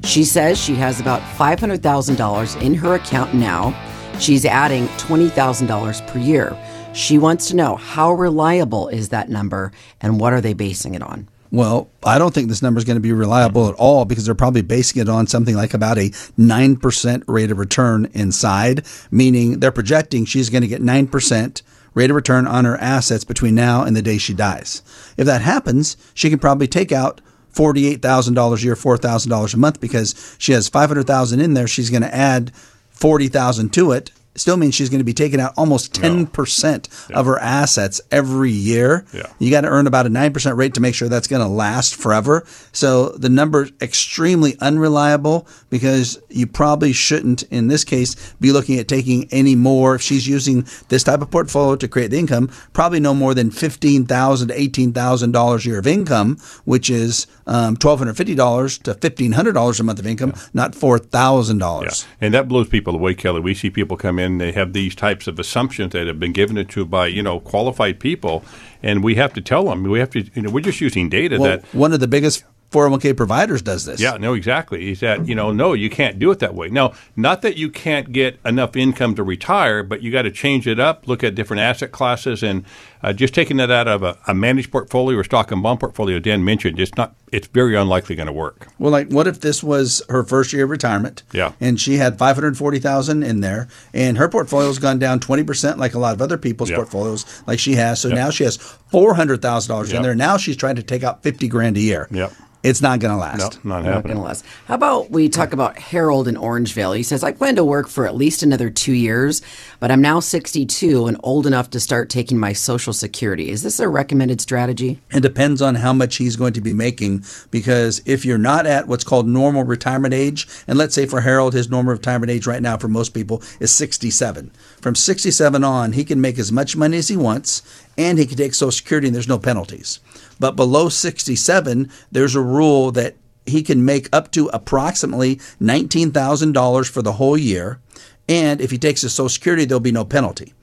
She 0.02 0.24
says 0.24 0.58
she 0.58 0.76
has 0.76 0.98
about 0.98 1.20
$500,000 1.36 2.62
in 2.62 2.72
her 2.72 2.94
account 2.94 3.34
now. 3.34 3.78
She's 4.18 4.46
adding 4.46 4.86
$20,000 4.96 6.06
per 6.06 6.18
year. 6.18 6.58
She 6.94 7.18
wants 7.18 7.48
to 7.48 7.56
know 7.56 7.76
how 7.76 8.14
reliable 8.14 8.88
is 8.88 9.10
that 9.10 9.28
number 9.28 9.72
and 10.00 10.18
what 10.18 10.32
are 10.32 10.40
they 10.40 10.54
basing 10.54 10.94
it 10.94 11.02
on? 11.02 11.28
Well, 11.54 11.88
I 12.02 12.18
don't 12.18 12.34
think 12.34 12.48
this 12.48 12.62
number 12.62 12.78
is 12.78 12.84
going 12.84 12.96
to 12.96 13.00
be 13.00 13.12
reliable 13.12 13.68
at 13.68 13.76
all 13.76 14.04
because 14.04 14.24
they're 14.26 14.34
probably 14.34 14.62
basing 14.62 15.00
it 15.00 15.08
on 15.08 15.28
something 15.28 15.54
like 15.54 15.72
about 15.72 15.98
a 15.98 16.10
9% 16.10 17.24
rate 17.28 17.52
of 17.52 17.58
return 17.58 18.10
inside, 18.12 18.84
meaning 19.12 19.60
they're 19.60 19.70
projecting 19.70 20.24
she's 20.24 20.50
going 20.50 20.62
to 20.62 20.68
get 20.68 20.82
9% 20.82 21.62
rate 21.94 22.10
of 22.10 22.16
return 22.16 22.48
on 22.48 22.64
her 22.64 22.76
assets 22.78 23.22
between 23.22 23.54
now 23.54 23.84
and 23.84 23.94
the 23.94 24.02
day 24.02 24.18
she 24.18 24.34
dies. 24.34 24.82
If 25.16 25.26
that 25.26 25.42
happens, 25.42 25.96
she 26.12 26.28
can 26.28 26.40
probably 26.40 26.66
take 26.66 26.90
out 26.90 27.20
$48,000 27.54 28.56
a 28.56 28.64
year, 28.64 28.74
$4,000 28.74 29.54
a 29.54 29.56
month 29.56 29.80
because 29.80 30.36
she 30.40 30.50
has 30.50 30.68
500,000 30.68 31.38
in 31.38 31.54
there. 31.54 31.68
She's 31.68 31.90
going 31.90 32.02
to 32.02 32.12
add 32.12 32.50
40,000 32.90 33.72
to 33.74 33.92
it. 33.92 34.10
Still 34.36 34.56
means 34.56 34.74
she's 34.74 34.90
going 34.90 34.98
to 35.00 35.04
be 35.04 35.14
taking 35.14 35.40
out 35.40 35.54
almost 35.56 35.94
10% 35.94 37.10
of 37.12 37.26
her 37.26 37.38
assets 37.38 38.00
every 38.10 38.50
year. 38.50 39.06
Yeah. 39.12 39.26
You 39.38 39.50
got 39.50 39.60
to 39.60 39.68
earn 39.68 39.86
about 39.86 40.06
a 40.06 40.10
9% 40.10 40.56
rate 40.56 40.74
to 40.74 40.80
make 40.80 40.94
sure 40.94 41.08
that's 41.08 41.28
going 41.28 41.42
to 41.42 41.48
last 41.48 41.94
forever. 41.94 42.44
So 42.72 43.10
the 43.10 43.28
number 43.28 43.68
extremely 43.80 44.58
unreliable 44.60 45.46
because 45.70 46.20
you 46.30 46.46
probably 46.46 46.92
shouldn't, 46.92 47.44
in 47.44 47.68
this 47.68 47.84
case, 47.84 48.34
be 48.40 48.50
looking 48.50 48.78
at 48.78 48.88
taking 48.88 49.28
any 49.30 49.54
more. 49.54 49.94
If 49.94 50.02
she's 50.02 50.26
using 50.26 50.66
this 50.88 51.04
type 51.04 51.20
of 51.20 51.30
portfolio 51.30 51.76
to 51.76 51.86
create 51.86 52.10
the 52.10 52.18
income, 52.18 52.50
probably 52.72 53.00
no 53.00 53.14
more 53.14 53.34
than 53.34 53.50
$15,000 53.50 54.48
to 54.48 54.54
$18,000 54.92 55.64
a 55.64 55.68
year 55.68 55.78
of 55.78 55.86
income, 55.86 56.38
which 56.64 56.90
is 56.90 57.26
um, 57.46 57.76
$1,250 57.76 58.82
to 58.82 58.94
$1,500 58.94 59.80
a 59.80 59.82
month 59.82 59.98
of 59.98 60.06
income, 60.06 60.34
not 60.52 60.72
$4,000. 60.72 61.82
Yeah. 61.82 62.08
And 62.20 62.34
that 62.34 62.48
blows 62.48 62.68
people 62.68 62.94
away, 62.94 63.14
Kelly. 63.14 63.40
We 63.40 63.54
see 63.54 63.70
people 63.70 63.96
come 63.96 64.18
in, 64.18 64.38
they 64.38 64.52
have 64.52 64.72
these 64.72 64.94
types 64.94 65.26
of 65.26 65.38
assumptions 65.38 65.92
that 65.92 66.06
have 66.06 66.20
been 66.20 66.32
given 66.32 66.64
to 66.64 66.84
by, 66.84 67.06
you 67.06 67.22
know, 67.22 67.40
qualified 67.40 68.00
people. 68.00 68.44
And 68.82 69.02
we 69.02 69.14
have 69.16 69.32
to 69.34 69.40
tell 69.40 69.64
them, 69.64 69.82
we 69.82 69.98
have 69.98 70.10
to, 70.10 70.24
you 70.34 70.42
know, 70.42 70.50
we're 70.50 70.60
just 70.60 70.80
using 70.80 71.08
data 71.08 71.38
Well, 71.38 71.58
that 71.58 71.74
one 71.74 71.92
of 71.92 72.00
the 72.00 72.08
biggest 72.08 72.44
401k 72.74 73.16
providers 73.16 73.62
does 73.62 73.84
this. 73.84 74.00
Yeah, 74.00 74.16
no, 74.16 74.34
exactly. 74.34 74.90
Is 74.90 75.00
that 75.00 75.28
you 75.28 75.36
know, 75.36 75.52
no, 75.52 75.74
you 75.74 75.88
can't 75.88 76.18
do 76.18 76.32
it 76.32 76.40
that 76.40 76.54
way. 76.54 76.68
Now, 76.68 76.92
not 77.14 77.42
that 77.42 77.56
you 77.56 77.70
can't 77.70 78.12
get 78.12 78.38
enough 78.44 78.74
income 78.74 79.14
to 79.14 79.22
retire, 79.22 79.84
but 79.84 80.02
you 80.02 80.10
got 80.10 80.22
to 80.22 80.32
change 80.32 80.66
it 80.66 80.80
up. 80.80 81.06
Look 81.06 81.22
at 81.22 81.36
different 81.36 81.60
asset 81.60 81.92
classes, 81.92 82.42
and 82.42 82.64
uh, 83.04 83.12
just 83.12 83.34
taking 83.34 83.58
that 83.58 83.70
out 83.70 83.86
of 83.86 84.02
a, 84.02 84.18
a 84.26 84.34
managed 84.34 84.72
portfolio 84.72 85.18
or 85.18 85.22
stock 85.24 85.52
and 85.52 85.62
bond 85.62 85.78
portfolio. 85.78 86.18
Dan 86.18 86.44
mentioned 86.44 86.80
it's 86.80 86.94
not. 86.96 87.14
It's 87.30 87.46
very 87.48 87.76
unlikely 87.76 88.16
going 88.16 88.26
to 88.28 88.32
work. 88.32 88.68
Well, 88.78 88.90
like, 88.90 89.08
what 89.10 89.26
if 89.26 89.40
this 89.40 89.62
was 89.62 90.02
her 90.08 90.22
first 90.24 90.52
year 90.52 90.64
of 90.64 90.70
retirement? 90.70 91.22
Yeah. 91.32 91.52
And 91.60 91.80
she 91.80 91.96
had 91.96 92.18
five 92.18 92.34
hundred 92.36 92.56
forty 92.56 92.78
thousand 92.78 93.22
in 93.22 93.40
there, 93.40 93.68
and 93.92 94.18
her 94.18 94.28
portfolio's 94.28 94.78
gone 94.78 94.98
down 94.98 95.20
twenty 95.20 95.44
percent, 95.44 95.78
like 95.78 95.94
a 95.94 95.98
lot 95.98 96.14
of 96.14 96.22
other 96.22 96.38
people's 96.38 96.70
Yeah. 96.70 96.76
portfolios, 96.76 97.42
like 97.46 97.58
she 97.58 97.74
has. 97.74 98.00
So 98.00 98.08
now 98.08 98.30
she 98.30 98.44
has 98.44 98.56
four 98.56 99.14
hundred 99.14 99.42
thousand 99.42 99.68
dollars 99.72 99.90
Yeah. 99.92 99.98
in 99.98 100.02
there. 100.02 100.14
Now 100.14 100.36
she's 100.38 100.56
trying 100.56 100.76
to 100.76 100.82
take 100.82 101.04
out 101.04 101.22
fifty 101.22 101.46
grand 101.46 101.76
a 101.76 101.80
year. 101.80 102.08
Yep. 102.10 102.32
it's 102.62 102.80
not 102.80 102.98
going 102.98 103.12
to 103.12 103.18
last. 103.20 103.62
No, 103.62 103.74
not 103.82 103.84
Not 103.84 104.06
gonna 104.06 104.22
last. 104.22 104.42
How 104.66 104.76
about 104.76 105.10
we 105.10 105.28
talk 105.28 105.52
about 105.52 105.76
Harold 105.78 106.26
in 106.28 106.34
Orangevale? 106.36 106.96
He 106.96 107.02
says, 107.02 107.22
I 107.22 107.30
plan 107.32 107.56
to 107.56 107.64
work 107.64 107.88
for 107.88 108.06
at 108.06 108.14
least 108.16 108.42
another 108.42 108.70
two 108.70 108.94
years, 108.94 109.42
but 109.80 109.90
I'm 109.90 110.00
now 110.00 110.18
62 110.20 111.04
and 111.06 111.18
old 111.22 111.46
enough 111.46 111.68
to 111.70 111.78
start 111.80 112.08
taking 112.08 112.38
my 112.38 112.54
Social 112.54 112.93
Security. 112.94 113.50
Is 113.50 113.62
this 113.62 113.78
a 113.80 113.88
recommended 113.88 114.40
strategy? 114.40 115.00
It 115.10 115.20
depends 115.20 115.60
on 115.60 115.76
how 115.76 115.92
much 115.92 116.16
he's 116.16 116.36
going 116.36 116.54
to 116.54 116.60
be 116.60 116.72
making 116.72 117.24
because 117.50 118.00
if 118.06 118.24
you're 118.24 118.38
not 118.38 118.66
at 118.66 118.88
what's 118.88 119.04
called 119.04 119.28
normal 119.28 119.64
retirement 119.64 120.14
age, 120.14 120.48
and 120.66 120.78
let's 120.78 120.94
say 120.94 121.06
for 121.06 121.20
Harold, 121.20 121.52
his 121.52 121.68
normal 121.68 121.92
retirement 121.92 122.30
age 122.30 122.46
right 122.46 122.62
now 122.62 122.76
for 122.76 122.88
most 122.88 123.10
people 123.10 123.42
is 123.60 123.74
67. 123.74 124.50
From 124.80 124.94
67 124.94 125.64
on, 125.64 125.92
he 125.92 126.04
can 126.04 126.20
make 126.20 126.38
as 126.38 126.50
much 126.50 126.76
money 126.76 126.96
as 126.96 127.08
he 127.08 127.16
wants 127.16 127.62
and 127.98 128.18
he 128.18 128.26
can 128.26 128.38
take 128.38 128.54
Social 128.54 128.72
Security 128.72 129.08
and 129.08 129.14
there's 129.14 129.28
no 129.28 129.38
penalties. 129.38 130.00
But 130.40 130.56
below 130.56 130.88
67, 130.88 131.90
there's 132.10 132.34
a 132.34 132.40
rule 132.40 132.90
that 132.92 133.16
he 133.46 133.62
can 133.62 133.84
make 133.84 134.08
up 134.12 134.30
to 134.32 134.48
approximately 134.48 135.36
$19,000 135.60 136.88
for 136.88 137.02
the 137.02 137.12
whole 137.12 137.36
year. 137.36 137.80
And 138.28 138.60
if 138.60 138.70
he 138.70 138.78
takes 138.78 139.02
his 139.02 139.12
Social 139.12 139.28
Security, 139.28 139.64
there'll 139.64 139.80
be 139.80 139.92
no 139.92 140.04
penalty. 140.04 140.54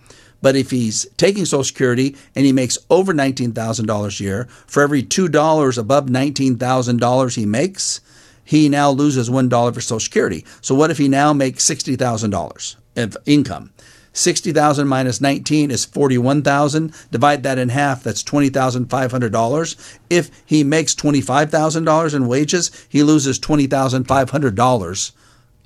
But 0.42 0.56
if 0.56 0.72
he's 0.72 1.06
taking 1.18 1.46
Social 1.46 1.64
Security 1.64 2.16
and 2.36 2.46
he 2.46 2.52
makes 2.52 2.78
over 2.90 3.14
$19,000 3.14 4.20
a 4.20 4.24
year, 4.24 4.48
for 4.66 4.82
every 4.82 5.04
$2 5.04 5.78
above 5.78 6.06
$19,000 6.08 7.36
he 7.36 7.46
makes, 7.46 8.02
he 8.44 8.68
now 8.68 8.90
loses 8.90 9.30
$1 9.30 9.74
for 9.74 9.82
Social 9.82 10.00
Security. 10.00 10.46
So 10.62 10.76
what 10.76 10.92
if 10.92 10.98
he 10.98 11.08
now 11.08 11.32
makes 11.34 11.64
$60,000 11.66 12.76
of 12.98 13.18
income? 13.26 13.72
60,000 14.14 14.88
minus 14.88 15.22
19 15.22 15.72
is 15.72 15.86
41,000. 15.86 16.94
Divide 17.12 17.44
that 17.44 17.58
in 17.58 17.70
half, 17.70 18.04
that's 18.04 18.24
$20,500. 18.24 20.00
If 20.10 20.30
he 20.46 20.64
makes 20.64 20.94
$25,000 20.96 22.14
in 22.14 22.28
wages, 22.28 22.88
he 22.90 23.04
loses 23.04 23.40
$20,500 23.40 25.12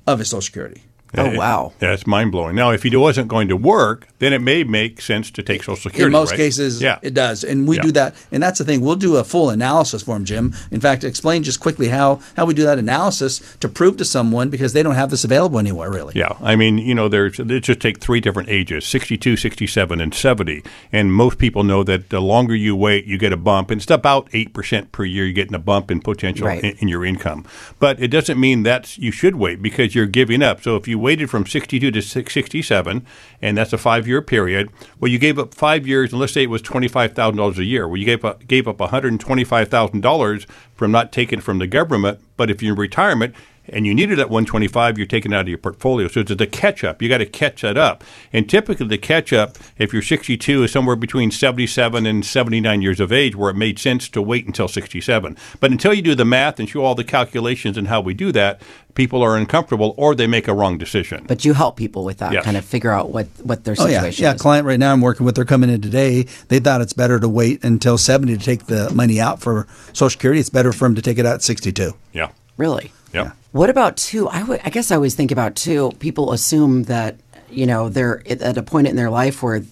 of 0.06 0.18
his 0.20 0.28
Social 0.28 0.42
Security. 0.42 0.82
Oh, 1.16 1.36
wow. 1.36 1.72
Yeah, 1.80 1.92
it's 1.92 2.06
mind 2.06 2.32
blowing. 2.32 2.56
Now, 2.56 2.70
if 2.72 2.82
he 2.82 2.94
wasn't 2.94 3.28
going 3.28 3.48
to 3.48 3.56
work, 3.56 4.08
then 4.18 4.32
it 4.32 4.40
may 4.40 4.64
make 4.64 5.00
sense 5.00 5.30
to 5.32 5.42
take 5.42 5.62
Social 5.62 5.76
Security. 5.76 6.06
In 6.06 6.12
most 6.12 6.30
right? 6.32 6.36
cases, 6.36 6.82
yeah. 6.82 6.98
it 7.02 7.14
does, 7.14 7.44
and 7.44 7.66
we 7.66 7.76
Yeah. 7.76 7.82
do 7.82 7.92
that. 7.92 8.14
And 8.32 8.42
that's 8.42 8.58
the 8.58 8.64
thing. 8.64 8.80
We'll 8.80 8.96
do 8.96 9.16
a 9.16 9.24
full 9.24 9.50
analysis 9.50 10.02
for 10.02 10.16
him, 10.16 10.24
Jim. 10.24 10.54
In 10.70 10.80
fact, 10.80 11.04
explain 11.04 11.42
just 11.42 11.60
quickly 11.60 11.88
how 11.88 12.20
how 12.36 12.44
we 12.44 12.54
do 12.54 12.64
that 12.64 12.78
analysis 12.78 13.40
to 13.60 13.68
prove 13.68 13.96
to 13.98 14.04
someone 14.04 14.50
because 14.50 14.72
they 14.72 14.82
don't 14.82 14.94
have 14.94 15.10
this 15.10 15.24
available 15.24 15.58
anywhere, 15.58 15.90
really. 15.90 16.12
Yeah, 16.16 16.32
I 16.42 16.56
mean, 16.56 16.78
you 16.78 16.94
know, 16.94 17.08
there's 17.08 17.38
let's 17.38 17.66
just 17.66 17.80
take 17.80 17.98
three 17.98 18.20
different 18.20 18.48
ages 18.48 18.84
62, 18.84 19.36
67, 19.36 20.00
and 20.00 20.12
70. 20.14 20.62
And 20.92 21.12
most 21.12 21.38
people 21.38 21.62
know 21.64 21.82
that 21.84 22.10
the 22.10 22.20
longer 22.20 22.54
you 22.54 22.74
wait, 22.76 23.04
you 23.06 23.16
get 23.18 23.32
a 23.32 23.36
bump. 23.36 23.70
And 23.70 23.80
it's 23.80 23.90
about 23.90 24.28
8% 24.32 24.92
per 24.92 25.04
year, 25.04 25.24
you're 25.24 25.32
getting 25.32 25.54
a 25.54 25.58
bump 25.58 25.90
in 25.90 26.00
potential 26.00 26.46
Right. 26.46 26.62
in, 26.62 26.76
in 26.80 26.88
your 26.88 27.04
income. 27.04 27.44
But 27.78 28.00
it 28.00 28.08
doesn't 28.08 28.38
mean 28.38 28.62
that 28.64 28.98
you 28.98 29.10
should 29.12 29.36
wait 29.36 29.62
because 29.62 29.94
you're 29.94 30.06
giving 30.06 30.42
up. 30.42 30.62
So 30.62 30.76
if 30.76 30.86
you 30.88 30.95
waited 30.98 31.30
from 31.30 31.46
62 31.46 31.90
to 31.90 32.02
67, 32.02 33.06
and 33.42 33.58
that's 33.58 33.72
a 33.72 33.78
five 33.78 34.06
year 34.08 34.22
period, 34.22 34.70
well, 34.98 35.10
you 35.10 35.18
gave 35.18 35.38
up 35.38 35.54
five 35.54 35.86
years, 35.86 36.12
and 36.12 36.20
let's 36.20 36.32
say 36.32 36.44
it 36.44 36.50
was 36.50 36.62
$25,000 36.62 37.58
a 37.58 37.64
year. 37.64 37.86
Well, 37.86 37.96
you 37.96 38.04
gave 38.04 38.24
up, 38.24 38.46
gave 38.46 38.66
up 38.66 38.78
$125,000 38.78 40.46
from 40.74 40.90
not 40.90 41.12
taking 41.12 41.40
from 41.40 41.58
the 41.58 41.66
government. 41.66 42.20
But 42.36 42.50
if 42.50 42.62
you're 42.62 42.74
in 42.74 42.78
retirement, 42.78 43.34
and 43.68 43.86
you 43.86 43.94
need 43.94 44.10
it 44.10 44.18
at 44.18 44.30
125, 44.30 44.98
you're 44.98 45.06
taking 45.06 45.32
it 45.32 45.34
out 45.36 45.42
of 45.42 45.48
your 45.48 45.58
portfolio. 45.58 46.08
So 46.08 46.20
it's 46.20 46.30
a 46.30 46.46
catch 46.46 46.84
up. 46.84 47.00
You 47.02 47.08
got 47.08 47.18
to 47.18 47.26
catch 47.26 47.62
that 47.62 47.76
up. 47.76 48.04
And 48.32 48.48
typically, 48.48 48.86
the 48.86 48.98
catch 48.98 49.32
up, 49.32 49.56
if 49.78 49.92
you're 49.92 50.02
62, 50.02 50.64
is 50.64 50.72
somewhere 50.72 50.96
between 50.96 51.30
77 51.30 52.06
and 52.06 52.24
79 52.24 52.82
years 52.82 53.00
of 53.00 53.12
age, 53.12 53.34
where 53.36 53.50
it 53.50 53.56
made 53.56 53.78
sense 53.78 54.08
to 54.10 54.22
wait 54.22 54.46
until 54.46 54.68
67. 54.68 55.36
But 55.60 55.70
until 55.70 55.94
you 55.94 56.02
do 56.02 56.14
the 56.14 56.24
math 56.24 56.58
and 56.60 56.68
show 56.68 56.84
all 56.84 56.94
the 56.94 57.04
calculations 57.04 57.76
and 57.76 57.88
how 57.88 58.00
we 58.00 58.14
do 58.14 58.32
that, 58.32 58.60
people 58.94 59.22
are 59.22 59.36
uncomfortable 59.36 59.94
or 59.98 60.14
they 60.14 60.26
make 60.26 60.48
a 60.48 60.54
wrong 60.54 60.78
decision. 60.78 61.24
But 61.28 61.44
you 61.44 61.52
help 61.52 61.76
people 61.76 62.04
with 62.04 62.18
that, 62.18 62.32
Yes. 62.32 62.44
kind 62.44 62.56
of 62.56 62.64
figure 62.64 62.90
out 62.90 63.10
what, 63.10 63.26
what 63.42 63.64
their 63.64 63.74
situation 63.76 63.94
Oh 63.94 63.98
yeah, 63.98 64.02
yeah. 64.04 64.08
is. 64.08 64.18
Yeah, 64.20 64.34
client 64.34 64.66
right 64.66 64.78
now 64.78 64.92
I'm 64.92 65.02
working 65.02 65.26
with. 65.26 65.34
They're 65.34 65.44
coming 65.44 65.68
in 65.68 65.82
today. 65.82 66.22
They 66.48 66.60
thought 66.60 66.80
it's 66.80 66.94
better 66.94 67.20
to 67.20 67.28
wait 67.28 67.62
until 67.62 67.98
70 67.98 68.38
to 68.38 68.42
take 68.44 68.66
the 68.66 68.88
money 68.94 69.20
out 69.20 69.40
for 69.40 69.66
Social 69.92 70.10
Security. 70.10 70.40
It's 70.40 70.48
better 70.50 70.72
for 70.72 70.86
them 70.86 70.94
to 70.94 71.02
take 71.02 71.18
it 71.18 71.26
out 71.26 71.34
at 71.34 71.42
62. 71.42 71.92
yeah. 72.12 72.28
Really? 72.56 72.90
Yeah. 73.12 73.32
What 73.52 73.70
about 73.70 73.96
two? 73.96 74.28
I 74.28 74.70
guess 74.70 74.90
I 74.90 74.96
always 74.96 75.14
think 75.14 75.30
about 75.30 75.56
two. 75.56 75.92
People 75.98 76.32
assume 76.32 76.84
that 76.84 77.16
you 77.50 77.66
know 77.66 77.88
they're 77.88 78.22
at 78.28 78.42
at 78.42 78.58
a 78.58 78.62
point 78.62 78.86
in 78.86 78.96
their 78.96 79.10
life 79.10 79.42
where 79.42 79.62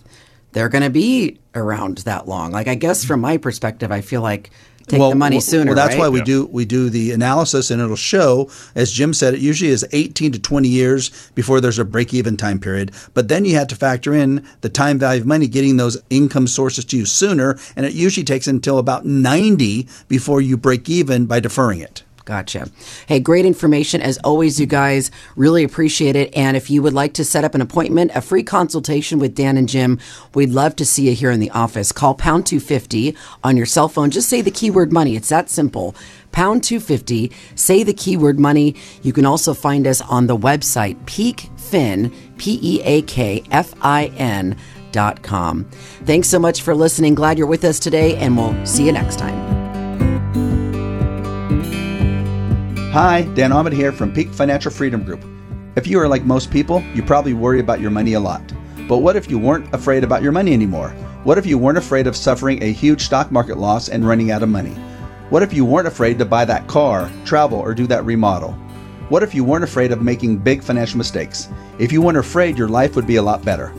they're 0.53 0.69
going 0.69 0.85
to 0.85 0.91
be 0.91 1.39
around 1.55 1.99
that 1.99 2.27
long. 2.27 2.53
Like 2.53 2.69
I 2.69 2.75
guess 2.75 3.05
from 3.05 3.21
my 3.21 3.37
perspective, 3.37 3.93
I 3.93 4.01
feel 4.01 4.23
like 4.23 4.51
take 4.87 5.01
the 5.01 5.15
money 5.15 5.37
well, 5.37 5.41
sooner. 5.41 5.67
Well, 5.67 5.75
that's 5.75 5.95
right? 5.95 6.01
why 6.01 6.09
we 6.09 6.23
do 6.23 6.47
we 6.47 6.65
do 6.65 6.89
the 6.91 7.13
analysis, 7.13 7.71
and 7.71 7.81
it'll 7.81 7.97
show, 7.97 8.51
as 8.75 8.93
Jim 8.93 9.13
said, 9.13 9.35
it 9.35 9.41
usually 9.41 9.71
is 9.71 9.85
18 9.93 10.33
to 10.33 10.39
20 10.39 10.69
years 10.69 11.31
before 11.35 11.61
there's 11.61 11.79
a 11.79 11.85
break-even 11.85 12.37
time 12.37 12.59
period. 12.59 12.93
But 13.13 13.29
then 13.29 13.45
you 13.45 13.57
have 13.57 13.69
to 13.69 13.77
factor 13.77 14.15
in 14.15 14.47
the 14.61 14.69
time 14.69 14.99
value 14.99 15.21
of 15.21 15.27
money, 15.27 15.49
getting 15.49 15.77
those 15.77 16.01
income 16.11 16.47
sources 16.47 16.85
to 16.87 16.97
you 16.97 17.05
sooner, 17.05 17.59
and 17.77 17.85
it 17.85 17.93
usually 17.93 18.25
takes 18.25 18.47
until 18.47 18.79
about 18.79 19.05
90 19.05 19.89
before 20.09 20.41
you 20.41 20.57
break 20.57 20.89
even 20.89 21.27
by 21.27 21.41
deferring 21.41 21.81
it. 21.81 22.03
Gotcha. 22.25 22.71
Hey, 23.07 23.21
great 23.21 23.45
information 23.45 24.01
as 24.01 24.17
always, 24.25 24.59
you 24.59 24.65
guys. 24.65 25.11
Really 25.37 25.63
appreciate 25.63 26.17
it. 26.17 26.35
And 26.35 26.57
if 26.57 26.71
you 26.71 26.83
would 26.83 26.95
like 26.95 27.13
to 27.15 27.25
set 27.25 27.45
up 27.45 27.55
an 27.55 27.61
appointment, 27.61 28.13
a 28.15 28.23
free 28.23 28.43
consultation 28.43 29.19
with 29.19 29.35
Dan 29.35 29.59
and 29.59 29.69
Jim, 29.69 29.99
we'd 30.35 30.51
love 30.51 30.75
to 30.77 30.87
see 30.87 31.09
you 31.09 31.15
here 31.15 31.31
in 31.31 31.41
the 31.41 31.51
office. 31.51 31.93
Call 31.93 32.15
pound 32.15 32.47
250 32.47 33.15
on 33.43 33.59
your 33.59 33.67
cell 33.67 33.89
phone. 33.89 34.11
Just 34.11 34.31
say 34.31 34.41
the 34.41 34.51
keyword 34.51 34.91
money. 34.91 35.17
It's 35.17 35.29
that 35.29 35.51
simple. 35.51 35.95
Pound 36.33 36.65
250. 36.65 37.31
Say 37.57 37.83
the 37.83 37.93
keyword 37.93 38.41
money. 38.41 38.75
You 39.03 39.13
can 39.13 39.27
also 39.27 39.53
find 39.53 39.87
us 39.87 40.01
on 40.01 40.27
the 40.27 40.37
website 40.37 40.97
peakfin, 41.05 42.15
P 42.39 42.59
E 42.63 42.81
A 42.85 43.03
K 43.03 43.45
F 43.51 43.75
I 43.83 44.07
N. 44.17 44.57
Thanks 44.95 46.29
so 46.29 46.39
much 46.39 46.63
for 46.63 46.75
listening. 46.75 47.17
Glad 47.17 47.37
you're 47.37 47.49
with 47.49 47.65
us 47.65 47.81
today, 47.81 48.17
and 48.17 48.37
we'll 48.37 48.65
see 48.65 48.87
you 48.87 48.93
next 48.93 49.19
time. 49.19 49.54
Hi, 52.95 53.23
Dan 53.35 53.51
Ahmed 53.51 53.73
here 53.73 53.91
from 53.91 54.13
Peak 54.13 54.29
Financial 54.29 54.71
Freedom 54.71 55.03
Group. 55.03 55.25
If 55.75 55.89
you 55.89 55.99
are 55.99 56.07
like 56.07 56.23
most 56.23 56.49
people, 56.53 56.81
you 56.95 57.03
probably 57.03 57.35
worry 57.35 57.59
about 57.59 57.81
your 57.81 57.91
money 57.91 58.13
a 58.13 58.21
lot. 58.21 58.41
But 58.87 58.99
what 58.99 59.17
if 59.17 59.29
you 59.29 59.37
weren't 59.37 59.75
afraid 59.75 60.05
about 60.05 60.23
your 60.23 60.31
money 60.31 60.53
anymore? 60.53 60.91
What 61.25 61.37
if 61.37 61.45
you 61.45 61.59
weren't 61.59 61.77
afraid 61.77 62.07
of 62.07 62.15
suffering 62.15 62.63
a 62.63 62.71
huge 62.71 63.03
stock 63.03 63.33
market 63.33 63.59
loss 63.59 63.89
and 63.89 64.07
running 64.07 64.31
out 64.31 64.45
of 64.45 64.49
money? 64.49 64.77
What 65.31 65.43
if 65.43 65.53
you 65.53 65.65
weren't 65.65 65.89
afraid 65.89 66.21
to 66.21 66.25
buy 66.25 66.45
that 66.45 66.69
car, 66.69 67.11
travel, 67.25 67.59
or 67.59 67.75
do 67.75 67.89
that 67.89 68.05
remodel? 68.05 68.53
What 69.09 69.25
if 69.25 69.35
you 69.35 69.43
weren't 69.43 69.65
afraid 69.65 69.91
of 69.91 70.01
making 70.01 70.39
big 70.39 70.63
financial 70.63 70.99
mistakes? 70.99 71.49
If 71.81 71.91
you 71.91 72.01
weren't 72.01 72.19
afraid, 72.19 72.57
your 72.57 72.69
life 72.69 72.95
would 72.95 73.09
be 73.09 73.17
a 73.17 73.23
lot 73.23 73.45
better. 73.45 73.75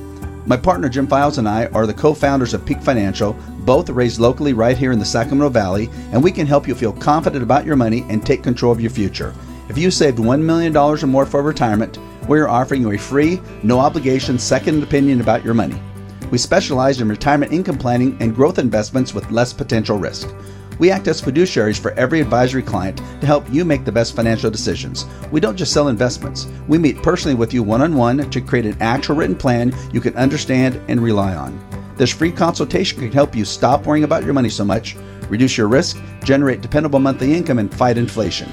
My 0.47 0.58
partner 0.58 0.89
Jim 0.89 1.08
Files 1.08 1.39
and 1.39 1.49
I 1.49 1.65
are 1.67 1.88
the 1.88 1.93
co 1.93 2.13
founders 2.13 2.53
of 2.53 2.63
Peak 2.63 2.79
Financial, 2.79 3.34
both 3.62 3.89
raised 3.89 4.19
locally 4.19 4.53
right 4.53 4.77
here 4.77 4.91
in 4.91 4.99
the 4.99 5.05
Sacramento 5.05 5.49
Valley, 5.49 5.89
and 6.12 6.23
we 6.23 6.31
can 6.31 6.45
help 6.45 6.67
you 6.67 6.75
feel 6.75 6.93
confident 6.93 7.41
about 7.41 7.65
your 7.65 7.75
money 7.75 8.05
and 8.10 8.23
take 8.23 8.43
control 8.43 8.71
of 8.71 8.79
your 8.79 8.91
future. 8.91 9.34
If 9.69 9.77
you 9.79 9.89
saved 9.89 10.19
$1 10.19 10.41
million 10.41 10.77
or 10.77 10.97
more 11.08 11.25
for 11.25 11.41
retirement, 11.41 11.97
we 12.27 12.39
are 12.39 12.47
offering 12.47 12.81
you 12.81 12.91
a 12.91 12.97
free, 12.97 13.41
no 13.63 13.79
obligation 13.79 14.38
second 14.38 14.84
opinion 14.84 15.19
about 15.19 15.43
your 15.43 15.55
money. 15.55 15.81
We 16.29 16.38
specialize 16.38 17.01
in 17.01 17.10
retirement 17.10 17.51
income 17.51 17.79
planning 17.79 18.15
and 18.19 18.36
growth 18.36 18.60
investments 18.60 19.15
with 19.15 19.31
less 19.31 19.51
potential 19.51 19.97
risk. 19.97 20.29
We 20.77 20.91
act 20.91 21.07
as 21.07 21.21
fiduciaries 21.21 21.79
for 21.79 21.91
every 21.91 22.19
advisory 22.19 22.61
client 22.61 22.97
to 22.97 23.25
help 23.25 23.45
you 23.51 23.63
make 23.63 23.85
the 23.85 23.91
best 23.91 24.15
financial 24.15 24.51
decisions. 24.51 25.05
We 25.31 25.39
don't 25.39 25.55
just 25.55 25.71
sell 25.71 25.88
investments. 25.88 26.47
We 26.67 26.77
meet 26.77 27.01
personally 27.01 27.35
with 27.35 27.53
you 27.53 27.63
one 27.63 27.81
on 27.81 27.95
one 27.95 28.29
to 28.29 28.41
create 28.41 28.65
an 28.65 28.77
actual 28.81 29.15
written 29.15 29.35
plan 29.35 29.73
you 29.93 30.01
can 30.01 30.15
understand 30.15 30.81
and 30.88 31.01
rely 31.01 31.35
on. 31.35 31.59
This 31.95 32.11
free 32.11 32.31
consultation 32.31 32.99
can 32.99 33.11
help 33.11 33.35
you 33.35 33.45
stop 33.45 33.85
worrying 33.85 34.03
about 34.03 34.25
your 34.25 34.33
money 34.33 34.49
so 34.49 34.65
much, 34.65 34.97
reduce 35.29 35.57
your 35.57 35.69
risk, 35.69 35.97
generate 36.23 36.61
dependable 36.61 36.99
monthly 36.99 37.33
income, 37.33 37.59
and 37.59 37.73
fight 37.73 37.97
inflation. 37.97 38.51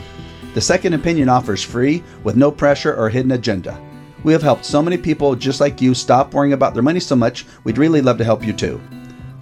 The 0.55 0.61
second 0.61 0.95
opinion 0.95 1.29
offers 1.29 1.63
free 1.63 2.05
with 2.23 2.37
no 2.37 2.53
pressure 2.53 2.95
or 2.95 3.09
hidden 3.09 3.33
agenda. 3.33 3.81
We 4.23 4.33
have 4.33 4.43
helped 4.43 4.65
so 4.65 4.81
many 4.81 4.97
people 4.97 5.35
just 5.35 5.61
like 5.61 5.81
you 5.81 5.95
stop 5.95 6.33
worrying 6.33 6.53
about 6.53 6.75
their 6.75 6.83
money 6.83 7.01
so 7.01 7.17
much, 7.17 7.47
we'd 7.65 7.79
really 7.79 8.01
love 8.01 8.19
to 8.19 8.25
help 8.25 8.45
you 8.45 8.53
too. 8.53 8.81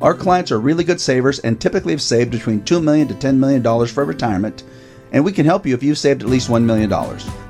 Our 0.01 0.15
clients 0.15 0.51
are 0.51 0.59
really 0.59 0.85
good 0.85 1.01
savers 1.01 1.41
and 1.41 1.61
typically 1.61 1.93
have 1.93 2.01
saved 2.01 2.31
between 2.31 2.65
2 2.65 2.81
million 2.81 3.07
to 3.09 3.15
$10 3.15 3.37
million 3.37 3.87
for 3.87 4.07
retirement, 4.07 4.63
and 5.13 5.23
we 5.23 5.33
can 5.33 5.45
help 5.45 5.67
you 5.67 5.75
if 5.75 5.83
you've 5.83 5.99
saved 5.99 6.23
at 6.23 6.29
least 6.29 6.49
$1 6.49 6.65
million. 6.65 6.89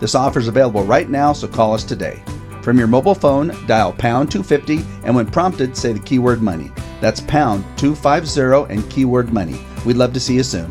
This 0.01 0.17
offer 0.17 0.41
is 0.41 0.49
available 0.49 0.83
right 0.83 1.09
now, 1.09 1.33
so 1.33 1.47
call 1.47 1.75
us 1.75 1.85
today. 1.85 2.21
From 2.63 2.77
your 2.77 2.89
mobile 2.89 3.15
phone, 3.15 3.55
dial 3.67 3.93
pound 3.93 4.33
250 4.33 4.85
and 5.05 5.15
when 5.15 5.27
prompted, 5.27 5.77
say 5.77 5.93
the 5.93 6.01
keyword 6.01 6.43
money. 6.43 6.73
That's 7.01 7.21
pound 7.21 7.65
250 7.79 8.73
and 8.73 8.91
keyword 8.91 9.33
money. 9.33 9.65
We'd 9.87 9.97
love 9.97 10.13
to 10.15 10.21
see 10.21 10.35
you 10.35 10.43
soon. 10.43 10.71